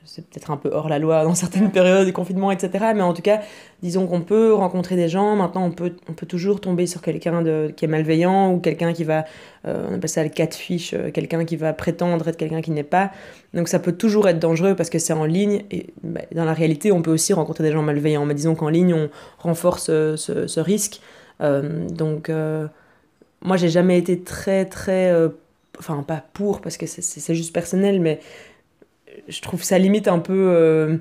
c'est 0.09 0.27
peut-être 0.27 0.51
un 0.51 0.57
peu 0.57 0.71
hors 0.73 0.89
la 0.89 0.99
loi 0.99 1.23
dans 1.25 1.35
certaines 1.35 1.71
périodes 1.71 2.07
de 2.07 2.11
confinement, 2.11 2.51
etc. 2.51 2.87
Mais 2.95 3.03
en 3.03 3.13
tout 3.13 3.21
cas, 3.21 3.43
disons 3.83 4.07
qu'on 4.07 4.23
peut 4.23 4.55
rencontrer 4.55 4.97
des 4.97 5.09
gens. 5.09 5.37
Maintenant, 5.37 5.67
on 5.67 5.71
peut, 5.71 5.97
on 6.09 6.15
peut 6.15 6.27
toujours 6.27 6.61
tomber 6.63 6.87
sur 6.87 7.03
quelqu'un 7.03 7.45
qui 7.77 7.85
est 7.85 7.89
malveillant 7.89 8.53
ou 8.53 8.59
quelqu'un 8.59 8.95
qui 8.95 9.05
va, 9.05 9.27
euh, 9.67 9.87
on 9.91 9.95
appelle 9.95 10.09
ça 10.09 10.23
le 10.23 10.31
catfish, 10.31 10.95
euh, 10.95 11.11
quelqu'un 11.11 11.45
qui 11.45 11.57
va 11.57 11.75
prétendre 11.75 12.27
être 12.27 12.39
quelqu'un 12.39 12.63
qui 12.63 12.71
n'est 12.71 12.85
pas. 12.85 13.11
Donc 13.53 13.69
ça 13.69 13.79
peut 13.79 13.93
toujours 13.93 14.29
être 14.29 14.39
dangereux 14.39 14.75
parce 14.75 14.89
que 14.89 14.99
c'est 14.99 15.13
en 15.13 15.27
ligne. 15.27 15.65
Et 15.71 15.89
bah, 16.03 16.23
dans 16.35 16.47
la 16.47 16.55
réalité, 16.55 16.91
on 16.91 17.03
peut 17.03 17.13
aussi 17.13 17.35
rencontrer 17.35 17.65
des 17.65 17.73
gens 17.73 17.83
malveillants. 17.83 18.25
Mais 18.25 18.35
disons 18.35 18.55
qu'en 18.55 18.71
ligne, 18.71 18.95
on 18.95 19.11
renforce 19.39 19.85
ce, 19.85 20.17
ce, 20.17 20.61
risque. 20.61 21.03
Euh, 21.43 21.87
donc, 21.87 22.31
moi, 23.43 23.59
j'ai 23.59 23.69
jamais 23.69 23.99
été 23.99 24.21
très, 24.21 24.65
très. 24.65 25.13
Enfin, 25.79 26.03
pas 26.03 26.25
pour, 26.33 26.61
parce 26.61 26.77
que 26.77 26.87
c'est 26.87 27.35
juste 27.35 27.53
personnel, 27.53 28.01
mais 28.01 28.21
je 29.29 29.41
trouve 29.41 29.63
ça 29.63 29.79
limite 29.79 30.09
un 30.09 30.19
peu 30.19 30.33
euh, 30.35 30.97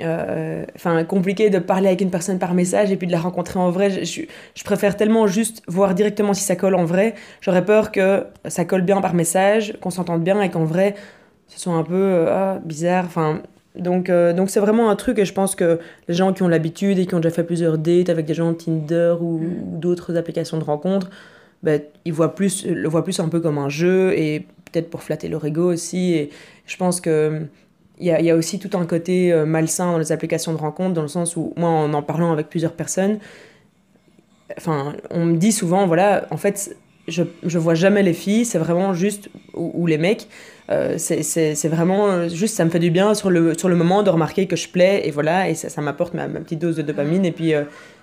euh, 0.00 0.64
enfin 0.74 1.04
compliqué 1.04 1.50
de 1.50 1.58
parler 1.58 1.86
avec 1.86 2.00
une 2.00 2.10
personne 2.10 2.38
par 2.38 2.52
message 2.54 2.90
et 2.90 2.96
puis 2.96 3.06
de 3.06 3.12
la 3.12 3.20
rencontrer 3.20 3.58
en 3.58 3.70
vrai. 3.70 4.04
Je, 4.04 4.22
je, 4.54 4.64
préfère 4.64 4.96
tellement 4.96 5.26
juste 5.26 5.62
voir 5.68 5.94
directement 5.94 6.34
si 6.34 6.42
ça 6.42 6.56
colle 6.56 6.74
en 6.74 6.84
vrai. 6.84 7.14
J'aurais 7.40 7.64
peur 7.64 7.92
que 7.92 8.24
ça 8.46 8.64
colle 8.64 8.82
bien 8.82 9.00
par 9.00 9.14
message, 9.14 9.74
qu'on 9.80 9.90
s'entende 9.90 10.22
bien 10.22 10.40
et 10.42 10.50
qu'en 10.50 10.64
vrai, 10.64 10.94
ce 11.48 11.60
soit 11.60 11.74
un 11.74 11.84
peu 11.84 11.94
euh, 11.94 12.26
ah, 12.28 12.60
bizarre. 12.64 13.04
Enfin, 13.06 13.42
donc 13.76 14.08
donc 14.08 14.50
c'est 14.50 14.60
vraiment 14.60 14.88
un 14.88 14.96
truc 14.96 15.18
et 15.18 15.24
je 15.24 15.32
pense 15.32 15.56
que 15.56 15.80
les 16.06 16.14
gens 16.14 16.32
qui 16.32 16.44
ont 16.44 16.48
l'habitude 16.48 16.98
et 16.98 17.06
qui 17.06 17.14
ont 17.14 17.20
déjà 17.20 17.34
fait 17.34 17.42
plusieurs 17.42 17.76
dates 17.76 18.08
avec 18.08 18.24
des 18.24 18.34
gens 18.34 18.52
de 18.52 18.56
Tinder 18.56 19.16
ou, 19.20 19.38
mm. 19.38 19.80
d'autres 19.80 20.16
applications 20.16 20.58
de 20.58 20.64
rencontres, 20.64 21.10
ben, 21.64 21.80
ils 22.04 22.12
voient 22.12 22.34
plus, 22.34 22.66
le 22.66 22.88
voient 22.88 23.02
plus 23.02 23.18
un 23.20 23.28
peu 23.28 23.40
comme 23.40 23.58
un 23.58 23.68
jeu 23.68 24.12
et 24.16 24.46
peut-être 24.74 24.90
pour 24.90 25.02
flatter 25.02 25.28
leur 25.28 25.44
ego 25.44 25.72
aussi. 25.72 26.14
Et 26.14 26.30
je 26.66 26.76
pense 26.76 27.00
que 27.00 27.42
il 28.00 28.06
y 28.06 28.30
a, 28.30 28.34
aussi 28.34 28.58
tout 28.58 28.76
un 28.76 28.86
côté 28.86 29.32
euh, 29.32 29.46
malsain 29.46 29.92
dans 29.92 29.98
les 29.98 30.10
applications 30.10 30.52
de 30.52 30.58
rencontre, 30.58 30.94
dans 30.94 31.02
le 31.02 31.08
sens 31.08 31.36
où, 31.36 31.52
moi, 31.56 31.68
en 31.68 31.94
en 31.94 32.02
parlant 32.02 32.32
avec 32.32 32.48
plusieurs 32.48 32.72
personnes, 32.72 33.20
enfin, 34.58 34.94
on 35.10 35.24
me 35.24 35.36
dit 35.36 35.52
souvent, 35.52 35.86
voilà, 35.86 36.26
en 36.32 36.36
fait, 36.36 36.76
je, 37.06 37.22
je 37.44 37.58
vois 37.58 37.74
jamais 37.74 38.02
les 38.02 38.12
filles, 38.12 38.46
c'est 38.46 38.58
vraiment 38.58 38.94
juste 38.94 39.30
ou, 39.54 39.86
les 39.86 39.98
mecs. 39.98 40.26
c'est 40.96 41.68
vraiment 41.68 42.28
juste, 42.28 42.56
ça 42.56 42.64
me 42.64 42.70
fait 42.70 42.80
du 42.80 42.90
bien 42.90 43.14
sur 43.14 43.30
le, 43.30 43.56
sur 43.56 43.68
le 43.68 43.76
moment 43.76 44.02
de 44.02 44.10
remarquer 44.10 44.48
que 44.48 44.56
je 44.56 44.68
plais 44.68 45.06
et 45.06 45.12
voilà, 45.12 45.48
et 45.48 45.54
ça, 45.54 45.80
m'apporte 45.80 46.14
ma, 46.14 46.26
petite 46.26 46.58
dose 46.58 46.76
de 46.76 46.82
dopamine. 46.82 47.24
Et 47.24 47.32
puis, 47.32 47.52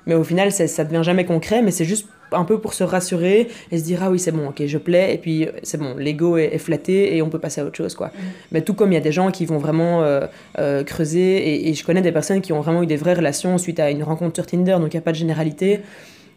mais 0.06 0.16
au 0.16 0.24
final, 0.24 0.54
ça 0.54 0.84
devient 0.86 1.04
jamais 1.04 1.26
concret, 1.26 1.62
mais 1.62 1.72
c'est 1.72 1.86
juste 1.86 2.08
un 2.32 2.46
peu 2.46 2.60
pour 2.60 2.74
se 2.74 2.84
rassurer 2.84 3.48
et 3.72 3.78
se 3.78 3.84
dire 3.84 4.00
ah 4.04 4.12
oui 4.12 4.20
c'est 4.20 4.32
bon 4.32 4.50
ok 4.50 4.66
je 4.66 4.78
plais 4.78 5.14
et 5.14 5.18
puis 5.18 5.48
c'est 5.64 5.78
bon 5.78 5.96
l'ego 5.98 6.38
est, 6.38 6.58
flatté 6.58 7.16
et 7.16 7.22
on 7.22 7.30
peut 7.30 7.40
passer 7.40 7.62
à 7.62 7.66
autre 7.66 7.76
chose 7.76 7.96
quoi 7.96 8.08
mm. 8.08 8.20
mais 8.52 8.62
tout 8.62 8.74
comme 8.74 8.92
il 8.92 8.96
y 8.96 8.98
a 8.98 9.02
des 9.02 9.12
gens 9.12 9.32
qui 9.32 9.46
vont 9.46 9.58
vraiment 9.58 10.04
euh, 10.04 10.28
euh, 10.60 10.84
creuser 10.84 11.68
et, 11.70 11.74
je 11.74 11.86
connais 11.86 12.02
des 12.02 12.12
personnes 12.12 12.42
qui 12.42 12.54
ont 12.54 12.62
vraiment 12.62 12.84
eu 12.84 12.88
des 12.88 12.98
vraies 12.98 13.14
relations 13.14 13.58
suite 13.58 13.80
à 13.80 13.92
une 13.92 14.04
rencontre 14.04 14.36
sur 14.36 14.46
Tinder 14.46 14.78
donc 14.80 14.94
il 14.94 14.98
n'y 14.98 15.00
a 15.00 15.02
pas 15.02 15.12
de 15.12 15.18
généralité 15.18 15.82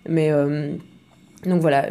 mais 0.09 0.31
euh, 0.31 0.73
donc 1.45 1.61
voilà 1.61 1.89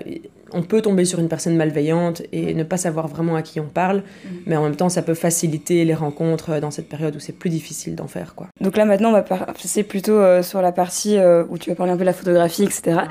on 0.54 0.62
peut 0.62 0.82
tomber 0.82 1.06
sur 1.06 1.20
une 1.20 1.28
personne 1.28 1.56
malveillante 1.56 2.22
et 2.32 2.54
ne 2.54 2.64
pas 2.64 2.78
savoir 2.78 3.08
vraiment 3.08 3.36
à 3.36 3.42
qui 3.42 3.60
on 3.60 3.66
parle, 3.66 3.98
mm. 3.98 4.30
mais 4.46 4.56
en 4.56 4.64
même 4.64 4.76
temps, 4.76 4.90
ça 4.90 5.02
peut 5.02 5.14
faciliter 5.14 5.84
les 5.86 5.94
rencontres 5.94 6.52
euh, 6.52 6.60
dans 6.60 6.72
cette 6.72 6.88
période 6.88 7.16
où 7.16 7.20
c'est 7.20 7.34
plus 7.38 7.50
difficile 7.50 7.96
d'en 7.96 8.08
faire. 8.08 8.36
Quoi. 8.36 8.48
Donc 8.62 8.78
là, 8.78 8.86
maintenant, 8.86 9.10
on 9.10 9.14
va 9.14 9.22
passer 9.24 9.84
plutôt 9.84 10.14
euh, 10.14 10.44
sur 10.44 10.62
la 10.62 10.72
partie 10.72 11.18
euh, 11.18 11.44
où 11.50 11.58
tu 11.58 11.70
vas 11.70 11.76
parler 11.76 11.92
un 11.92 11.96
peu 11.96 12.02
de 12.02 12.06
la 12.06 12.14
photographie, 12.14 12.64
etc. 12.64 13.02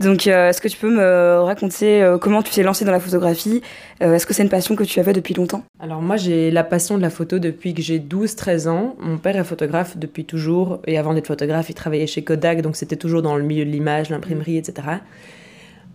Donc, 0.00 0.26
est-ce 0.26 0.60
que 0.60 0.68
tu 0.68 0.76
peux 0.76 0.90
me 0.90 1.40
raconter 1.40 2.16
comment 2.20 2.42
tu 2.42 2.52
t'es 2.52 2.62
lancé 2.62 2.84
dans 2.84 2.92
la 2.92 3.00
photographie? 3.00 3.62
Est-ce 4.00 4.26
que 4.26 4.34
c'est 4.34 4.42
une 4.42 4.48
passion 4.48 4.76
que 4.76 4.84
tu 4.84 5.00
avais 5.00 5.12
depuis 5.12 5.34
longtemps? 5.34 5.62
Alors, 5.80 6.02
moi, 6.02 6.16
j'ai 6.16 6.50
la 6.50 6.64
passion 6.64 6.96
de 6.96 7.02
la 7.02 7.10
photo 7.10 7.38
depuis 7.38 7.74
que 7.74 7.82
j'ai 7.82 7.98
12-13 7.98 8.68
ans. 8.68 8.96
Mon 9.00 9.18
père 9.18 9.36
est 9.36 9.44
photographe 9.44 9.96
depuis 9.96 10.24
toujours, 10.24 10.80
et 10.86 10.98
avant 10.98 11.14
d'être 11.14 11.26
photographe, 11.26 11.70
il 11.70 11.74
travaillait 11.74 12.06
chez 12.06 12.22
Kodak, 12.22 12.62
donc 12.62 12.76
c'était 12.76 12.96
toujours 12.96 13.22
dans 13.22 13.36
le 13.36 13.42
milieu 13.42 13.64
de 13.64 13.70
l'image, 13.70 14.10
l'imprimerie, 14.10 14.56
etc. 14.56 14.88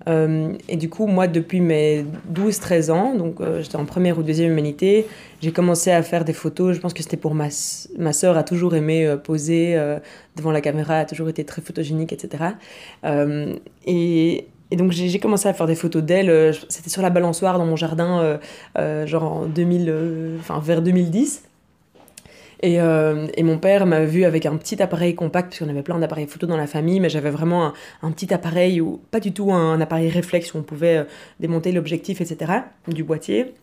Euh, 0.08 0.54
et 0.68 0.76
du 0.76 0.90
coup, 0.90 1.08
moi, 1.08 1.28
depuis 1.28 1.62
mes 1.62 2.06
12-13 2.34 2.92
ans, 2.92 3.16
donc 3.16 3.40
euh, 3.40 3.62
j'étais 3.62 3.76
en 3.76 3.86
première 3.86 4.18
ou 4.18 4.24
deuxième 4.24 4.52
humanité, 4.52 5.08
j'ai 5.42 5.52
commencé 5.52 5.92
à 5.92 6.02
faire 6.04 6.26
des 6.26 6.34
photos. 6.34 6.76
Je 6.76 6.82
pense 6.82 6.94
que 6.94 7.04
c'était 7.04 7.18
pour 7.18 7.36
ma, 7.36 7.48
ma 7.98 8.14
sœur, 8.14 8.38
a 8.38 8.44
toujours 8.44 8.76
aimé 8.76 9.06
euh, 9.06 9.18
poser 9.18 9.80
devant 10.36 10.52
la 10.52 10.62
caméra, 10.62 11.00
a 11.00 11.06
toujours 11.06 11.30
été 11.30 11.44
très 11.44 11.62
photogénique, 11.62 12.14
etc. 12.14 12.44
et, 13.86 14.48
donc 14.72 14.92
j'ai 14.92 15.20
commencé 15.20 15.48
à 15.48 15.54
faire 15.54 15.68
des 15.68 15.76
photos 15.76 16.02
d'elle. 16.02 16.54
C'était 16.68 16.90
sur 16.90 17.04
la 17.04 17.12
balançoire 17.12 17.60
dans 17.60 17.66
mon 17.66 17.76
jardin, 17.76 18.40
genre 19.06 19.24
en 19.24 19.46
2000, 19.46 20.38
enfin 20.40 20.60
vers 20.60 20.82
2010. 20.82 21.44
Et, 22.64 22.80
euh, 22.80 23.28
et, 23.36 23.44
mon 23.44 23.58
père 23.58 23.86
m'a 23.86 24.06
vu 24.06 24.24
avec 24.24 24.46
un 24.46 24.56
petit 24.56 24.82
appareil 24.82 25.16
compact, 25.16 25.50
parce 25.50 25.60
qu'on 25.60 25.68
avait 25.68 25.84
plein 25.84 26.00
d'appareils 26.00 26.28
photo 26.28 26.48
dans 26.48 26.56
la 26.56 26.66
famille, 26.66 27.02
mais 27.02 27.10
j'avais 27.10 27.30
vraiment 27.30 27.74
un, 28.02 28.12
petit 28.12 28.34
appareil, 28.34 28.80
ou 28.80 29.02
pas 29.12 29.20
du 29.20 29.34
tout 29.34 29.52
un, 29.52 29.82
appareil 29.82 30.10
réflexe 30.10 30.54
où 30.54 30.60
on 30.60 30.64
pouvait 30.64 31.00
euh, 31.00 31.04
démonter 31.42 31.74
l'objectif, 31.74 32.22
etc., 32.22 32.54
du 32.88 33.04
boîtier. 33.04 33.54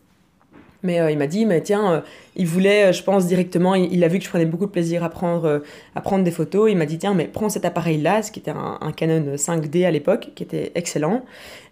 Mais 0.83 1.01
euh, 1.01 1.11
il 1.11 1.17
m'a 1.17 1.27
dit, 1.27 1.47
mais 1.47 1.63
tiens, 1.63 2.03
il 2.37 2.47
voulait, 2.47 2.93
je 2.93 3.03
pense 3.03 3.27
directement, 3.27 3.75
il, 3.75 4.05
a 4.05 4.09
vu 4.09 4.19
que 4.19 4.25
je 4.25 4.29
prenais 4.29 4.45
beaucoup 4.45 4.67
de 4.67 4.71
plaisir 4.71 5.03
à 5.03 5.09
prendre, 5.09 5.63
à 5.95 6.01
prendre 6.03 6.23
des 6.23 6.31
photos. 6.31 6.71
Il 6.71 6.77
m'a 6.77 6.87
dit, 6.87 6.99
tiens, 6.99 7.15
mais 7.15 7.25
prends 7.25 7.49
cet 7.49 7.65
appareil-là, 7.65 8.23
ce 8.23 8.31
qui 8.31 8.41
était 8.41 8.51
un, 8.51 8.79
un 8.83 8.93
Canon 8.93 9.37
5D 9.37 9.87
à 9.87 9.91
l'époque, 9.91 10.33
qui 10.35 10.43
était 10.43 10.73
excellent 10.75 11.23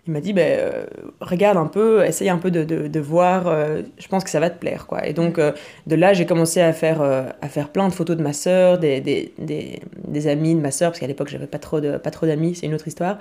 il 0.08 0.12
m'a 0.12 0.20
dit 0.22 0.32
ben, 0.32 0.58
euh, 0.58 0.86
regarde 1.20 1.58
un 1.58 1.66
peu, 1.66 2.02
essaye 2.02 2.30
un 2.30 2.38
peu 2.38 2.50
de, 2.50 2.64
de, 2.64 3.00
voir, 3.00 3.46
euh, 3.46 3.82
je 3.98 4.08
pense 4.08 4.24
que 4.24 4.30
ça 4.30 4.40
va 4.40 4.48
te 4.48 4.58
plaire. 4.58 4.86
quoi. 4.86 5.06
Et 5.06 5.12
donc 5.12 5.38
euh, 5.38 5.52
de 5.86 5.96
là, 5.96 6.14
j'ai 6.14 6.24
commencé 6.24 6.62
à 6.62 6.72
faire, 6.72 7.02
à 7.02 7.48
faire 7.48 7.68
plein 7.68 7.86
de 7.88 7.92
photos 7.92 8.16
de 8.16 8.22
ma 8.22 8.32
sœur, 8.32 8.78
des, 8.78 9.00
des, 9.02 9.32
des, 9.38 10.28
amis 10.28 10.54
de 10.54 10.60
ma 10.60 10.70
sœur, 10.70 10.90
parce 10.90 11.00
qu'à 11.00 11.06
l'époque, 11.06 11.28
j'avais 11.28 11.46
pas 11.46 11.58
trop 11.58 11.80
d'amis, 12.26 12.54
c'est 12.54 12.66
une 12.66 12.74
autre 12.74 12.88
histoire. 12.88 13.18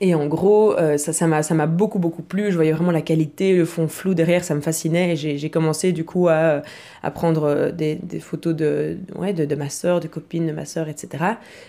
Et 0.00 0.14
en 0.14 0.26
gros, 0.26 0.74
ça 0.96 1.26
m'a 1.26 1.42
ça 1.42 1.66
beaucoup, 1.66 1.98
beaucoup 1.98 2.22
plu. 2.22 2.50
Je 2.50 2.56
voyais 2.56 2.72
vraiment 2.72 2.90
la 2.90 3.02
qualité, 3.02 3.54
le 3.54 3.66
fond 3.66 3.86
flou 3.86 4.14
derrière, 4.14 4.42
ça 4.42 4.54
me 4.54 4.62
fascinait. 4.62 5.12
Et 5.12 5.16
j'ai 5.16 5.50
commencé 5.50 5.92
du 5.92 6.04
coup 6.04 6.28
à, 6.28 6.62
à 7.02 7.10
prendre 7.10 7.70
des, 7.70 7.96
des, 7.96 8.20
photos 8.20 8.54
de, 8.56 8.96
ouais, 9.16 9.34
de, 9.34 9.44
de, 9.44 9.54
ma 9.54 9.68
sœur, 9.68 10.00
de 10.00 10.08
copines 10.08 10.46
de 10.46 10.52
ma 10.52 10.64
sœur, 10.64 10.88
etc. 10.88 11.24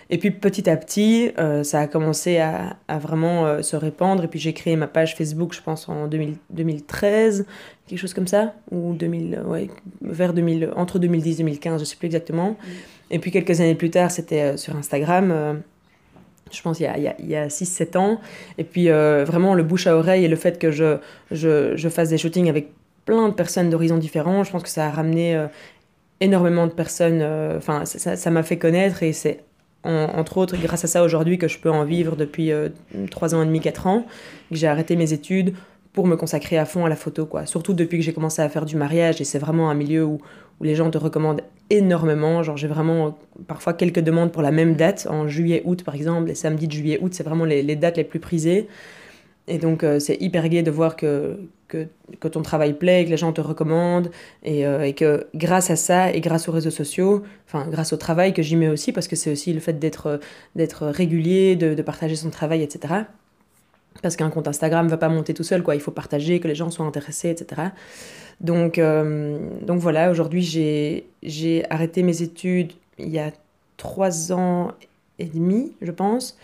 Et 0.09 0.17
puis 0.17 0.31
petit 0.31 0.69
à 0.69 0.77
petit, 0.77 1.31
ça 1.63 1.81
a 1.81 1.87
commencé 1.87 2.37
à, 2.37 2.77
à 2.87 2.99
vraiment 2.99 3.61
se 3.61 3.75
répandre. 3.75 4.23
Et 4.23 4.27
puis 4.27 4.39
j'ai 4.39 4.53
créé 4.61 4.75
ma 4.75 4.87
page 4.87 5.15
Facebook, 5.15 5.53
je 5.53 5.61
pense, 5.61 5.89
en 5.89 6.07
2013, 6.07 7.45
quelque 7.87 7.99
chose 7.99 8.13
comme 8.13 8.27
ça, 8.27 8.53
ou 8.69 8.93
2000, 8.93 9.41
ouais, 9.47 9.69
vers 10.01 10.33
2000, 10.33 10.71
entre 10.75 10.99
2010 10.99 11.39
et 11.39 11.43
2015, 11.43 11.77
je 11.77 11.79
ne 11.79 11.85
sais 11.85 11.95
plus 11.95 12.05
exactement. 12.05 12.51
Mm. 12.51 12.55
Et 13.09 13.19
puis 13.19 13.31
quelques 13.31 13.59
années 13.59 13.73
plus 13.73 13.89
tard, 13.89 14.11
c'était 14.11 14.41
euh, 14.41 14.57
sur 14.57 14.75
Instagram. 14.75 15.31
Euh, 15.31 15.53
je 16.51 16.61
pense 16.61 16.79
il 16.79 16.83
y 16.83 16.87
a, 16.87 16.97
il 16.97 17.27
y 17.27 17.35
a, 17.35 17.47
6-7 17.47 17.97
ans. 17.97 18.21
Et 18.59 18.63
puis 18.63 18.89
euh, 18.89 19.25
vraiment 19.25 19.55
le 19.55 19.63
bouche 19.63 19.87
à 19.87 19.97
oreille 19.97 20.25
et 20.25 20.27
le 20.27 20.35
fait 20.35 20.59
que 20.59 20.69
je, 20.69 20.97
je, 21.31 21.75
je 21.75 21.89
fasse 21.89 22.09
des 22.09 22.17
shootings 22.19 22.49
avec 22.49 22.69
plein 23.05 23.29
de 23.29 23.33
personnes 23.33 23.69
d'horizons 23.69 23.97
différents, 23.97 24.43
je 24.43 24.51
pense 24.51 24.61
que 24.61 24.69
ça 24.69 24.85
a 24.85 24.91
ramené 24.91 25.47
énormément 26.19 26.67
de 26.67 26.71
personnes. 26.71 27.23
Enfin, 27.57 27.85
ça 27.85 28.29
m'a 28.29 28.43
fait 28.43 28.57
connaître 28.57 29.01
et 29.01 29.11
c'est 29.11 29.39
entre 29.83 30.37
autres 30.37 30.55
grâce 30.61 30.83
à 30.83 30.87
ça 30.87 31.03
aujourd'hui 31.03 31.37
que 31.37 31.47
je 31.47 31.59
peux 31.59 31.71
en 31.71 31.83
vivre 31.83 32.15
depuis 32.15 32.51
euh, 32.51 32.69
trois 33.09 33.29
3 33.29 33.35
ans 33.35 33.43
et 33.43 33.45
demi, 33.45 33.59
4 33.59 33.87
ans, 33.87 34.05
que 34.49 34.55
j'ai 34.55 34.67
arrêté 34.67 34.95
mes 34.95 35.13
études 35.13 35.53
pour 35.93 36.07
me 36.07 36.15
consacrer 36.15 36.57
à 36.57 36.65
fond 36.65 36.85
à 36.85 36.89
la 36.89 36.95
photo. 36.95 37.25
quoi. 37.25 37.45
Surtout 37.45 37.73
depuis 37.73 37.97
que 37.97 38.03
j'ai 38.03 38.13
commencé 38.13 38.41
à 38.41 38.49
faire 38.49 38.65
du 38.65 38.75
mariage, 38.75 39.19
et 39.21 39.23
c'est 39.23 39.39
vraiment 39.39 39.69
un 39.69 39.73
milieu 39.73 40.05
où, 40.05 40.19
où 40.59 40.63
les 40.63 40.75
gens 40.75 40.89
te 40.89 40.97
recommandent 40.97 41.41
énormément. 41.69 42.43
Genre 42.43 42.57
j'ai 42.57 42.67
vraiment 42.67 43.07
euh, 43.07 43.09
parfois 43.47 43.73
quelques 43.73 43.99
demandes 43.99 44.31
pour 44.31 44.41
la 44.41 44.51
même 44.51 44.75
date, 44.75 45.07
en 45.09 45.27
juillet-août 45.27 45.83
par 45.83 45.95
exemple, 45.95 46.27
les 46.27 46.35
samedis 46.35 46.67
de 46.67 46.73
juillet-août, 46.73 47.13
c'est 47.13 47.23
vraiment 47.23 47.45
les, 47.45 47.75
dates 47.75 47.97
les 47.97 48.03
plus 48.03 48.19
prisées. 48.19 48.67
Et 49.47 49.57
donc 49.57 49.83
euh, 49.83 49.99
c'est 49.99 50.21
hyper 50.21 50.47
gai 50.49 50.63
de 50.63 50.71
voir 50.71 50.95
que, 50.95 51.39
que, 51.67 51.87
que, 52.19 52.27
ton 52.27 52.41
travail 52.41 52.73
plaît, 52.73 53.05
que 53.05 53.09
les 53.09 53.17
gens 53.17 53.33
te 53.33 53.41
recommandent, 53.41 54.11
et, 54.43 54.65
euh, 54.65 54.83
et, 54.83 54.93
que 54.93 55.27
grâce 55.35 55.69
à 55.71 55.75
ça 55.75 56.11
et 56.11 56.21
grâce 56.21 56.47
aux 56.47 56.51
réseaux 56.51 56.71
sociaux, 56.71 57.23
enfin 57.47 57.67
grâce 57.69 57.91
au 57.91 57.97
travail 57.97 58.33
que 58.33 58.41
j'y 58.41 58.55
mets 58.55 58.69
aussi, 58.69 58.91
parce 58.91 59.07
que 59.07 59.15
c'est 59.15 59.31
aussi 59.31 59.51
le 59.53 59.59
fait 59.59 59.79
d'être 59.79 60.19
régulier, 60.87 61.55
de, 61.55 61.73
de, 61.73 61.81
partager 61.81 62.15
son 62.15 62.29
travail, 62.29 62.61
etc. 62.61 62.93
Parce 64.01 64.15
qu'un 64.15 64.29
compte 64.29 64.47
Instagram 64.47 64.85
ne 64.85 64.91
va 64.91 64.97
pas 64.97 65.09
monter 65.09 65.33
tout 65.33 65.43
seul, 65.43 65.63
quoi. 65.63 65.75
Il 65.75 65.81
faut 65.81 65.91
partager, 65.91 66.39
que 66.39 66.47
les 66.47 66.55
gens 66.55 66.71
soient 66.71 66.85
intéressés, 66.85 67.29
etc. 67.29 67.61
Donc, 68.41 68.77
euh, 68.79 69.37
donc 69.61 69.79
voilà, 69.79 70.09
aujourd'hui 70.09 70.41
j'ai 71.21 71.65
arrêté 71.69 72.03
mes 72.03 72.21
études 72.21 72.73
il 72.97 73.09
y 73.09 73.19
a 73.19 73.31
trois 73.77 74.31
ans 74.31 74.71
et 75.19 75.25
demi, 75.25 75.73
je 75.81 75.91
pense 75.91 76.37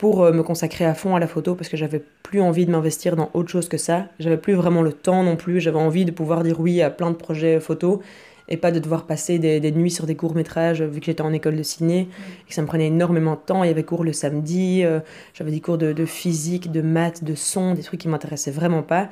pour 0.00 0.24
euh, 0.24 0.32
me 0.32 0.42
consacrer 0.42 0.86
à 0.86 0.94
fond 0.94 1.14
à 1.14 1.20
la 1.20 1.26
photo 1.26 1.54
parce 1.54 1.68
que 1.68 1.76
j'avais 1.76 2.02
plus 2.22 2.40
envie 2.40 2.64
de 2.64 2.70
m'investir 2.70 3.16
dans 3.16 3.28
autre 3.34 3.50
chose 3.50 3.68
que 3.68 3.76
ça. 3.76 4.06
J'avais 4.18 4.38
plus 4.38 4.54
vraiment 4.54 4.80
le 4.80 4.94
temps 4.94 5.22
non 5.22 5.36
plus. 5.36 5.60
J'avais 5.60 5.78
envie 5.78 6.06
de 6.06 6.10
pouvoir 6.10 6.42
dire 6.42 6.58
oui 6.58 6.80
à 6.80 6.88
plein 6.88 7.10
de 7.10 7.16
projets 7.16 7.60
photo 7.60 8.00
et 8.48 8.56
pas 8.56 8.72
de 8.72 8.78
devoir 8.78 9.04
passer 9.04 9.38
des, 9.38 9.60
des 9.60 9.72
nuits 9.72 9.90
sur 9.90 10.06
des 10.06 10.16
courts-métrages 10.16 10.80
vu 10.80 11.00
que 11.00 11.06
j'étais 11.06 11.20
en 11.20 11.34
école 11.34 11.54
de 11.54 11.62
ciné 11.62 12.08
et 12.44 12.48
que 12.48 12.54
ça 12.54 12.62
me 12.62 12.66
prenait 12.66 12.86
énormément 12.86 13.34
de 13.34 13.40
temps. 13.40 13.62
Il 13.62 13.66
y 13.66 13.70
avait 13.70 13.82
cours 13.82 14.02
le 14.02 14.14
samedi, 14.14 14.84
euh, 14.86 15.00
j'avais 15.34 15.50
des 15.50 15.60
cours 15.60 15.76
de, 15.76 15.92
de, 15.92 16.06
physique, 16.06 16.72
de 16.72 16.80
maths, 16.80 17.22
de 17.22 17.34
son, 17.34 17.74
des 17.74 17.82
trucs 17.82 18.00
qui 18.00 18.08
m'intéressaient 18.08 18.50
vraiment 18.50 18.82
pas. 18.82 19.10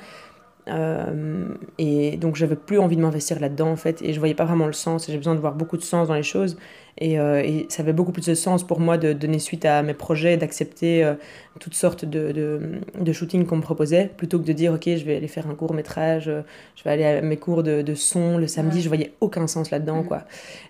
Euh, 0.69 1.55
et 1.79 2.17
donc 2.17 2.37
j'avais 2.37 2.57
plus 2.57 2.79
envie 2.79 2.97
de 2.97 3.01
m'investir 3.01 3.41
là-dedans 3.41 3.71
en 3.71 3.77
fait 3.77 4.03
et 4.03 4.13
je 4.13 4.19
voyais 4.19 4.35
pas 4.35 4.45
vraiment 4.45 4.67
le 4.67 4.73
sens 4.73 5.09
et 5.09 5.13
j'ai 5.13 5.19
besoin 5.19 5.35
de 5.35 5.41
voir 5.41 5.55
beaucoup 5.55 5.77
de 5.77 5.83
sens 5.83 6.09
dans 6.09 6.15
les 6.15 6.23
choses. 6.23 6.59
Et, 7.01 7.21
euh, 7.21 7.41
et, 7.45 7.67
ça 7.69 7.83
avait 7.85 7.93
beaucoup 7.93 8.11
plus 8.11 8.27
de 8.27 8.35
sens 8.35 8.67
pour 8.67 8.81
moi 8.81 8.99
de 8.99 9.13
donner 9.13 9.39
suite 9.39 9.65
à 9.65 9.83
mes 9.85 9.95
projets, 9.95 10.37
d'accepter 10.37 11.05
euh, 11.05 11.15
toutes 11.61 11.75
sortes 11.75 12.05
de, 12.05 12.33
de, 12.33 12.81
de 13.01 13.13
shootings 13.13 13.47
qu'on 13.47 13.59
me 13.59 13.63
proposait 13.63 14.11
plutôt 14.17 14.41
que 14.41 14.45
de 14.45 14.53
dire 14.53 14.73
ok 14.73 14.85
je 14.85 15.05
vais 15.05 15.17
aller 15.17 15.29
faire 15.29 15.49
un 15.49 15.55
court 15.55 15.75
métrage, 15.75 16.25
je 16.25 16.85
vais 16.85 16.91
aller 16.91 17.05
à 17.05 17.23
mes 17.23 17.37
cours 17.37 17.63
de, 17.63 17.83
de 17.83 17.95
son 17.95 18.37
le 18.37 18.49
samedi, 18.49 18.83
je 18.83 18.89
voyais 18.89 19.13
aucun 19.21 19.47
sens 19.47 19.71
là-dedans 19.71 20.03
quoi. 20.03 20.25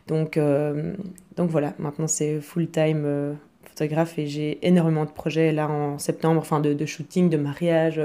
Donc, 0.07 0.39
donc 1.37 1.51
voilà, 1.51 1.73
maintenant 1.79 2.07
c'est 2.07 2.41
full 2.41 2.69
time 2.69 3.37
photographe 3.65 4.19
et 4.19 4.27
j'ai 4.27 4.59
énormément 4.67 5.07
de 5.07 5.11
projets 5.11 5.53
là 5.53 5.69
en 5.69 5.99
septembre, 5.99 6.41
enfin 6.41 6.61
de, 6.61 6.75
de 6.75 6.87
shooting, 6.87 7.31
de 7.31 7.37
mariage 7.39 8.01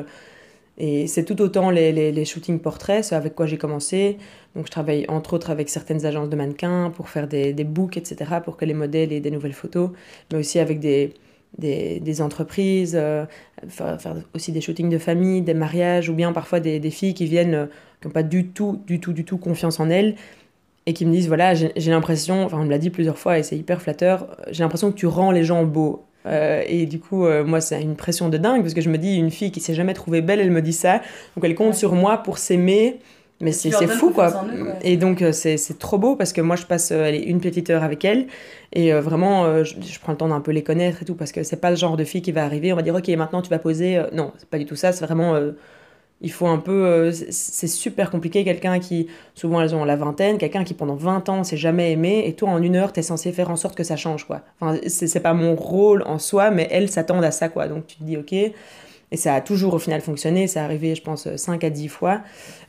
et 0.78 1.08
c'est 1.08 1.24
tout 1.24 1.42
autant 1.42 1.70
les, 1.70 2.26
shootings 2.26 2.60
portraits, 2.60 3.04
c'est 3.04 3.16
avec 3.16 3.36
quoi 3.36 3.46
j'ai 3.46 3.58
commencé. 3.58 4.18
Donc 4.56 4.66
je 4.66 4.72
travaille 4.72 5.06
entre 5.08 5.34
autres 5.34 5.50
avec 5.50 5.70
certaines 5.70 6.06
agences 6.06 6.30
de 6.30 6.36
mannequins 6.36 6.92
pour 6.96 7.10
faire 7.10 7.28
des, 7.28 7.54
des 7.54 7.64
books, 7.64 7.98
etc., 7.98 8.40
pour 8.44 8.58
que 8.58 8.66
les 8.66 8.74
modèles 8.74 9.14
aient 9.14 9.20
des 9.20 9.32
nouvelles 9.32 9.54
photos, 9.54 9.92
mais 10.32 10.40
aussi 10.40 10.60
avec 10.60 10.80
des, 10.80 11.14
des, 11.58 12.22
entreprises, 12.22 12.96
euh, 12.96 13.26
faire, 13.68 13.98
aussi 14.34 14.52
des 14.52 14.62
shootings 14.62 14.90
de 14.90 14.98
famille, 14.98 15.42
des 15.42 15.54
mariages, 15.54 16.10
ou 16.10 16.14
bien 16.14 16.34
parfois 16.34 16.60
des, 16.60 16.80
filles 16.90 17.14
qui 17.14 17.26
viennent, 17.26 17.54
euh, 17.54 17.66
qui 18.02 18.08
n'ont 18.08 18.14
pas 18.14 18.24
du 18.24 18.48
tout, 18.48 18.82
du 18.88 19.00
tout, 19.00 19.14
du 19.14 19.26
tout 19.26 19.38
confiance 19.38 19.80
en 19.80 19.90
elles, 19.90 20.16
et 20.86 20.94
qui 20.94 21.06
me 21.06 21.12
disent, 21.12 21.28
voilà, 21.28 21.54
j'ai 21.54 21.92
l'impression, 21.92 22.44
enfin 22.44 22.58
on 22.60 22.66
me 22.66 22.70
l'a 22.70 22.78
dit 22.78 22.90
plusieurs 22.90 23.18
fois, 23.18 23.40
et 23.40 23.44
c'est 23.44 23.58
hyper 23.58 23.82
flatteur, 23.82 24.36
j'ai 24.52 24.64
l'impression 24.64 24.92
que 24.92 24.98
tu 24.98 25.08
rends 25.08 25.32
les 25.32 25.44
gens 25.44 25.64
beaux. 25.64 26.04
Euh, 26.26 26.64
et 26.68 26.86
du 26.86 27.00
coup, 27.00 27.26
euh, 27.26 27.44
moi, 27.44 27.62
c'est 27.62 27.82
une 27.82 27.96
pression 27.96 28.30
de 28.30 28.38
dingue 28.38 28.62
parce 28.62 28.74
que 28.74 28.82
je 28.82 28.90
me 28.90 28.98
dis, 28.98 29.16
une 29.16 29.32
fille 29.32 29.52
qui 29.52 29.60
s'est 29.60 29.74
jamais 29.74 29.94
trouvée 29.94 30.22
belle, 30.22 30.40
elle 30.40 30.52
me 30.52 30.62
dit 30.62 30.74
ça. 30.74 31.02
Donc 31.36 31.44
elle 31.44 31.56
compte 31.56 31.76
sur 31.76 31.94
moi 31.94 32.18
pour 32.18 32.38
s'aimer. 32.38 33.00
Mais 33.42 33.52
c'est 33.52 33.72
fou, 33.88 34.12
quoi. 34.12 34.46
Et 34.84 34.96
donc, 34.96 35.22
euh, 35.22 35.34
c'est 35.34 35.78
trop 35.78 35.98
beau 35.98 36.16
parce 36.16 36.32
que 36.32 36.40
moi, 36.40 36.56
je 36.56 36.66
passe 36.66 36.92
allez, 36.92 37.20
une 37.20 37.42
petite 37.42 37.70
heure 37.70 37.84
avec 37.84 38.06
elle. 38.06 38.28
Et 38.72 38.94
vraiment, 38.94 39.64
je, 39.64 39.76
je, 39.82 40.00
prends 40.00 40.14
le 40.14 40.18
temps 40.18 40.30
d'un 40.30 40.40
peu 40.40 40.52
les 40.52 40.64
connaître 40.64 41.02
et 41.02 41.06
tout 41.06 41.16
parce 41.16 41.32
que 41.32 41.44
c'est 41.44 41.60
pas 41.60 41.70
le 41.70 41.76
genre 41.76 41.98
de 41.98 42.06
fille 42.06 42.22
qui 42.22 42.32
va 42.32 42.46
arriver. 42.46 42.72
On 42.72 42.76
va 42.76 42.84
dire, 42.84 42.96
OK, 42.96 43.08
maintenant 43.10 43.42
tu 43.42 43.50
vas 43.50 43.60
poser. 43.60 44.02
non, 44.14 44.32
c'est 44.38 44.48
pas 44.48 44.60
du 44.60 44.66
tout 44.66 44.78
ça. 44.78 44.94
C'est 44.94 45.04
vraiment 45.04 45.36
il 46.24 46.32
faut 46.32 46.48
un 46.48 46.58
peu. 46.58 46.86
Euh, 46.86 47.12
c'est 47.12 47.68
super 47.68 48.10
compliqué. 48.10 48.44
Quelqu'un 48.44 48.80
qui, 48.80 49.08
souvent 49.36 49.62
elles 49.62 49.76
ont 49.76 49.84
la 49.84 49.96
vingtaine, 49.96 50.38
quelqu'un 50.38 50.64
qui 50.64 50.74
pendant 50.74 50.96
20 50.96 51.30
ans 51.30 51.44
s'est 51.44 51.58
jamais 51.58 51.92
aimé, 51.92 52.24
et 52.26 52.34
toi 52.34 52.50
en 52.50 52.62
une 52.62 52.76
heure, 52.76 52.94
tu 52.94 53.02
es 53.02 53.04
censé 53.04 53.32
faire 53.32 53.52
en 53.52 53.58
sorte 53.58 53.76
que 53.76 53.84
ça 53.84 53.98
change, 53.98 54.26
quoi. 54.26 54.42
Enfin, 54.60 54.80
c'est 54.88 55.20
pas 55.20 55.34
mon 55.34 55.56
rôle 55.56 56.04
en 56.08 56.18
soi, 56.18 56.50
mais 56.50 56.68
elles 56.72 56.90
s'attendent 56.90 57.26
à 57.26 57.32
ça, 57.32 57.50
quoi. 57.50 57.68
Donc 57.68 57.86
tu 57.86 57.98
te 57.98 58.04
dis, 58.04 58.18
ok. 58.18 58.34
Et 58.34 59.18
ça 59.18 59.36
a 59.36 59.42
toujours 59.42 59.76
au 59.76 59.80
final 59.80 60.02
fonctionné, 60.02 60.48
c'est 60.48 60.60
arrivé, 60.60 60.96
je 60.96 61.04
pense, 61.04 61.34
5 61.36 61.64
à 61.64 61.70
10 61.70 61.88
fois. 61.88 62.22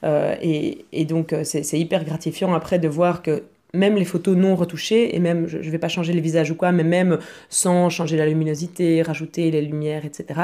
Euh, 0.05 0.35
et, 0.43 0.85
et, 0.93 1.07
donc 1.07 1.33
euh, 1.33 1.43
c'est 1.43 1.79
hyper 1.79 2.05
gratifiant 2.05 2.53
après 2.53 2.79
de 2.79 2.89
voir 2.89 3.23
que 3.23 3.45
même 3.73 3.97
les 3.97 4.05
photos 4.05 4.37
non 4.37 4.55
retouchées, 4.55 5.17
et 5.17 5.21
même, 5.21 5.47
je 5.47 5.59
ne 5.59 5.71
vais 5.71 5.79
pas 5.79 5.89
changer 5.89 6.13
les 6.13 6.21
visages 6.21 6.51
ou 6.51 6.55
quoi, 6.55 6.71
mais 6.73 6.85
même 6.85 7.19
sans 7.49 7.89
changer 7.89 8.17
la 8.17 8.27
luminosité, 8.27 9.01
rajouter 9.03 9.51
les 9.51 9.63
lumières, 9.63 10.05
etc., 10.05 10.41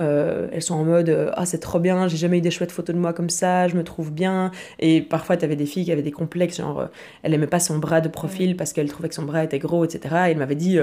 euh, 0.00 0.48
elles 0.52 0.62
sont 0.62 0.74
en 0.74 0.84
mode 0.84 1.08
euh, 1.08 1.30
ah 1.34 1.44
c'est 1.44 1.58
trop 1.58 1.78
bien 1.78 2.08
j'ai 2.08 2.16
jamais 2.16 2.38
eu 2.38 2.40
des 2.40 2.50
chouettes 2.50 2.72
photos 2.72 2.94
de 2.96 3.00
moi 3.00 3.12
comme 3.12 3.30
ça 3.30 3.68
je 3.68 3.76
me 3.76 3.84
trouve 3.84 4.10
bien. 4.12 4.50
Et 4.78 5.02
parfois 5.02 5.36
tu 5.36 5.44
avais 5.44 5.56
des 5.56 5.66
filles 5.66 5.84
qui 5.84 5.92
avaient 5.92 6.02
des 6.02 6.10
complexes 6.10 6.56
genre 6.58 6.80
euh, 6.80 6.86
elle 7.22 7.34
aimait 7.34 7.46
pas 7.46 7.60
son 7.60 7.78
bras 7.78 8.00
de 8.00 8.08
profil 8.08 8.56
parce 8.56 8.72
qu'elle 8.72 8.88
trouvait 8.88 9.08
que 9.08 9.14
son 9.14 9.24
bras 9.24 9.44
était 9.44 9.58
gros 9.58 9.84
etc 9.84 10.14
et 10.28 10.30
elle 10.30 10.38
m'avait 10.38 10.54
dit 10.54 10.78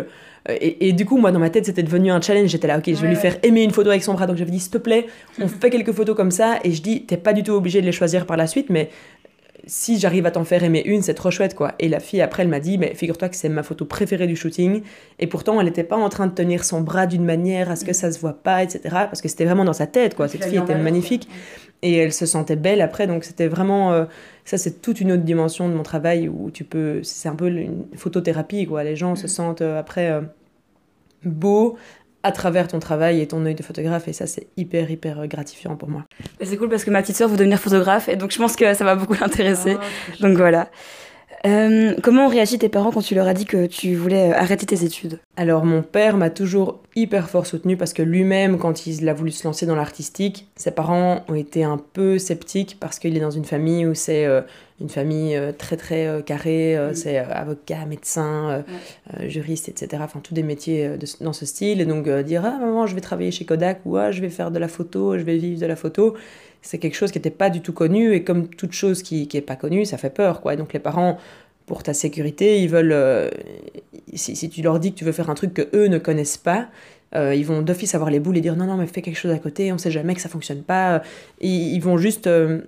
et, 0.49 0.93
du 0.93 1.05
coup 1.05 1.17
moi 1.17 1.31
dans 1.31 1.39
ma 1.39 1.49
tête 1.49 1.65
c'était 1.65 1.83
devenu 1.83 2.11
un 2.11 2.21
challenge. 2.21 2.49
J'étais 2.49 2.67
là 2.67 2.77
ok 2.77 2.85
je 2.87 3.01
vais 3.01 3.07
lui 3.07 3.15
faire 3.15 3.37
aimer 3.43 3.63
une 3.63 3.71
photo 3.71 3.89
avec 3.89 4.03
son 4.03 4.13
bras. 4.13 4.27
Donc 4.27 4.37
j'avais 4.37 4.51
dit 4.51 4.59
s'il 4.59 4.71
te 4.71 4.77
plaît 4.77 5.07
on 5.41 5.47
fait 5.47 5.69
quelques 5.69 5.93
photos 5.93 6.15
comme 6.15 6.31
ça. 6.31 6.59
Et 6.63 6.71
je 6.71 6.81
dis 6.81 7.05
t'es 7.05 7.17
pas 7.17 7.33
du 7.33 7.43
tout 7.43 7.53
obligé 7.53 7.81
de 7.81 7.85
les 7.85 7.91
choisir 7.91 8.25
par 8.25 8.37
la 8.37 8.47
suite 8.47 8.69
mais 8.69 8.89
si 9.67 9.99
j'arrive 9.99 10.25
à 10.25 10.31
t'en 10.31 10.43
faire 10.43 10.63
aimer 10.63 10.81
une, 10.85 11.01
c'est 11.01 11.13
trop 11.13 11.29
chouette, 11.29 11.53
quoi. 11.53 11.73
Et 11.79 11.89
la 11.89 11.99
fille, 11.99 12.21
après, 12.21 12.43
elle 12.43 12.49
m'a 12.49 12.59
dit, 12.59 12.77
mais 12.77 12.95
figure-toi 12.95 13.29
que 13.29 13.35
c'est 13.35 13.49
ma 13.49 13.63
photo 13.63 13.85
préférée 13.85 14.25
du 14.25 14.35
shooting. 14.35 14.81
Et 15.19 15.27
pourtant, 15.27 15.59
elle 15.59 15.67
n'était 15.67 15.83
pas 15.83 15.97
en 15.97 16.09
train 16.09 16.27
de 16.27 16.33
tenir 16.33 16.63
son 16.63 16.81
bras 16.81 17.05
d'une 17.05 17.25
manière 17.25 17.69
à 17.69 17.75
ce 17.75 17.85
que 17.85 17.93
ça 17.93 18.11
se 18.11 18.19
voit 18.19 18.41
pas, 18.41 18.63
etc. 18.63 18.81
Parce 18.91 19.21
que 19.21 19.27
c'était 19.27 19.45
vraiment 19.45 19.65
dans 19.65 19.73
sa 19.73 19.87
tête, 19.87 20.15
quoi. 20.15 20.27
Cette 20.27 20.45
fille 20.45 20.57
était 20.57 20.75
magnifique. 20.75 21.27
Et 21.83 21.97
elle 21.97 22.13
se 22.13 22.25
sentait 22.25 22.55
belle 22.55 22.81
après. 22.81 23.05
Donc, 23.05 23.23
c'était 23.23 23.47
vraiment. 23.47 23.93
Euh, 23.93 24.05
ça, 24.45 24.57
c'est 24.57 24.81
toute 24.81 24.99
une 24.99 25.11
autre 25.11 25.23
dimension 25.23 25.69
de 25.69 25.73
mon 25.75 25.83
travail 25.83 26.27
où 26.27 26.49
tu 26.49 26.63
peux. 26.63 27.03
C'est 27.03 27.29
un 27.29 27.35
peu 27.35 27.49
une 27.49 27.85
photothérapie, 27.95 28.65
quoi. 28.65 28.83
Les 28.83 28.95
gens 28.95 29.15
se 29.15 29.25
mm. 29.25 29.29
sentent 29.29 29.61
euh, 29.61 29.79
après. 29.79 30.09
Euh, 30.09 30.21
beaux, 31.23 31.77
à 32.23 32.31
travers 32.31 32.67
ton 32.67 32.79
travail 32.79 33.21
et 33.21 33.27
ton 33.27 33.45
œil 33.45 33.55
de 33.55 33.63
photographe 33.63 34.07
et 34.07 34.13
ça 34.13 34.27
c'est 34.27 34.47
hyper 34.57 34.89
hyper 34.89 35.27
gratifiant 35.27 35.75
pour 35.75 35.89
moi. 35.89 36.03
C'est 36.41 36.57
cool 36.57 36.69
parce 36.69 36.83
que 36.83 36.91
ma 36.91 37.01
petite 37.01 37.15
soeur 37.15 37.29
veut 37.29 37.37
devenir 37.37 37.59
photographe 37.59 38.09
et 38.09 38.15
donc 38.15 38.31
je 38.31 38.37
pense 38.37 38.55
que 38.55 38.73
ça 38.73 38.83
va 38.83 38.95
beaucoup 38.95 39.13
l'intéresser. 39.13 39.77
Ah, 39.79 40.13
donc 40.21 40.37
voilà. 40.37 40.69
Euh, 41.47 41.93
comment 42.03 42.25
ont 42.25 42.29
réagi 42.29 42.57
tes 42.57 42.67
parents 42.67 42.91
quand 42.91 43.01
tu 43.01 43.15
leur 43.15 43.27
as 43.27 43.33
dit 43.33 43.45
que 43.45 43.67
tu 43.67 43.95
voulais 43.95 44.31
euh, 44.31 44.37
arrêter 44.37 44.65
tes 44.65 44.83
études? 44.83 45.19
Alors 45.37 45.63
mon 45.63 45.81
père 45.81 46.17
m'a 46.17 46.29
toujours 46.29 46.81
hyper 46.95 47.29
fort 47.29 47.45
soutenu 47.45 47.77
parce 47.77 47.93
que 47.93 48.01
lui-même, 48.01 48.57
quand 48.57 48.85
il 48.85 49.07
a 49.07 49.13
voulu 49.13 49.31
se 49.31 49.47
lancer 49.47 49.65
dans 49.65 49.75
l'artistique, 49.75 50.47
ses 50.57 50.71
parents 50.71 51.23
ont 51.29 51.35
été 51.35 51.63
un 51.63 51.77
peu 51.77 52.17
sceptiques 52.17 52.77
parce 52.79 52.99
qu'il 52.99 53.15
est 53.15 53.21
dans 53.21 53.31
une 53.31 53.45
famille 53.45 53.85
où 53.85 53.93
c'est 53.93 54.25
euh, 54.25 54.41
une 54.81 54.89
famille 54.89 55.39
très 55.57 55.75
très 55.75 56.21
carrée, 56.23 56.77
c'est 56.93 57.17
avocat, 57.17 57.87
médecin, 57.87 58.63
juriste, 59.23 59.69
etc. 59.69 60.03
Enfin 60.05 60.19
tous 60.21 60.35
des 60.35 60.43
métiers 60.43 60.91
dans 61.19 61.33
ce 61.33 61.47
style. 61.47 61.81
Et 61.81 61.85
donc 61.85 62.07
dire 62.07 62.43
ah 62.45 62.59
maman 62.59 62.85
je 62.85 62.93
vais 62.93 63.01
travailler 63.01 63.31
chez 63.31 63.43
Kodak 63.43 63.79
ou 63.85 63.97
ah 63.97 64.11
je 64.11 64.21
vais 64.21 64.29
faire 64.29 64.51
de 64.51 64.59
la 64.59 64.67
photo, 64.67 65.17
je 65.17 65.23
vais 65.23 65.37
vivre 65.37 65.59
de 65.59 65.65
la 65.65 65.75
photo 65.75 66.15
c'est 66.61 66.77
quelque 66.77 66.95
chose 66.95 67.11
qui 67.11 67.17
n'était 67.17 67.29
pas 67.29 67.49
du 67.49 67.61
tout 67.61 67.73
connu 67.73 68.13
et 68.13 68.23
comme 68.23 68.47
toute 68.47 68.73
chose 68.73 69.03
qui 69.03 69.27
n'est 69.33 69.41
pas 69.41 69.55
connue, 69.55 69.85
ça 69.85 69.97
fait 69.97 70.09
peur 70.09 70.41
quoi. 70.41 70.55
donc 70.55 70.73
les 70.73 70.79
parents, 70.79 71.17
pour 71.67 71.83
ta 71.83 71.93
sécurité, 71.93 72.61
ils 72.63 72.69
veulent, 72.69 72.93
euh, 72.93 73.29
si, 74.13 74.49
tu 74.49 74.61
leur 74.61 74.79
dis 74.79 74.93
que 74.93 74.97
tu 74.97 75.03
veux 75.03 75.11
faire 75.11 75.29
un 75.29 75.35
truc 75.35 75.53
que 75.53 75.67
eux 75.75 75.87
ne 75.87 75.97
connaissent 75.97 76.37
pas, 76.37 76.69
euh, 77.13 77.35
ils 77.35 77.45
vont 77.45 77.61
d'office 77.61 77.93
avoir 77.93 78.09
les 78.09 78.19
boules 78.19 78.37
et 78.37 78.41
dire 78.41 78.55
non 78.55 78.65
non 78.65 78.75
mais 78.75 78.87
fais 78.87 79.01
quelque 79.01 79.17
chose 79.17 79.31
à 79.31 79.39
côté, 79.39 79.71
on 79.71 79.77
sait 79.77 79.91
jamais 79.91 80.15
que 80.15 80.21
ça 80.21 80.29
fonctionne 80.29 80.63
pas. 80.63 81.03
ils 81.41 81.79
vont 81.79 81.97
juste 81.97 82.27
euh, 82.27 82.61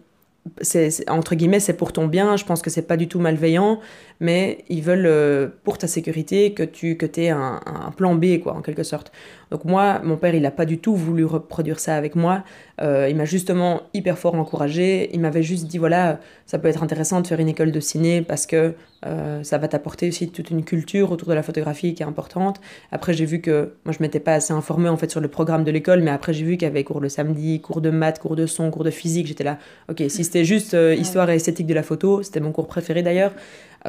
entre 1.08 1.36
guillemets 1.36 1.60
c'est 1.60 1.73
pour 1.73 1.91
ton 1.91 2.08
bien 2.08 2.38
je 2.38 2.45
pense 2.45 2.62
que 2.62 2.69
c'est 2.69 2.88
pas 2.88 2.95
du 2.95 3.10
tout 3.10 3.19
malveillant 3.19 3.80
mais 4.21 4.63
ils 4.69 4.82
veulent 4.82 5.52
pour 5.63 5.78
ta 5.78 5.88
sécurité 5.88 6.54
que 6.54 6.63
tu 6.63 6.95
que 6.95 7.06
aies 7.19 7.30
un, 7.30 7.60
un, 7.65 7.91
plan 7.91 8.15
B 8.15 8.39
quoi 8.41 8.54
en 8.54 8.62
quelque 8.62 8.84
sorte 8.84 9.12
donc 9.52 9.66
moi 9.66 10.00
mon 10.04 10.18
père 10.18 10.36
il 10.36 10.46
a 10.46 10.52
pas 10.52 10.66
du 10.66 10.78
tout 10.78 10.96
voulu 10.96 11.26
reproduire 11.26 11.80
ça 11.80 11.96
avec 11.96 12.16
moi 12.16 12.44
euh, 12.82 13.08
il 13.10 13.16
m'a 13.16 13.26
justement 13.26 13.82
hyper 13.94 14.18
fort 14.18 14.36
encouragé. 14.36 15.10
Il 15.14 15.20
m'avait 15.20 15.44
juste 15.44 15.66
dit 15.66 15.78
voilà, 15.78 16.20
ça 16.46 16.60
peut 16.60 16.68
être 16.68 16.84
intéressant 16.84 17.22
de 17.22 17.28
faire 17.28 17.40
une 17.40 17.50
école 17.50 17.72
de 17.72 17.80
ciné 17.80 18.22
parce 18.22 18.46
que 18.46 18.74
euh, 19.06 19.44
ça 19.44 19.58
va 19.58 19.68
t'apporter 19.68 20.08
aussi 20.08 20.30
toute 20.30 20.50
une 20.50 20.64
culture 20.64 21.12
autour 21.12 21.30
de 21.30 21.34
la 21.34 21.44
photographie 21.44 21.94
qui 21.94 22.04
est 22.04 22.06
importante. 22.06 22.62
Après, 22.92 23.14
j'ai 23.14 23.26
vu 23.26 23.42
que 23.42 23.74
moi, 23.86 23.94
je 23.98 24.02
m'étais 24.02 24.20
pas 24.20 24.34
assez 24.34 24.54
informée 24.54 24.90
en 24.90 24.98
fait 24.98 25.12
sur 25.12 25.22
le 25.22 25.28
programme 25.28 25.64
de 25.64 25.72
l'école, 25.72 26.02
mais 26.02 26.12
après, 26.12 26.34
j'ai 26.34 26.46
vu 26.46 26.58
qu'il 26.58 26.68
y 26.68 26.72
avait 26.72 26.84
cours 26.84 27.00
le 27.00 27.10
samedi, 27.10 27.60
cours 27.62 27.82
de 27.82 27.90
maths, 27.90 28.20
cours 28.20 28.36
de 28.36 28.46
son, 28.46 28.72
cours 28.72 28.84
de 28.84 28.92
physique. 28.92 29.28
J'étais 29.28 29.44
là, 29.44 29.58
ok, 29.90 30.04
si 30.08 30.24
c'était 30.24 30.46
juste 30.46 30.74
euh, 30.74 30.96
histoire 30.96 31.30
et 31.30 31.36
esthétique 31.36 31.68
de 31.68 31.74
la 31.74 31.84
photo, 31.84 32.24
c'était 32.24 32.40
mon 32.40 32.52
cours 32.52 32.68
préféré 32.68 33.04
d'ailleurs. 33.04 33.34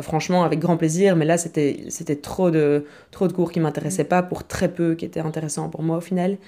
Franchement, 0.00 0.44
avec 0.44 0.59
grand 0.59 0.76
plaisir, 0.76 1.16
mais 1.16 1.24
là, 1.24 1.37
c'était 1.38 1.85
c'était 1.88 2.16
trop 2.16 2.50
de 2.50 2.87
trop 3.11 3.26
de 3.29 3.33
cours 3.33 3.50
qui 3.53 3.61
m'intéressaient 3.61 4.05
pas 4.05 4.22
pour 4.22 4.46
très 4.46 4.68
peu 4.68 4.94
qui 4.94 5.05
étaient 5.05 5.20
intéressants 5.20 5.68
pour 5.68 5.83
moi 5.83 5.96
au 5.96 6.00
final. 6.00 6.38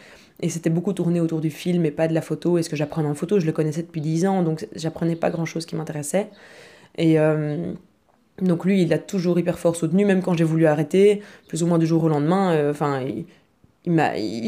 Et 0.40 0.48
c'était 0.48 0.70
beaucoup 0.70 0.92
tourné 0.92 1.20
autour 1.20 1.40
du 1.40 1.50
film 1.50 1.84
et 1.86 1.90
pas 1.92 2.08
de 2.08 2.14
la 2.14 2.20
photo. 2.20 2.58
Et 2.58 2.62
ce 2.62 2.68
que 2.68 2.76
j'apprenais 2.76 3.08
en 3.08 3.14
photo, 3.14 3.38
je 3.38 3.46
le 3.46 3.52
connaissais 3.52 3.82
depuis 3.82 4.00
10 4.00 4.26
ans, 4.26 4.42
donc 4.42 4.66
j'apprenais 4.74 5.16
pas 5.16 5.30
grand-chose 5.30 5.66
qui 5.66 5.76
m'intéressait. 5.76 6.28
Et 6.98 7.18
euh, 7.18 7.72
donc 8.40 8.64
lui, 8.64 8.82
il 8.82 8.92
a 8.92 8.98
toujours 8.98 9.38
hyper 9.38 9.58
fort 9.58 9.76
soutenu, 9.76 10.04
même 10.04 10.20
quand 10.20 10.34
j'ai 10.34 10.44
voulu 10.44 10.66
arrêter, 10.66 11.22
plus 11.48 11.62
ou 11.62 11.66
moins 11.66 11.78
du 11.78 11.86
jour 11.86 12.02
au 12.02 12.08
lendemain. 12.08 12.52
Euh, 12.52 12.72
enfin, 12.72 13.02
il, 13.02 13.24
il, 13.84 13.94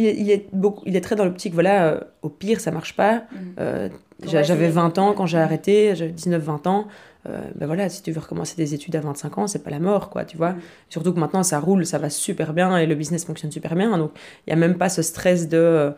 il, 0.07 0.31
est 0.31 0.47
beaucoup, 0.53 0.83
il 0.85 0.97
est 0.97 1.01
très 1.01 1.15
dans 1.15 1.25
l'optique, 1.25 1.55
voilà, 1.55 1.87
euh, 1.87 2.01
au 2.23 2.29
pire, 2.29 2.61
ça 2.61 2.73
marche 2.73 2.97
pas. 2.97 3.25
Mm. 3.33 3.91
j'avais 4.27 4.69
20 4.69 4.99
ans 4.99 5.13
quand 5.13 5.27
j'ai 5.27 5.39
arrêté, 5.39 5.95
j'avais 5.95 6.13
19-20 6.13 6.69
ans. 6.69 6.89
Euh, 7.27 7.41
ben 7.55 7.67
voilà, 7.67 7.89
si 7.89 8.03
tu 8.03 8.13
veux 8.13 8.21
recommencer 8.21 8.57
des 8.57 8.75
études 8.75 8.97
à 8.97 9.01
25 9.01 9.39
ans, 9.39 9.47
c'est 9.47 9.63
pas 9.63 9.71
la 9.71 9.79
mort, 9.79 10.11
quoi, 10.11 10.25
tu 10.25 10.37
vois. 10.37 10.53
Mm. 10.53 10.61
Surtout 10.91 11.13
que 11.15 11.21
maintenant, 11.21 11.43
ça 11.43 11.59
roule, 11.59 11.87
ça 11.87 11.99
va 11.99 12.11
super 12.11 12.53
bien 12.53 12.77
et 12.77 12.87
le 12.87 12.95
business 12.95 13.25
fonctionne 13.25 13.51
super 13.51 13.75
bien. 13.75 13.97
Donc, 13.97 14.13
il 14.47 14.51
n'y 14.51 14.53
a 14.53 14.57
même 14.57 14.77
pas 14.77 14.89
ce 14.89 15.03
stress 15.03 15.49
de 15.49 15.57
euh, 15.57 15.91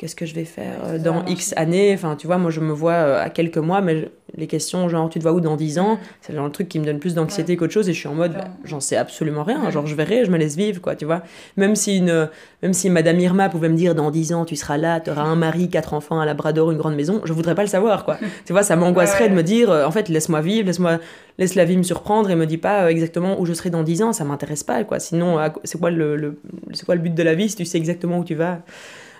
qu'est-ce 0.00 0.16
que 0.16 0.24
je 0.24 0.34
vais 0.34 0.46
faire 0.46 0.78
euh, 0.86 0.98
dans 0.98 1.26
X 1.26 1.52
années. 1.58 1.92
Enfin, 1.92 2.16
tu 2.16 2.26
vois, 2.26 2.38
moi, 2.38 2.50
je 2.50 2.60
me 2.60 2.72
vois 2.72 3.18
à 3.18 3.28
quelques 3.28 3.58
mois, 3.58 3.82
mais 3.82 4.08
les 4.34 4.46
questions, 4.46 4.88
genre, 4.88 5.10
tu 5.10 5.18
te 5.18 5.22
vois 5.22 5.34
où 5.34 5.42
dans 5.42 5.56
10 5.56 5.78
ans, 5.78 5.98
c'est 6.22 6.34
genre 6.34 6.46
le 6.46 6.52
truc 6.52 6.70
qui 6.70 6.78
me 6.78 6.86
donne 6.86 6.98
plus 6.98 7.12
d'anxiété 7.12 7.54
qu'autre 7.58 7.74
chose. 7.74 7.86
Et 7.86 7.92
je 7.92 7.98
suis 7.98 8.08
en 8.08 8.14
mode, 8.14 8.32
bah, 8.32 8.48
j'en 8.64 8.80
sais 8.80 8.96
absolument 8.96 9.42
rien. 9.42 9.68
Genre, 9.70 9.86
je 9.86 9.94
verrai, 9.94 10.24
je 10.24 10.30
me 10.30 10.38
laisse 10.38 10.56
vivre, 10.56 10.80
quoi, 10.80 10.96
tu 10.96 11.04
vois. 11.04 11.22
Même 11.58 11.76
si, 11.76 11.98
une, 11.98 12.30
même 12.62 12.72
si 12.72 12.88
Madame 12.88 13.20
Irma 13.20 13.50
pouvait 13.50 13.68
me 13.68 13.76
dire, 13.76 13.94
dans 13.94 14.10
10 14.10 14.32
ans, 14.32 14.46
tu 14.46 14.56
seras 14.56 14.78
là, 14.78 15.00
tu 15.00 15.10
auras 15.10 15.24
un 15.24 15.36
mari, 15.36 15.68
quatre 15.68 15.92
enfants, 15.92 16.18
un 16.18 16.24
labrador, 16.24 16.70
une 16.70 16.78
grande 16.78 16.96
maison, 16.96 17.20
je 17.24 17.34
voudrais 17.34 17.54
pas 17.54 17.62
le 17.62 17.68
savoir, 17.68 18.06
quoi. 18.06 18.16
tu 18.46 18.54
vois, 18.54 18.62
ça 18.62 18.76
m'angoisserait 18.76 19.28
de 19.28 19.34
me 19.34 19.42
dire, 19.42 19.70
euh, 19.70 19.84
en 19.84 19.90
fait, 19.90 20.08
laisse-moi 20.08 20.40
vivre, 20.40 20.66
laisse-moi, 20.66 20.98
laisse 21.36 21.56
la 21.56 21.66
vie 21.66 21.76
me 21.76 21.82
surprendre 21.82 22.30
et 22.30 22.36
me 22.36 22.46
dis 22.46 22.56
pas 22.56 22.84
euh, 22.84 22.88
exactement 22.88 23.38
où 23.38 23.44
je 23.44 23.52
serai 23.52 23.68
dans 23.68 23.82
10 23.82 24.02
ans, 24.02 24.12
ça 24.14 24.24
m'intéresse 24.24 24.64
pas, 24.64 24.82
quoi. 24.84 24.98
Sinon, 24.98 25.36
c'est 25.64 25.78
quoi 25.78 25.90
le, 25.90 26.16
le 26.16 26.40
c'est 26.72 26.86
quoi 26.86 26.94
le 26.94 27.02
but 27.02 27.14
de 27.14 27.22
la 27.22 27.34
vie 27.34 27.50
si 27.50 27.56
tu 27.56 27.66
sais 27.66 27.76
exactement 27.76 28.20
où 28.20 28.24
tu 28.24 28.34
vas? 28.34 28.60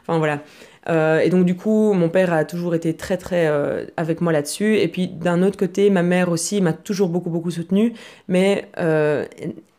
Enfin, 0.07 0.19
voilà. 0.19 0.41
Euh, 0.89 1.21
et 1.21 1.29
donc 1.29 1.45
du 1.45 1.57
coup, 1.57 1.93
mon 1.93 2.09
père 2.09 2.33
a 2.33 2.45
toujours 2.45 2.75
été 2.75 2.95
très 2.97 3.17
très 3.17 3.47
euh, 3.47 3.85
avec 3.97 4.21
moi 4.21 4.33
là-dessus. 4.33 4.79
Et 4.79 4.89
puis 4.89 5.09
d'un 5.09 5.43
autre 5.43 5.59
côté, 5.59 5.91
ma 5.91 6.03
mère 6.03 6.31
aussi 6.31 6.61
m'a 6.61 6.73
toujours 6.73 7.09
beaucoup 7.09 7.31
beaucoup 7.31 7.51
soutenue. 7.51 7.93
Mais 8.29 8.69
euh, 8.79 9.27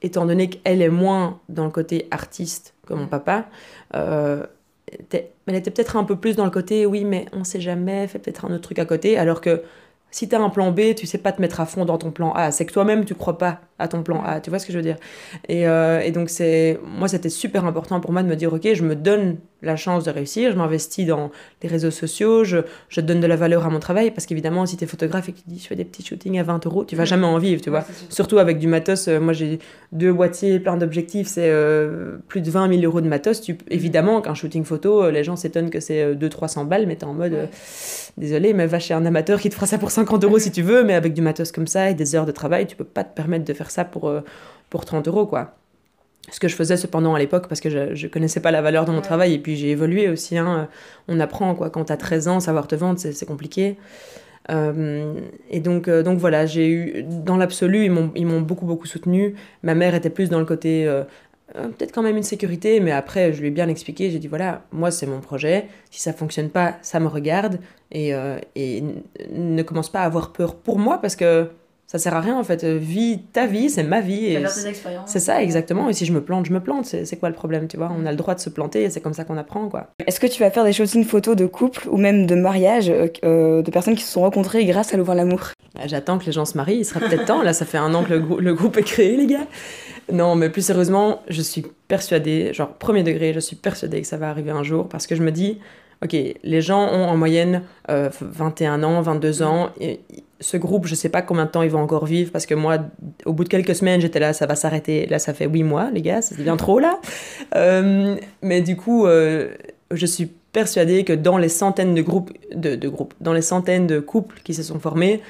étant 0.01 0.25
donné 0.25 0.49
qu'elle 0.49 0.81
est 0.81 0.89
moins 0.89 1.39
dans 1.49 1.65
le 1.65 1.71
côté 1.71 2.07
artiste 2.11 2.73
que 2.85 2.93
mon 2.93 3.07
papa, 3.07 3.47
elle 3.93 4.47
était 5.55 5.71
peut-être 5.71 5.95
un 5.95 6.03
peu 6.03 6.15
plus 6.15 6.35
dans 6.35 6.45
le 6.45 6.51
côté 6.51 6.85
oui, 6.85 7.05
mais 7.05 7.25
on 7.33 7.43
sait 7.43 7.61
jamais, 7.61 8.07
fais 8.07 8.19
peut-être 8.19 8.45
un 8.45 8.53
autre 8.53 8.63
truc 8.63 8.79
à 8.79 8.85
côté. 8.85 9.17
Alors 9.17 9.41
que 9.41 9.63
si 10.11 10.27
tu 10.27 10.35
as 10.35 10.41
un 10.41 10.49
plan 10.49 10.71
B, 10.71 10.93
tu 10.95 11.07
sais 11.07 11.17
pas 11.17 11.31
te 11.31 11.41
mettre 11.41 11.61
à 11.61 11.65
fond 11.65 11.85
dans 11.85 11.97
ton 11.97 12.11
plan 12.11 12.33
A. 12.33 12.51
C'est 12.51 12.65
que 12.65 12.73
toi-même, 12.73 13.05
tu 13.05 13.15
crois 13.15 13.37
pas 13.37 13.61
à 13.81 13.87
ton 13.87 14.03
plan 14.03 14.23
A. 14.23 14.39
Tu 14.39 14.49
vois 14.49 14.59
ce 14.59 14.65
que 14.65 14.71
je 14.71 14.77
veux 14.77 14.83
dire 14.83 14.97
et, 15.47 15.67
euh, 15.67 15.99
et, 16.01 16.11
donc, 16.11 16.29
c'est 16.29 16.79
moi, 16.83 17.07
c'était 17.07 17.29
super 17.29 17.65
important 17.65 17.99
pour 17.99 18.11
moi 18.11 18.23
de 18.23 18.27
me 18.27 18.35
dire, 18.35 18.53
OK, 18.53 18.67
je 18.73 18.83
me 18.83 18.95
donne 18.95 19.37
la 19.63 19.75
chance 19.75 20.03
de 20.03 20.11
réussir, 20.11 20.51
je 20.51 20.57
m'investis 20.57 21.05
dans 21.05 21.29
les 21.61 21.69
réseaux 21.69 21.91
sociaux, 21.91 22.43
je, 22.43 22.57
je, 22.89 23.01
donne 23.01 23.19
de 23.19 23.27
la 23.27 23.35
valeur 23.35 23.65
à 23.65 23.69
mon 23.69 23.79
travail, 23.79 24.11
parce 24.11 24.25
qu'évidemment, 24.25 24.65
si 24.65 24.75
tu 24.75 24.83
es 24.83 24.87
photographe 24.87 25.29
et 25.29 25.33
que 25.33 25.37
tu 25.37 25.43
dis, 25.47 25.59
je 25.59 25.67
fais 25.67 25.75
des 25.75 25.85
petits 25.85 26.03
shootings 26.03 26.39
à 26.39 26.43
20 26.43 26.65
euros, 26.65 26.83
tu 26.83 26.95
vas 26.95 27.05
jamais 27.05 27.27
en 27.27 27.37
vivre, 27.37 27.61
tu 27.61 27.69
vois. 27.69 27.85
Surtout 28.09 28.39
avec 28.39 28.57
du 28.57 28.67
matos. 28.67 29.07
Euh, 29.07 29.19
moi, 29.19 29.33
j'ai 29.33 29.59
deux 29.91 30.11
boîtiers, 30.13 30.59
plein 30.59 30.77
d'objectifs, 30.77 31.27
c'est 31.27 31.49
euh, 31.49 32.17
plus 32.27 32.41
de 32.41 32.49
20 32.49 32.69
000 32.73 32.81
euros 32.83 33.01
de 33.01 33.07
matos. 33.07 33.41
Tu, 33.41 33.57
évidemment, 33.69 34.21
qu'un 34.21 34.33
shooting 34.33 34.63
photo, 34.63 35.09
les 35.11 35.23
gens 35.23 35.35
s'étonnent 35.35 35.69
que 35.69 35.79
c'est 35.79 36.15
200-300 36.15 36.67
balles, 36.67 36.87
mais 36.87 36.95
tu 36.95 37.05
en 37.05 37.13
mode, 37.13 37.49
désolé, 38.17 38.53
mais 38.53 38.65
va 38.65 38.79
chez 38.79 38.93
un 38.93 39.05
amateur 39.05 39.39
qui 39.39 39.49
te 39.49 39.55
fera 39.55 39.67
ça 39.67 39.77
pour 39.77 39.91
50 39.91 40.23
euros 40.23 40.39
si 40.39 40.51
tu 40.51 40.61
veux, 40.61 40.83
mais 40.83 40.93
avec 40.93 41.13
du 41.13 41.21
matos 41.21 41.51
comme 41.51 41.67
ça 41.67 41.89
et 41.89 41.93
des 41.93 42.15
heures 42.15 42.25
de 42.25 42.31
travail, 42.31 42.67
tu 42.67 42.75
peux 42.75 42.83
pas 42.83 43.03
te 43.03 43.15
permettre 43.15 43.45
de 43.45 43.53
faire 43.53 43.70
ça 43.71 43.85
pour, 43.85 44.07
euh, 44.07 44.21
pour 44.69 44.85
30 44.85 45.07
euros, 45.07 45.25
quoi. 45.25 45.55
Ce 46.29 46.39
que 46.39 46.47
je 46.47 46.55
faisais 46.55 46.77
cependant 46.77 47.15
à 47.15 47.19
l'époque, 47.19 47.47
parce 47.47 47.61
que 47.61 47.69
je, 47.69 47.95
je 47.95 48.07
connaissais 48.07 48.39
pas 48.39 48.51
la 48.51 48.61
valeur 48.61 48.85
de 48.85 48.91
mon 48.91 49.01
travail, 49.01 49.33
et 49.33 49.39
puis 49.39 49.55
j'ai 49.55 49.71
évolué 49.71 50.07
aussi. 50.07 50.37
Hein. 50.37 50.69
On 51.07 51.19
apprend, 51.19 51.55
quoi. 51.55 51.69
Quand 51.69 51.85
tu 51.85 51.93
as 51.93 51.97
13 51.97 52.27
ans, 52.27 52.39
savoir 52.39 52.67
te 52.67 52.75
vendre, 52.75 52.99
c'est 52.99 53.25
compliqué. 53.25 53.77
Euh, 54.49 55.13
et 55.49 55.59
donc, 55.59 55.87
euh, 55.87 56.03
donc 56.03 56.19
voilà, 56.19 56.45
j'ai 56.45 56.67
eu, 56.69 57.03
dans 57.03 57.37
l'absolu, 57.37 57.85
ils 57.85 58.25
m'ont 58.25 58.41
beaucoup, 58.41 58.65
beaucoup 58.65 58.87
soutenu. 58.87 59.35
Ma 59.63 59.75
mère 59.75 59.95
était 59.95 60.09
plus 60.09 60.29
dans 60.29 60.39
le 60.39 60.45
côté 60.45 60.85
peut-être 61.53 61.91
quand 61.91 62.01
même 62.01 62.15
une 62.15 62.23
sécurité, 62.23 62.79
mais 62.79 62.91
après, 62.91 63.33
je 63.33 63.41
lui 63.41 63.49
ai 63.49 63.51
bien 63.51 63.67
expliqué. 63.67 64.09
J'ai 64.09 64.19
dit 64.19 64.27
voilà, 64.27 64.61
moi, 64.71 64.89
c'est 64.89 65.05
mon 65.05 65.19
projet. 65.19 65.67
Si 65.89 65.99
ça 65.99 66.13
fonctionne 66.13 66.49
pas, 66.49 66.77
ça 66.81 66.99
me 66.99 67.07
regarde. 67.07 67.59
Et, 67.91 68.13
et 68.55 68.83
ne 69.31 69.63
commence 69.63 69.89
pas 69.89 70.01
à 70.01 70.05
avoir 70.05 70.31
peur 70.31 70.55
pour 70.55 70.79
moi 70.79 70.99
parce 70.99 71.17
que 71.17 71.49
ça 71.91 71.99
sert 71.99 72.13
à 72.13 72.21
rien 72.21 72.39
en 72.39 72.43
fait. 72.45 72.63
Vie, 72.63 73.19
ta 73.33 73.47
vie, 73.47 73.69
c'est 73.69 73.83
ma 73.83 73.99
vie. 73.99 74.37
C'est 75.05 75.19
ça, 75.19 75.43
exactement. 75.43 75.89
Et 75.89 75.93
si 75.93 76.05
je 76.05 76.13
me 76.13 76.21
plante, 76.21 76.45
je 76.45 76.53
me 76.53 76.61
plante. 76.61 76.85
C'est 76.85 77.19
quoi 77.19 77.27
le 77.27 77.35
problème, 77.35 77.67
tu 77.67 77.75
vois? 77.75 77.91
On 77.93 78.05
a 78.05 78.11
le 78.11 78.15
droit 78.15 78.33
de 78.33 78.39
se 78.39 78.49
planter 78.49 78.83
et 78.83 78.89
c'est 78.89 79.01
comme 79.01 79.13
ça 79.13 79.25
qu'on 79.25 79.35
apprend, 79.35 79.67
quoi. 79.67 79.87
Est-ce 80.07 80.21
que 80.21 80.27
tu 80.27 80.39
vas 80.41 80.49
faire 80.51 80.63
des 80.63 80.71
shootings 80.71 81.03
photos 81.03 81.35
de 81.35 81.45
couple 81.45 81.89
ou 81.89 81.97
même 81.97 82.27
de 82.27 82.35
mariage 82.35 82.89
euh, 82.89 83.07
euh, 83.25 83.61
de 83.61 83.71
personnes 83.71 83.95
qui 83.95 84.03
se 84.03 84.11
sont 84.13 84.21
rencontrées 84.21 84.63
grâce 84.63 84.93
à 84.93 84.97
l'ouvrir 84.97 85.15
l'amour? 85.15 85.49
Bah, 85.75 85.81
J'attends 85.85 86.17
que 86.17 86.25
les 86.27 86.31
gens 86.31 86.45
se 86.45 86.55
marient. 86.55 86.77
Il 86.77 86.85
sera 86.85 87.01
peut-être 87.01 87.25
temps. 87.25 87.41
Là, 87.41 87.51
ça 87.51 87.65
fait 87.65 87.77
un 87.77 87.93
an 87.93 88.05
que 88.05 88.13
le, 88.13 88.39
le, 88.39 88.53
groupe 88.53 88.77
est 88.77 88.83
créé, 88.83 89.17
les 89.17 89.27
gars. 89.27 89.47
Non, 90.13 90.35
mais 90.35 90.49
plus 90.49 90.61
sérieusement, 90.61 91.21
je 91.27 91.41
suis 91.41 91.65
persuadée, 91.89 92.53
genre 92.53 92.69
premier 92.69 93.03
degré, 93.03 93.33
je 93.33 93.41
suis 93.41 93.57
persuadée 93.57 93.99
que 93.99 94.07
ça 94.07 94.15
va 94.15 94.29
arriver 94.29 94.51
un 94.51 94.63
jour 94.63 94.87
parce 94.87 95.07
que 95.07 95.15
je 95.15 95.23
me 95.23 95.31
dis, 95.31 95.59
ok, 96.03 96.15
les 96.43 96.61
gens 96.61 96.87
ont 96.91 97.05
en 97.05 97.17
moyenne 97.17 97.63
21 97.87 98.83
euh, 98.83 98.85
ans, 98.85 99.01
22 99.01 99.43
ans. 99.43 99.69
Et, 99.79 99.99
ce 100.41 100.57
groupe, 100.57 100.87
je 100.87 100.95
sais 100.95 101.09
pas 101.09 101.21
combien 101.21 101.45
de 101.45 101.51
temps 101.51 101.61
ils 101.61 101.69
vont 101.69 101.81
encore 101.81 102.05
vivre 102.05 102.31
parce 102.31 102.47
que 102.47 102.55
moi, 102.55 102.79
au 103.25 103.33
bout 103.33 103.43
de 103.43 103.49
quelques 103.49 103.75
semaines, 103.75 104.01
j'étais 104.01 104.19
là, 104.19 104.33
ça 104.33 104.47
va 104.47 104.55
s'arrêter. 104.55 105.05
Là, 105.05 105.19
ça 105.19 105.33
fait 105.33 105.47
huit 105.47 105.63
mois, 105.63 105.91
les 105.91 106.01
gars, 106.01 106.21
c'est 106.21 106.37
bien 106.41 106.57
trop 106.57 106.79
là. 106.79 106.99
Euh, 107.55 108.15
mais 108.41 108.61
du 108.61 108.77
coup, 108.77 109.05
euh, 109.05 109.49
je 109.91 110.05
suis 110.05 110.31
persuadée 110.53 111.03
que 111.03 111.11
dans 111.11 111.37
les 111.37 111.49
centaines 111.49 111.93
de 111.93 112.01
groupes, 112.01 112.31
de, 112.55 112.75
de, 112.75 112.87
groupes, 112.87 113.13
dans 113.19 113.33
les 113.33 113.41
centaines 113.41 113.87
de 113.87 113.99
couples 113.99 114.39
qui 114.43 114.53
se 114.53 114.63
sont 114.63 114.79
formés, 114.79 115.21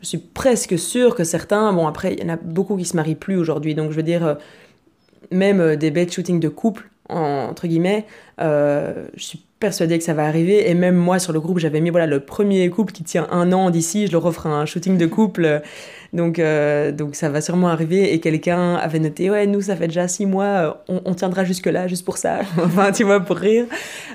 je 0.00 0.08
suis 0.08 0.18
presque 0.18 0.76
sûre 0.76 1.14
que 1.14 1.22
certains, 1.22 1.72
bon 1.72 1.86
après, 1.86 2.14
il 2.14 2.20
y 2.20 2.26
en 2.26 2.30
a 2.30 2.36
beaucoup 2.36 2.76
qui 2.76 2.84
se 2.84 2.96
marient 2.96 3.14
plus 3.14 3.36
aujourd'hui, 3.36 3.76
donc 3.76 3.92
je 3.92 3.96
veux 3.96 4.02
dire, 4.02 4.38
même 5.30 5.76
des 5.76 5.92
bêtes 5.92 6.12
shooting 6.12 6.40
de 6.40 6.48
couples, 6.48 6.90
entre 7.08 7.68
guillemets, 7.68 8.06
je 8.38 9.04
suis 9.16 9.44
persuadée 9.62 9.96
que 9.96 10.04
ça 10.04 10.12
va 10.12 10.26
arriver. 10.26 10.68
Et 10.68 10.74
même 10.74 10.96
moi, 10.96 11.18
sur 11.18 11.32
le 11.32 11.40
groupe, 11.40 11.58
j'avais 11.58 11.80
mis 11.80 11.88
voilà, 11.88 12.06
le 12.06 12.20
premier 12.20 12.68
couple 12.68 12.92
qui 12.92 13.04
tient 13.04 13.26
un 13.30 13.52
an 13.52 13.70
d'ici, 13.70 14.08
je 14.08 14.12
leur 14.12 14.26
offre 14.26 14.46
un 14.46 14.66
shooting 14.66 14.98
de 14.98 15.06
couple. 15.06 15.62
Donc, 16.12 16.38
euh, 16.38 16.92
donc 16.92 17.14
ça 17.14 17.30
va 17.30 17.40
sûrement 17.40 17.68
arriver. 17.68 18.12
Et 18.12 18.20
quelqu'un 18.20 18.74
avait 18.74 18.98
noté 18.98 19.30
Ouais, 19.30 19.46
nous, 19.46 19.62
ça 19.62 19.76
fait 19.76 19.86
déjà 19.86 20.08
six 20.08 20.26
mois, 20.26 20.84
on, 20.88 21.14
tiendra 21.14 21.44
jusque-là, 21.44 21.86
juste 21.86 22.04
pour 22.04 22.18
ça. 22.18 22.40
enfin, 22.58 22.92
tu 22.92 23.04
vois, 23.04 23.20
pour 23.20 23.36
rire. 23.36 23.66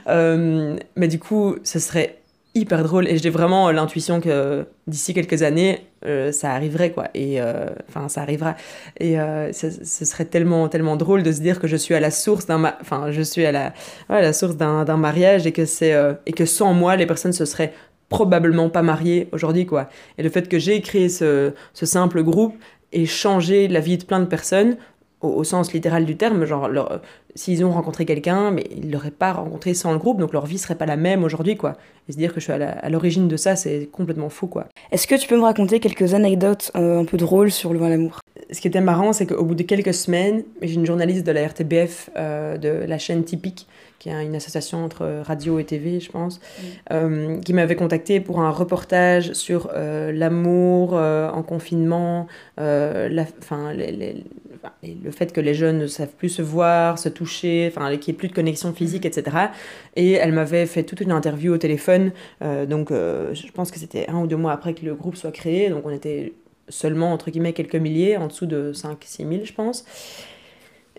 Euh, 0.08 0.76
mais 0.96 1.08
du 1.08 1.18
coup, 1.18 1.56
ce 1.64 1.80
serait 1.80 2.17
hyper 2.58 2.84
drôle 2.84 3.08
et 3.08 3.18
j'ai 3.18 3.30
vraiment 3.30 3.72
l'intuition 3.72 4.22
que 4.22 4.66
d'ici 4.88 5.14
quelques 5.14 5.44
années 5.44 5.82
euh, 6.06 6.32
ça 6.32 6.52
arriverait 6.52 6.92
quoi. 6.92 7.08
Et 7.14 7.42
euh, 7.42 7.68
enfin 7.90 8.10
ça 8.10 8.22
arrivera. 8.22 8.56
Et 9.00 9.20
euh, 9.20 9.52
ce, 9.52 9.70
serait 10.06 10.26
tellement 10.26 10.70
tellement 10.70 10.96
drôle 10.96 11.24
de 11.24 11.32
se 11.32 11.42
dire 11.42 11.60
que 11.60 11.68
je 11.68 11.76
suis 11.76 11.96
à 11.96 12.00
la 12.00 12.12
source 12.12 12.46
d'un 12.46 12.76
enfin 12.82 13.12
je 13.12 13.22
suis 13.22 13.46
à 13.46 13.52
la 13.52 13.74
la 14.10 14.34
source 14.34 14.58
d'un 14.58 14.98
mariage 14.98 15.48
et 15.48 15.52
que 15.52 15.66
c'est 15.66 15.96
et 16.26 16.34
que 16.34 16.46
sans 16.46 16.74
moi 16.74 16.96
les 16.96 17.06
personnes 17.06 17.34
se 17.34 17.46
seraient 17.46 17.74
probablement 18.10 18.70
pas 18.70 18.84
mariées 18.84 19.30
aujourd'hui 19.32 19.66
quoi. 19.66 19.90
Et 20.18 20.24
le 20.24 20.30
fait 20.30 20.48
que 20.48 20.60
j'ai 20.60 20.82
créé 20.82 21.10
ce, 21.10 21.54
ce 21.74 21.86
simple 21.86 22.24
groupe 22.24 22.56
et 22.94 23.06
changé 23.06 23.68
la 23.68 23.80
vie 23.80 23.98
de 23.98 24.06
plein 24.06 24.20
de 24.20 24.26
personnes 24.26 24.78
au, 25.22 25.44
sens 25.44 25.74
littéral 25.74 26.06
du 26.06 26.16
terme, 26.16 26.46
genre 26.46 26.70
s'ils 27.38 27.64
ont 27.64 27.72
rencontré 27.72 28.06
quelqu'un, 28.06 28.52
mais 28.52 28.66
ils 28.76 28.88
ne 28.88 28.92
l'auraient 28.92 29.12
pas 29.12 29.34
rencontré 29.34 29.74
sans 29.74 29.92
le 29.92 30.00
groupe, 30.00 30.20
donc 30.20 30.34
leur 30.34 30.46
vie 30.46 30.58
serait 30.58 30.76
pas 30.76 30.86
la 30.86 30.98
même 30.98 31.24
aujourd'hui, 31.24 31.56
quoi. 31.56 31.74
Et 32.10 32.12
se 32.12 32.18
dire 32.18 32.34
que 32.34 32.40
je 32.40 32.46
suis 32.46 32.54
à 32.54 32.90
l'origine 32.90 33.28
de 33.28 33.38
ça, 33.38 33.56
c'est 33.56 33.90
complètement 33.92 34.30
faux, 34.30 34.48
quoi. 34.48 34.68
Est-ce 34.92 35.08
que 35.08 35.16
tu 35.16 35.28
peux 35.28 35.38
me 35.38 35.44
raconter 35.44 35.80
quelques 35.80 36.14
anecdotes 36.14 36.72
euh, 36.76 37.00
un 37.00 37.06
peu 37.06 37.18
drôles 37.18 37.52
sur 37.52 37.74
le 37.74 37.80
vin 37.80 37.90
l'amour? 37.90 38.20
Ce 38.52 38.62
qui 38.62 38.68
était 38.68 38.82
marrant, 38.82 39.14
c'est 39.14 39.26
qu'au 39.26 39.44
bout 39.44 39.56
de 39.56 39.64
quelques 39.64 39.94
semaines, 39.94 40.44
j'ai 40.62 40.76
une 40.76 40.86
journaliste 40.86 41.26
de 41.26 41.32
la 41.32 41.48
RTBF, 41.48 42.10
euh, 42.16 42.58
de 42.58 42.70
la 42.70 42.98
chaîne 42.98 43.24
Typique, 43.24 43.68
qui 44.00 44.10
est 44.10 44.26
une 44.26 44.36
association 44.36 44.86
entre 44.86 45.22
radio 45.24 45.60
et 45.60 45.66
TV, 45.66 46.00
je 46.00 46.10
pense, 46.12 46.40
euh, 46.92 47.40
qui 47.42 47.54
m'avait 47.54 47.76
contacté 47.76 48.20
pour 48.20 48.40
un 48.40 48.52
reportage 48.52 49.34
sur 49.34 49.70
l'amour 49.74 50.94
en 50.94 51.44
confinement, 51.44 52.28
la, 52.58 53.26
fin, 53.42 53.74
les, 53.74 54.24
le 54.84 55.12
fait 55.12 55.34
que 55.34 55.42
les 55.42 55.54
jeunes 55.54 55.80
ne 55.80 55.88
savent 55.88 56.14
plus 56.18 56.30
se 56.30 56.42
voir, 56.42 56.98
se 57.00 57.10
toucher, 57.10 57.72
enfin 57.72 57.96
qu'il 57.98 58.12
n'y 58.12 58.16
ait 58.16 58.20
plus 58.20 58.28
de 58.28 58.34
connexion 58.34 58.74
physique, 58.74 59.06
etc. 59.06 59.38
Et 59.96 60.14
elle 60.14 60.32
m'avait 60.32 60.66
fait 60.66 60.84
toute 60.84 61.02
une 61.02 61.12
interview 61.12 61.54
au 61.54 61.58
téléphone, 61.58 62.12
euh, 62.42 62.66
donc 62.66 62.92
euh, 62.92 63.34
je 63.34 63.52
pense 63.52 63.72
que 63.72 63.80
c'était 63.80 64.10
un 64.10 64.20
ou 64.20 64.28
deux 64.28 64.36
mois 64.36 64.52
après 64.52 64.74
que 64.74 64.86
le 64.86 64.96
groupe 64.96 65.16
soit 65.16 65.32
créé, 65.32 65.70
donc 65.70 65.86
on 65.86 65.90
était 65.90 66.34
seulement 66.70 67.14
entre 67.14 67.32
guillemets 67.32 67.54
quelques 67.54 67.76
milliers, 67.76 68.18
en 68.18 68.28
dessous 68.28 68.46
de 68.46 68.72
5-6 68.74 69.18
000 69.18 69.32
je 69.44 69.54
pense. 69.54 69.86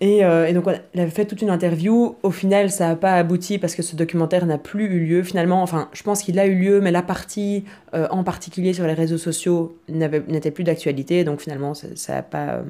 Et, 0.00 0.24
euh, 0.24 0.46
et, 0.46 0.52
donc 0.52 0.64
elle 0.68 1.00
avait 1.00 1.11
fait 1.11 1.24
toute 1.24 1.42
une 1.42 1.50
interview. 1.50 2.14
Au 2.22 2.31
final, 2.31 2.70
ça 2.70 2.87
n'a 2.87 2.94
pas 2.94 3.14
abouti 3.14 3.59
parce 3.59 3.74
que 3.74 3.83
ce 3.83 3.96
documentaire 3.96 4.46
n'a 4.46 4.57
plus 4.57 4.85
eu 4.85 5.00
lieu. 5.00 5.22
Finalement, 5.24 5.61
enfin, 5.61 5.88
je 5.92 6.04
pense 6.04 6.22
qu'il 6.22 6.38
a 6.38 6.46
eu 6.46 6.54
lieu, 6.54 6.81
mais 6.81 6.92
la 6.92 7.02
partie 7.02 7.64
en 7.92 8.22
particulier 8.22 8.72
sur 8.72 8.87
les 8.87 8.94
réseaux 8.94 9.18
sociaux 9.18 9.76
n'était 9.88 10.52
plus 10.52 10.62
d'actualité. 10.62 11.24
Donc 11.24 11.40
finalement, 11.40 11.74
ça 11.74 12.14
n'a 12.14 12.22
pas 12.22 12.62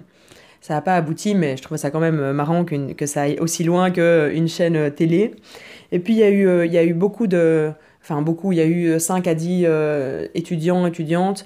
ça 0.60 0.74
n'a 0.74 0.80
pas 0.80 0.96
abouti, 0.96 1.34
mais 1.34 1.56
je 1.56 1.62
trouvais 1.62 1.78
ça 1.78 1.90
quand 1.90 2.00
même 2.00 2.20
euh, 2.20 2.32
marrant 2.32 2.64
que 2.64 3.06
ça 3.06 3.22
aille 3.22 3.38
aussi 3.40 3.64
loin 3.64 3.90
qu'une 3.90 4.48
chaîne 4.48 4.76
euh, 4.76 4.90
télé. 4.90 5.34
Et 5.92 5.98
puis 5.98 6.14
il 6.14 6.18
y, 6.18 6.22
a 6.22 6.30
eu, 6.30 6.46
euh, 6.46 6.66
il 6.66 6.72
y 6.72 6.78
a 6.78 6.84
eu 6.84 6.94
beaucoup 6.94 7.26
de... 7.26 7.70
Enfin 8.02 8.22
beaucoup, 8.22 8.52
il 8.52 8.58
y 8.58 8.60
a 8.60 8.66
eu 8.66 8.98
5 8.98 9.26
à 9.26 9.34
10 9.34 9.66
étudiants, 10.34 10.86
étudiantes 10.86 11.44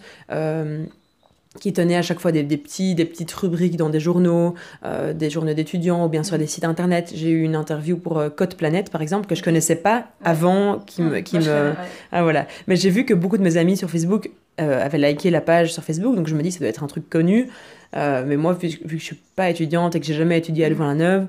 qui 1.60 1.72
tenaient 1.72 1.96
à 1.96 2.02
chaque 2.02 2.20
fois 2.20 2.30
des, 2.30 2.44
petits, 2.44 2.94
des 2.94 3.04
petites 3.04 3.32
rubriques 3.32 3.76
dans 3.76 3.90
des 3.90 3.98
journaux, 3.98 4.54
des 4.84 5.28
journaux 5.28 5.54
d'étudiants 5.54 6.06
ou 6.06 6.08
bien 6.08 6.22
sur 6.22 6.38
des 6.38 6.46
sites 6.46 6.62
internet. 6.62 7.10
J'ai 7.16 7.30
eu 7.30 7.42
une 7.42 7.56
interview 7.56 7.96
pour 7.96 8.22
Code 8.36 8.54
Planète, 8.54 8.90
par 8.90 9.02
exemple, 9.02 9.26
que 9.26 9.34
je 9.34 9.42
connaissais 9.42 9.74
pas 9.74 10.06
avant, 10.22 10.78
qui 10.86 11.02
me... 11.02 11.18
Qui 11.18 11.38
me... 11.38 11.72
Ah, 12.12 12.22
voilà. 12.22 12.46
Mais 12.68 12.76
j'ai 12.76 12.90
vu 12.90 13.04
que 13.04 13.14
beaucoup 13.14 13.38
de 13.38 13.42
mes 13.42 13.56
amis 13.56 13.76
sur 13.76 13.90
Facebook 13.90 14.30
avaient 14.58 14.98
liké 14.98 15.30
la 15.30 15.40
page 15.40 15.72
sur 15.72 15.82
Facebook, 15.82 16.14
donc 16.14 16.28
je 16.28 16.34
me 16.34 16.42
dis 16.42 16.52
ça 16.52 16.60
doit 16.60 16.68
être 16.68 16.84
un 16.84 16.86
truc 16.86 17.08
connu. 17.08 17.48
Euh, 17.96 18.24
mais 18.26 18.36
moi, 18.36 18.54
vu, 18.54 18.68
que 18.68 18.88
je 18.88 19.04
suis 19.04 19.18
pas 19.36 19.50
étudiante 19.50 19.94
et 19.94 20.00
que 20.00 20.06
j'ai 20.06 20.14
jamais 20.14 20.38
étudié 20.38 20.64
à 20.64 20.68
Louvain-la-Neuve, 20.68 21.26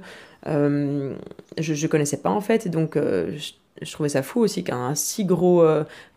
euh, 0.48 1.14
je, 1.58 1.74
ne 1.74 1.88
connaissais 1.88 2.18
pas 2.18 2.30
en 2.30 2.42
fait. 2.42 2.66
Et 2.66 2.70
donc, 2.70 2.96
euh, 2.96 3.38
je, 3.82 3.92
trouvais 3.92 4.10
ça 4.10 4.24
fou 4.24 4.40
aussi 4.42 4.64
qu'un 4.64 4.96
si 4.96 5.26
gros 5.26 5.66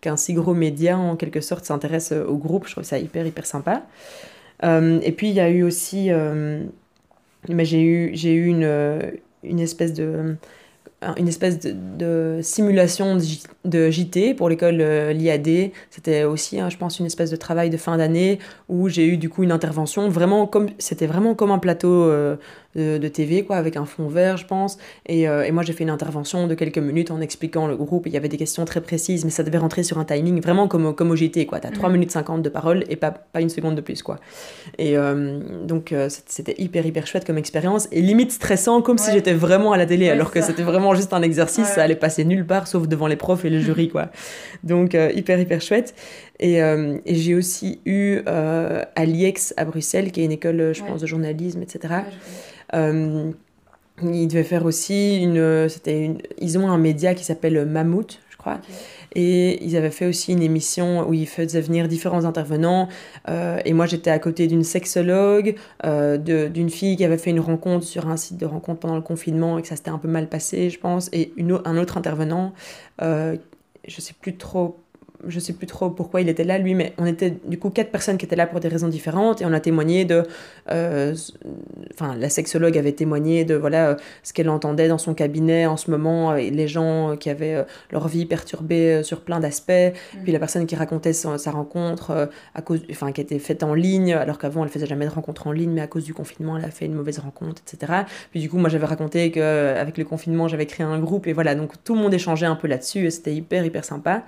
qu'un 0.01 0.17
si 0.17 0.35
gros 0.35 0.55
média 0.55 0.97
en 0.97 1.17
quelque 1.17 1.41
sorte 1.41 1.65
s'intéresse 1.65 2.13
au 2.13 2.37
groupe. 2.37 2.67
Je 2.67 2.73
trouvais 2.73 2.87
ça 2.87 2.99
hyper 2.99 3.27
hyper 3.27 3.47
sympa. 3.47 3.83
et 4.63 5.13
puis 5.17 5.29
il 5.31 5.35
y 5.35 5.41
a 5.41 5.51
eu 5.51 5.65
aussi, 5.65 6.11
mais 7.49 7.65
j'ai 7.65 7.83
eu 7.83 8.11
j'ai 8.15 8.35
eu 8.35 8.47
une 8.47 9.19
une 9.43 9.61
espèce 9.61 9.95
de 9.95 10.37
une 11.17 11.29
espèce 11.29 11.59
de, 11.61 12.41
simulation 12.43 13.19
de, 13.65 13.91
JT 13.91 14.35
pour 14.35 14.49
l'école 14.49 14.79
euh, 14.81 15.13
l'IAD. 15.13 15.71
C'était 15.91 16.25
aussi, 16.25 16.59
hein, 16.59 16.71
je 16.71 16.77
pense, 16.77 16.99
une 16.99 17.07
espèce 17.07 17.31
de 17.31 17.37
travail 17.37 17.71
de 17.71 17.77
fin 17.77 17.97
d'année 17.99 18.39
où 18.69 18.89
j'ai 18.89 19.07
eu 19.07 19.17
du 19.19 19.29
coup 19.29 19.43
une 19.43 19.53
intervention 19.53 20.09
vraiment 20.09 20.47
comme 20.47 20.69
c'était 20.79 21.07
vraiment 21.07 21.35
comme 21.35 21.51
un 21.51 21.59
plateau 21.59 22.11
euh, 22.77 22.99
de, 22.99 23.09
TV, 23.09 23.45
quoi, 23.45 23.57
avec 23.57 23.77
un 23.77 23.87
fond 23.87 24.07
vert, 24.07 24.37
je 24.37 24.47
pense. 24.47 24.77
Et, 25.07 25.29
euh, 25.29 25.45
et 25.45 25.51
moi, 25.51 25.63
j'ai 25.63 25.73
fait 25.73 25.85
une 25.85 25.91
intervention 25.91 26.47
de 26.47 26.55
quelques 26.55 26.79
minutes 26.79 27.11
en 27.11 27.21
expliquant 27.21 27.67
le 27.67 27.77
groupe. 27.77 28.07
Il 28.07 28.13
y 28.13 28.17
avait 28.19 28.29
des 28.29 28.37
questions 28.37 28.65
très 28.67 28.83
précises, 28.83 29.25
mais 29.25 29.31
ça 29.31 29.43
devait 29.43 29.59
rentrer 29.59 29.83
sur 29.83 29.99
un 29.99 30.05
timing 30.05 30.43
vraiment 30.43 30.69
comme, 30.69 30.95
comme 30.95 31.11
au 31.11 31.17
JT, 31.17 31.47
quoi. 31.47 31.59
T'as 31.59 31.71
3 31.71 31.89
mhm. 31.89 31.95
minutes 31.95 32.11
50 32.11 32.43
de 32.43 32.49
parole 32.51 32.85
et 32.91 32.97
pas, 32.97 33.11
pas 33.11 33.41
une 33.41 33.49
seconde 33.49 33.77
de 33.77 33.81
plus, 33.81 34.03
quoi. 34.03 34.19
Et 34.79 34.97
euh, 34.99 35.41
donc, 35.65 35.95
c'était 36.09 36.55
hyper, 36.59 36.85
hyper 36.85 37.07
chouette 37.07 37.25
comme 37.25 37.39
expérience 37.39 37.89
et 37.93 38.03
limite 38.03 38.33
stressant, 38.33 38.83
comme 38.83 38.99
si 38.99 39.11
j'étais 39.11 39.35
vraiment 39.35 39.73
à 39.73 39.79
la 39.79 39.87
télé, 39.87 40.11
alors 40.11 40.31
que 40.31 40.43
c'était 40.43 40.63
vraiment 40.63 40.86
juste 40.95 41.13
un 41.13 41.23
exercice, 41.23 41.67
ça 41.67 41.83
allait 41.83 41.97
passer 41.97 42.25
nulle 42.25 42.47
part, 42.47 42.67
sauf 42.67 42.89
devant 42.89 43.07
les 43.07 43.17
profs 43.17 43.45
et 43.45 43.51
le 43.51 43.61
jury, 43.61 43.89
quoi. 43.89 44.11
Donc, 44.65 44.97
hyper, 45.15 45.41
hyper 45.41 45.61
chouette. 45.61 45.95
Et, 46.39 46.57
et 46.59 47.15
j'ai 47.15 47.35
aussi 47.35 47.81
eu 47.85 48.21
à 48.27 49.05
l'IEX 49.05 49.55
à 49.57 49.65
Bruxelles, 49.65 50.13
qui 50.13 50.21
est 50.21 50.25
une 50.25 50.33
école, 50.33 50.73
je 50.75 50.83
pense, 50.85 51.01
de 51.01 51.07
journalisme, 51.07 51.63
etc. 51.63 51.95
Euh, 52.75 53.31
ils 54.03 54.29
devaient 54.29 54.45
faire 54.45 54.65
aussi 54.65 55.23
une, 55.23 55.69
c'était 55.69 56.05
une, 56.05 56.19
ils 56.39 56.59
ont 56.59 56.69
un 56.69 56.79
média 56.79 57.15
qui 57.15 57.25
s'appelle 57.25 57.65
Mammouth, 57.65 58.21
je 58.31 58.37
crois. 58.37 58.61
Et 59.19 59.65
ils 59.65 59.79
avaient 59.79 59.91
fait 59.91 60.05
aussi 60.05 60.33
une 60.33 60.43
émission 60.43 61.09
où 61.09 61.15
ils 61.15 61.27
faisaient 61.27 61.63
venir 61.63 61.89
différents 61.89 62.27
intervenants. 62.27 62.89
Euh, 63.31 63.59
et 63.65 63.73
moi, 63.73 63.87
j'étais 63.87 64.11
à 64.11 64.19
côté 64.19 64.47
d'une 64.47 64.63
sexologue, 64.63 65.57
euh, 65.87 66.19
d'une 66.19 66.69
fille 66.69 66.97
qui 66.97 67.05
avait 67.05 67.17
fait 67.17 67.31
une 67.31 67.41
rencontre 67.41 67.87
sur 67.87 68.09
un 68.09 68.19
site 68.19 68.37
de 68.37 68.45
rencontre 68.45 68.81
pendant 68.81 68.95
le 68.95 69.01
confinement 69.01 69.59
et 69.59 69.63
que 69.63 69.69
ça 69.69 69.77
s'était 69.77 69.89
un 69.89 69.97
peu 69.97 70.09
mal 70.09 70.29
passé, 70.29 70.69
je 70.69 70.79
pense. 70.79 71.09
Et 71.15 71.33
une, 71.39 71.59
un 71.65 71.79
autre 71.79 71.97
intervenant, 71.97 72.53
euh, 73.01 73.37
je 73.89 74.01
sais 74.03 74.13
plus 74.21 74.37
trop 74.37 74.81
je 75.29 75.41
sais 75.41 75.53
plus 75.53 75.67
trop 75.67 75.91
pourquoi 75.91 76.21
il 76.21 76.29
était 76.29 76.45
là 76.45 76.59
lui, 76.59 76.75
mais 76.75 76.95
on 76.99 77.07
était 77.07 77.37
du 77.45 77.59
coup 77.59 77.71
quatre 77.71 77.91
personnes 77.91 78.19
qui 78.19 78.27
étaient 78.27 78.37
là 78.37 78.47
pour 78.47 78.61
des 78.61 78.69
raisons 78.69 78.89
différentes 78.89 79.43
et 79.43 79.47
on 79.47 79.53
a 79.53 79.61
témoigné 79.61 80.05
de, 80.05 80.23
euh, 80.71 81.15
enfin 81.95 82.17
la 82.17 82.29
sexologue 82.29 82.77
avait 82.79 82.93
témoigné 82.93 83.45
de 83.45 83.55
voilà 83.55 83.91
euh, 83.91 83.97
ce 84.23 84.33
qu'elle 84.33 84.49
entendait 84.49 84.89
dans 84.89 84.99
son 84.99 85.15
cabinet 85.15 85.67
en 85.67 85.77
ce 85.77 85.91
moment, 85.91 86.35
et 86.37 86.51
les 86.51 86.69
gens 86.69 87.17
qui 87.17 87.31
avaient 87.31 87.65
leur 87.91 88.09
vie 88.09 88.27
perturbée 88.27 89.03
sur 89.03 89.21
plein 89.21 89.41
d'aspects, 89.41 89.71
mmh. 89.71 90.19
puis 90.23 90.33
la 90.33 90.39
personne 90.39 90.67
qui 90.67 90.77
racontait 90.77 91.13
sa, 91.13 91.51
rencontre 91.51 92.29
à 92.55 92.63
cause, 92.63 92.81
enfin 92.91 93.13
qui 93.13 93.21
était 93.21 93.39
faite 93.39 93.63
en 93.63 93.75
ligne 93.75 94.13
alors 94.13 94.39
qu'avant 94.39 94.65
elle 94.65 94.71
faisait 94.71 94.87
jamais 94.87 95.07
de 95.07 95.11
rencontre 95.11 95.47
en 95.47 95.53
ligne, 95.53 95.71
mais 95.71 95.81
à 95.81 95.87
cause 95.87 96.05
du 96.05 96.15
confinement 96.15 96.57
elle 96.57 96.65
a 96.65 96.71
fait 96.71 96.87
une 96.87 96.95
mauvaise 96.95 97.19
rencontre, 97.19 97.63
etc. 97.67 97.93
Puis 98.31 98.41
du 98.41 98.51
coup 98.51 98.59
moi 98.59 98.69
j'avais 98.69 98.87
raconté 98.87 99.31
que 99.31 99.75
avec 99.77 99.99
le 99.99 100.05
confinement 100.05 100.49
j'avais 100.49 100.67
créé 100.67 100.87
un 100.87 100.99
groupe 100.99 101.27
et 101.27 101.33
voilà 101.33 101.55
donc 101.55 101.73
tout 101.85 101.95
le 101.95 102.01
monde 102.01 102.15
échangeait 102.15 102.47
un 102.47 102.57
peu 102.57 102.69
là-dessus 102.69 103.07
et 103.07 103.11
c'était 103.11 103.35
hyper 103.35 103.65
hyper 103.65 103.85
sympa. 103.85 104.25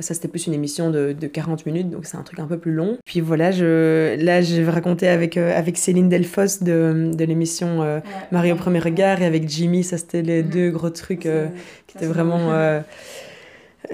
Ça, 0.00 0.14
c'était 0.14 0.28
plus 0.28 0.46
une 0.46 0.54
émission 0.54 0.90
de, 0.90 1.12
de 1.12 1.26
40 1.26 1.66
minutes, 1.66 1.90
donc 1.90 2.06
c'est 2.06 2.16
un 2.16 2.22
truc 2.22 2.38
un 2.38 2.46
peu 2.46 2.56
plus 2.56 2.70
long. 2.72 2.98
Puis 3.04 3.20
voilà, 3.20 3.50
je, 3.50 4.14
là, 4.22 4.42
je 4.42 4.62
vais 4.62 4.70
raconter 4.70 5.08
avec, 5.08 5.36
euh, 5.36 5.56
avec 5.58 5.76
Céline 5.76 6.08
Delfos 6.08 6.62
de, 6.62 7.10
de 7.12 7.24
l'émission 7.24 7.82
euh, 7.82 7.98
Marie 8.30 8.52
au 8.52 8.56
premier 8.56 8.78
regard 8.78 9.20
et 9.22 9.26
avec 9.26 9.48
Jimmy. 9.48 9.82
Ça, 9.82 9.98
c'était 9.98 10.22
les 10.22 10.44
mm. 10.44 10.50
deux 10.50 10.70
gros 10.70 10.90
trucs 10.90 11.26
euh, 11.26 11.48
qui 11.88 11.96
étaient 11.96 12.06
vraiment 12.06 12.52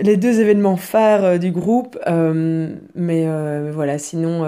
les 0.01 0.17
deux 0.17 0.41
événements 0.41 0.77
phares 0.77 1.39
du 1.39 1.53
groupe. 1.53 1.99
mais 2.95 3.27
voilà, 3.71 3.97
sinon, 3.99 4.47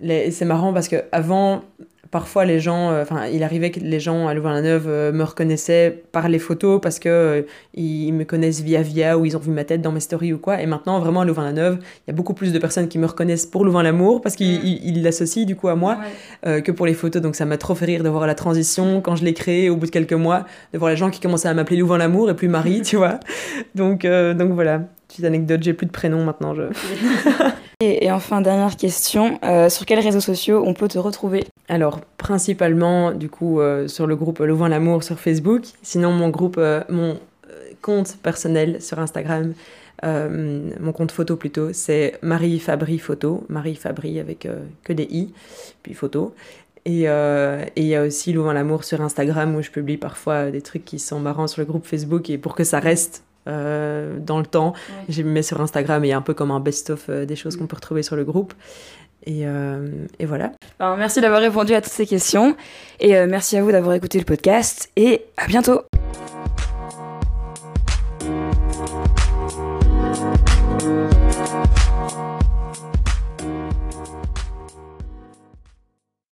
c'est 0.00 0.44
marrant 0.44 0.72
parce 0.72 0.86
que 0.86 1.02
avant 1.10 1.62
parfois 2.10 2.44
les 2.44 2.60
gens, 2.60 2.90
euh, 2.90 3.02
enfin, 3.02 3.26
il 3.26 3.42
arrivait 3.42 3.70
que 3.70 3.80
les 3.80 4.00
gens 4.00 4.28
à 4.28 4.34
Louvain-la-Neuve 4.34 4.86
euh, 4.88 5.12
me 5.12 5.24
reconnaissaient 5.24 6.02
par 6.12 6.28
les 6.28 6.38
photos 6.38 6.80
parce 6.80 6.98
que 6.98 7.08
euh, 7.08 7.42
ils 7.74 8.12
me 8.12 8.24
connaissent 8.24 8.60
via 8.60 8.82
via 8.82 9.18
ou 9.18 9.24
ils 9.24 9.36
ont 9.36 9.40
vu 9.40 9.50
ma 9.50 9.64
tête 9.64 9.82
dans 9.82 9.92
mes 9.92 10.00
stories 10.00 10.32
ou 10.32 10.38
quoi. 10.38 10.60
Et 10.60 10.66
maintenant, 10.66 10.98
vraiment 11.00 11.22
à 11.22 11.24
Louvain-la-Neuve, 11.24 11.78
il 11.80 12.08
y 12.08 12.10
a 12.10 12.14
beaucoup 12.14 12.34
plus 12.34 12.52
de 12.52 12.58
personnes 12.58 12.88
qui 12.88 12.98
me 12.98 13.06
reconnaissent 13.06 13.46
pour 13.46 13.64
Louvain-l'amour 13.64 14.20
parce 14.20 14.36
qu'ils 14.36 15.02
l'associent 15.02 15.44
du 15.44 15.56
coup 15.56 15.68
à 15.68 15.76
moi 15.76 15.98
que 16.42 16.70
pour 16.72 16.86
les 16.86 16.94
photos. 16.94 17.22
Donc 17.22 17.36
ça 17.36 17.44
m'a 17.44 17.56
trop 17.56 17.74
fait 17.74 17.86
rire 17.86 18.02
de 18.02 18.08
voir 18.08 18.26
la 18.26 18.34
transition 18.34 19.00
quand 19.00 19.16
je 19.16 19.24
l'ai 19.24 19.34
créé 19.34 19.70
au 19.70 19.76
bout 19.76 19.86
de 19.86 19.90
quelques 19.90 20.12
mois, 20.12 20.44
de 20.72 20.78
voir 20.78 20.90
les 20.90 20.96
gens 20.96 21.10
qui 21.10 21.20
commençaient 21.20 21.48
à 21.48 21.54
m'appeler 21.54 21.78
Louvain-l'amour 21.78 22.30
et 22.30 22.34
plus 22.34 22.48
Marie, 22.48 22.82
tu 22.84 22.96
vois. 22.96 23.20
Donc, 23.74 24.06
donc 24.06 24.52
voilà, 24.52 24.82
petite 25.08 25.24
anecdote, 25.24 25.62
j'ai 25.62 25.74
plus 25.74 25.86
de 25.86 25.92
prénom 25.92 26.24
maintenant. 26.24 26.54
Je... 26.54 26.62
Et, 27.80 28.10
enfin, 28.10 28.40
dernière 28.40 28.76
question, 28.76 29.38
euh, 29.44 29.68
sur 29.68 29.84
quels 29.84 29.98
réseaux 29.98 30.20
sociaux 30.20 30.62
on 30.64 30.74
peut 30.74 30.88
te 30.88 30.98
retrouver? 30.98 31.44
Alors, 31.68 32.00
principalement, 32.18 33.12
du 33.12 33.28
coup, 33.28 33.60
euh, 33.60 33.88
sur 33.88 34.06
le 34.06 34.16
groupe 34.16 34.38
Louvain 34.38 34.68
l'amour 34.68 35.02
sur 35.02 35.18
Facebook. 35.18 35.64
Sinon, 35.82 36.12
mon 36.12 36.28
groupe, 36.28 36.56
euh, 36.58 36.82
mon 36.88 37.18
compte 37.82 38.16
personnel 38.22 38.80
sur 38.80 38.98
Instagram, 38.98 39.54
mon 40.02 40.92
compte 40.92 41.12
photo 41.12 41.36
plutôt, 41.36 41.72
c'est 41.72 42.18
Marie 42.20 42.58
Fabry 42.58 42.98
Photo. 42.98 43.44
Marie 43.48 43.74
Fabry 43.74 44.20
avec 44.20 44.46
que 44.82 44.92
des 44.92 45.08
i, 45.10 45.32
puis 45.82 45.94
photo. 45.94 46.34
Et 46.84 47.04
il 47.04 47.86
y 47.86 47.94
a 47.94 48.02
aussi 48.02 48.32
Louvain 48.32 48.52
l'amour 48.52 48.84
sur 48.84 49.00
Instagram 49.00 49.54
où 49.54 49.62
je 49.62 49.70
publie 49.70 49.96
parfois 49.96 50.50
des 50.50 50.60
trucs 50.60 50.84
qui 50.84 50.98
sont 50.98 51.20
marrants 51.20 51.46
sur 51.46 51.60
le 51.62 51.66
groupe 51.66 51.86
Facebook 51.86 52.28
et 52.28 52.36
pour 52.36 52.54
que 52.54 52.64
ça 52.64 52.80
reste 52.80 53.23
euh, 53.46 54.18
dans 54.18 54.38
le 54.38 54.46
temps. 54.46 54.74
j'ai 55.08 55.22
Je 55.22 55.28
mets 55.28 55.42
sur 55.42 55.60
Instagram 55.60 56.04
et 56.04 56.12
un 56.12 56.22
peu 56.22 56.34
comme 56.34 56.50
un 56.50 56.60
best-of 56.60 57.06
euh, 57.08 57.26
des 57.26 57.36
choses 57.36 57.56
qu'on 57.56 57.66
peut 57.66 57.76
retrouver 57.76 58.02
sur 58.02 58.16
le 58.16 58.24
groupe. 58.24 58.54
Et, 59.26 59.46
euh, 59.46 59.88
et 60.18 60.26
voilà. 60.26 60.52
merci 60.80 61.20
d'avoir 61.20 61.40
répondu 61.40 61.74
à 61.74 61.80
toutes 61.80 61.92
ces 61.92 62.06
questions 62.06 62.56
et 63.00 63.14
merci 63.26 63.56
à 63.56 63.62
vous 63.62 63.72
d'avoir 63.72 63.94
écouté 63.94 64.18
le 64.18 64.26
podcast 64.26 64.90
et 64.96 65.24
à 65.38 65.46
bientôt. 65.46 65.80